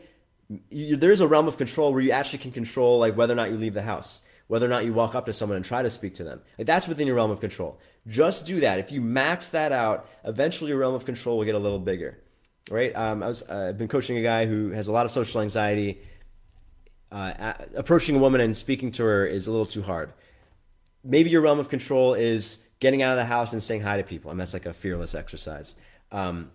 You, 0.69 0.95
there's 0.95 1.19
a 1.19 1.27
realm 1.27 1.49
of 1.49 1.57
control 1.57 1.91
where 1.91 2.01
you 2.01 2.11
actually 2.11 2.39
can 2.39 2.53
control 2.53 2.99
like 2.99 3.17
whether 3.17 3.33
or 3.33 3.35
not 3.35 3.49
you 3.49 3.57
leave 3.57 3.73
the 3.73 3.81
house, 3.81 4.21
whether 4.47 4.65
or 4.65 4.69
not 4.69 4.85
you 4.85 4.93
walk 4.93 5.13
up 5.13 5.25
to 5.25 5.33
someone 5.33 5.57
and 5.57 5.65
try 5.65 5.81
to 5.81 5.89
speak 5.89 6.15
to 6.15 6.23
them. 6.23 6.39
Like 6.57 6.67
that's 6.67 6.87
within 6.87 7.05
your 7.05 7.17
realm 7.17 7.31
of 7.31 7.41
control. 7.41 7.79
Just 8.07 8.45
do 8.45 8.61
that. 8.61 8.79
If 8.79 8.93
you 8.93 9.01
max 9.01 9.49
that 9.49 9.73
out, 9.73 10.07
eventually 10.23 10.69
your 10.69 10.79
realm 10.79 10.95
of 10.95 11.03
control 11.03 11.37
will 11.37 11.43
get 11.43 11.55
a 11.55 11.59
little 11.59 11.79
bigger. 11.79 12.17
Right? 12.69 12.95
Um, 12.95 13.23
I 13.23 13.27
was 13.27 13.43
uh, 13.43 13.67
I've 13.69 13.77
been 13.77 13.89
coaching 13.89 14.17
a 14.17 14.21
guy 14.21 14.45
who 14.45 14.69
has 14.71 14.87
a 14.87 14.93
lot 14.93 15.05
of 15.05 15.11
social 15.11 15.41
anxiety. 15.41 15.99
Uh, 17.11 17.53
approaching 17.75 18.15
a 18.15 18.19
woman 18.19 18.39
and 18.39 18.55
speaking 18.55 18.91
to 18.91 19.03
her 19.03 19.25
is 19.25 19.47
a 19.47 19.51
little 19.51 19.65
too 19.65 19.81
hard. 19.81 20.13
Maybe 21.03 21.29
your 21.29 21.41
realm 21.41 21.59
of 21.59 21.67
control 21.67 22.13
is 22.13 22.59
getting 22.79 23.01
out 23.01 23.11
of 23.11 23.17
the 23.17 23.25
house 23.25 23.53
and 23.53 23.61
saying 23.61 23.81
hi 23.81 23.97
to 23.97 24.03
people. 24.03 24.31
and 24.31 24.39
that's 24.39 24.53
like 24.53 24.65
a 24.65 24.73
fearless 24.73 25.15
exercise. 25.15 25.75
Um, 26.11 26.51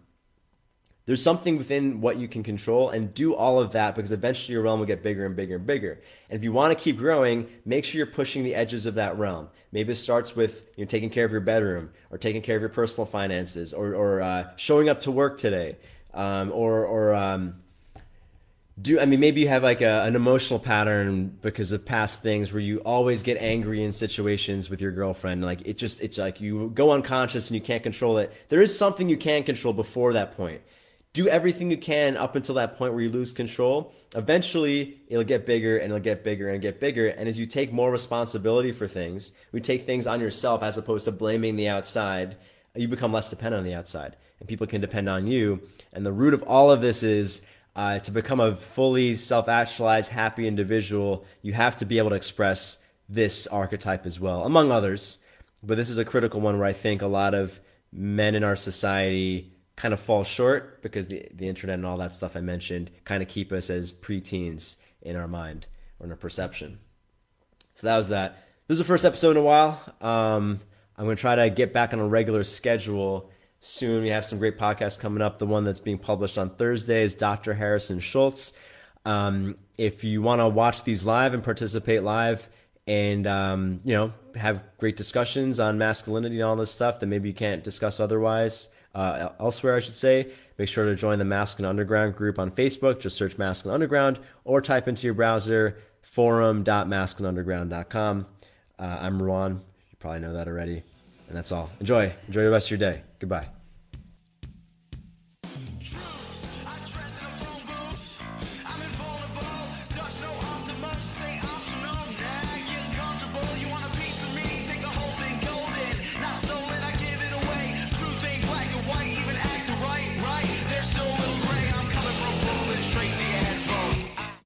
there's 1.05 1.23
something 1.23 1.59
within 1.59 2.01
what 2.01 2.17
you 2.17 2.29
can 2.29 2.45
control 2.45 2.91
and 2.91 3.13
do 3.13 3.35
all 3.35 3.59
of 3.59 3.73
that 3.73 3.97
because 3.97 4.13
eventually 4.13 4.53
your 4.53 4.63
realm 4.63 4.79
will 4.79 4.87
get 4.87 5.03
bigger 5.03 5.27
and 5.27 5.35
bigger 5.35 5.57
and 5.57 5.67
bigger. 5.67 6.01
And 6.31 6.39
if 6.39 6.45
you 6.45 6.53
want 6.53 6.77
to 6.77 6.83
keep 6.83 6.97
growing, 6.97 7.49
make 7.65 7.85
sure 7.85 7.99
you're 7.99 8.07
pushing 8.07 8.45
the 8.45 8.55
edges 8.55 8.87
of 8.87 8.95
that 8.95 9.19
realm. 9.19 9.49
Maybe 9.73 9.93
it 9.93 9.97
starts 9.97 10.37
with 10.37 10.69
you 10.77 10.85
know, 10.85 10.89
taking 10.89 11.11
care 11.11 11.25
of 11.25 11.33
your 11.33 11.41
bedroom 11.41 11.91
or 12.11 12.19
taking 12.19 12.41
care 12.41 12.55
of 12.55 12.63
your 12.63 12.69
personal 12.69 13.05
finances 13.05 13.73
or, 13.73 13.95
or 13.95 14.23
uh, 14.23 14.51
showing 14.55 14.89
up 14.89 15.01
to 15.01 15.11
work 15.11 15.39
today 15.39 15.77
um, 16.15 16.53
or, 16.53 16.85
or 16.85 17.15
um, 17.15 17.62
do 18.83 19.01
I 19.01 19.07
mean 19.07 19.21
maybe 19.21 19.41
you 19.41 19.49
have 19.49 19.63
like 19.63 19.81
a, 19.81 20.03
an 20.03 20.17
emotional 20.17 20.59
pattern 20.59 21.39
because 21.41 21.73
of 21.73 21.85
past 21.85 22.23
things 22.23 22.53
where 22.53 22.61
you 22.61 22.79
always 22.79 23.23
get 23.23 23.39
angry 23.39 23.83
in 23.83 23.93
situations 23.93 24.69
with 24.69 24.81
your 24.81 24.91
girlfriend 24.91 25.45
like 25.45 25.63
it 25.65 25.79
just 25.79 26.01
it's 26.01 26.19
like 26.19 26.41
you 26.41 26.71
go 26.75 26.93
unconscious 26.93 27.51
and 27.51 27.55
you 27.55 27.61
can't 27.61 27.83
control 27.83 28.19
it. 28.19 28.33
There 28.49 28.61
is 28.61 28.77
something 28.77 29.09
you 29.09 29.17
can 29.17 29.45
control 29.45 29.73
before 29.73 30.13
that 30.15 30.37
point. 30.37 30.63
Do 31.13 31.29
everything 31.29 31.71
you 31.71 31.77
can 31.77 32.17
up 32.17 32.37
until 32.37 32.55
that 32.57 32.77
point 32.77 32.95
where 32.95 33.03
you 33.03 33.11
lose 33.11 33.33
control. 33.33 33.95
Eventually 34.17 34.99
it'll 35.09 35.25
get 35.25 35.47
bigger 35.47 35.77
and 35.77 35.93
it'll 35.93 36.03
get 36.03 36.25
bigger 36.25 36.49
and 36.49 36.61
get 36.61 36.81
bigger. 36.81 37.09
And 37.09 37.29
as 37.29 37.39
you 37.39 37.47
take 37.47 37.73
more 37.73 37.91
responsibility 37.91 38.73
for 38.73 38.89
things 38.89 39.33
you 39.53 39.61
take 39.61 39.87
things 39.87 40.07
on 40.07 40.21
yourself 40.21 40.63
as 40.63 40.77
opposed 40.77 41.05
to 41.05 41.13
blaming 41.13 41.57
the 41.57 41.69
outside 41.69 42.37
you 42.75 42.89
become 42.89 43.13
less 43.13 43.31
dependent 43.31 43.61
on 43.61 43.65
the 43.65 43.75
outside. 43.75 44.17
And 44.41 44.49
people 44.49 44.67
can 44.67 44.81
depend 44.81 45.09
on 45.09 45.27
you. 45.27 45.61
And 45.93 46.05
the 46.05 46.13
root 46.13 46.35
of 46.35 46.43
all 46.45 46.71
of 46.71 46.81
this 46.81 47.03
is 47.03 47.43
uh, 47.75 47.99
to 48.01 48.11
become 48.11 48.41
a 48.41 48.57
fully 48.57 49.17
self 49.17 49.49
actualized, 49.49 50.11
happy 50.11 50.47
individual, 50.47 51.25
you 51.41 51.53
have 51.53 51.77
to 51.77 51.85
be 51.85 51.99
able 51.99 52.11
to 52.11 52.17
express 52.17 52.79
this 53.09 53.47
archetype 53.47 54.07
as 54.07 54.21
well, 54.21 54.45
among 54.45 54.71
others. 54.71 55.19
But 55.63 55.77
this 55.77 55.91
is 55.91 55.99
a 55.99 56.05
critical 56.05 56.41
one 56.41 56.59
where 56.59 56.69
I 56.69 56.73
think 56.73 57.03
a 57.03 57.07
lot 57.07 57.35
of 57.35 57.61
men 57.93 58.35
in 58.35 58.45
our 58.45 58.57
society 58.57 59.53
kind 59.77 59.95
of 59.95 60.01
fall 60.01 60.25
short 60.25 60.83
because 60.83 61.07
the, 61.07 61.29
the 61.35 61.49
internet 61.49 61.75
and 61.75 61.87
all 61.87 61.97
that 61.97 62.15
stuff 62.15 62.37
I 62.37 62.41
mentioned 62.41 62.91
kind 63.05 63.23
of 63.23 63.29
keep 63.29 63.53
us 63.53 63.71
as 63.71 63.93
preteens 63.93 64.77
in 65.01 65.17
our 65.17 65.29
mind 65.29 65.67
or 65.99 66.07
in 66.07 66.13
our 66.13 66.17
perception. 66.17 66.79
So 67.75 67.87
that 67.87 67.97
was 67.97 68.09
that. 68.09 68.39
This 68.69 68.77
is 68.77 68.79
the 68.79 68.85
first 68.85 69.05
episode 69.05 69.33
in 69.33 69.37
a 69.39 69.43
while. 69.43 69.81
Um, 70.01 70.61
I'm 70.97 71.05
going 71.05 71.17
to 71.17 71.21
try 71.21 71.37
to 71.37 71.51
get 71.51 71.73
back 71.73 71.93
on 71.93 72.01
a 72.01 72.07
regular 72.07 72.45
schedule 72.45 73.31
soon. 73.63 74.03
We 74.03 74.09
have 74.09 74.27
some 74.27 74.39
great 74.39 74.59
podcasts 74.59 74.99
coming 74.99 75.23
up. 75.23 75.39
The 75.39 75.47
one 75.47 75.65
that's 75.65 75.81
being 75.81 75.99
published 75.99 76.37
on 76.37 76.51
Thursday 76.51 77.05
is 77.05 77.15
Dr. 77.15 77.55
Harrison 77.55 78.01
Schultz. 78.01 78.53
Um, 79.05 79.57
if 79.79 80.05
you 80.05 80.21
want 80.21 80.41
to 80.41 80.49
watch 80.49 80.83
these 80.83 81.05
live 81.05 81.33
and 81.33 81.45
participate 81.45 82.03
live 82.03 82.49
and, 82.87 83.27
um, 83.27 83.81
you 83.85 83.95
know, 83.95 84.13
have 84.35 84.63
great 84.79 84.97
discussions 84.97 85.61
on 85.61 85.79
masculinity 85.79 86.37
and 86.37 86.45
all 86.45 86.57
this 86.57 86.73
stuff 86.73 86.99
that 87.01 87.07
maybe 87.07 87.29
you 87.29 87.35
can't 87.35 87.63
discuss 87.63 88.01
otherwise, 88.01 88.69
uh, 88.95 89.29
elsewhere, 89.39 89.77
I 89.77 89.81
should 89.81 89.95
say, 89.95 90.29
make 90.59 90.69
sure 90.69 90.85
to 90.85 90.95
join 90.97 91.19
the 91.19 91.25
Masculine 91.25 91.71
Underground 91.71 92.15
group 92.17 92.39
on 92.39 92.51
Facebook. 92.51 93.01
Just 93.01 93.17
search 93.17 93.39
Masculine 93.39 93.75
Underground 93.75 94.19
or 94.45 94.61
type 94.61 94.87
into 94.89 95.07
your 95.07 95.15
browser 95.15 95.79
forum.masculineunderground.com. 96.03 98.27
Uh, 98.79 98.99
I'm 99.01 99.19
Ruwan. 99.21 99.53
You 99.53 99.97
probably 99.99 100.21
know 100.21 100.35
that 100.35 100.47
already. 100.49 100.83
And 101.29 101.37
that's 101.37 101.53
all. 101.53 101.71
Enjoy. 101.81 102.13
Enjoy 102.27 102.45
the 102.45 102.51
rest 102.51 102.71
of 102.71 102.81
your 102.81 102.91
day. 102.91 103.03
Goodbye. 103.19 103.47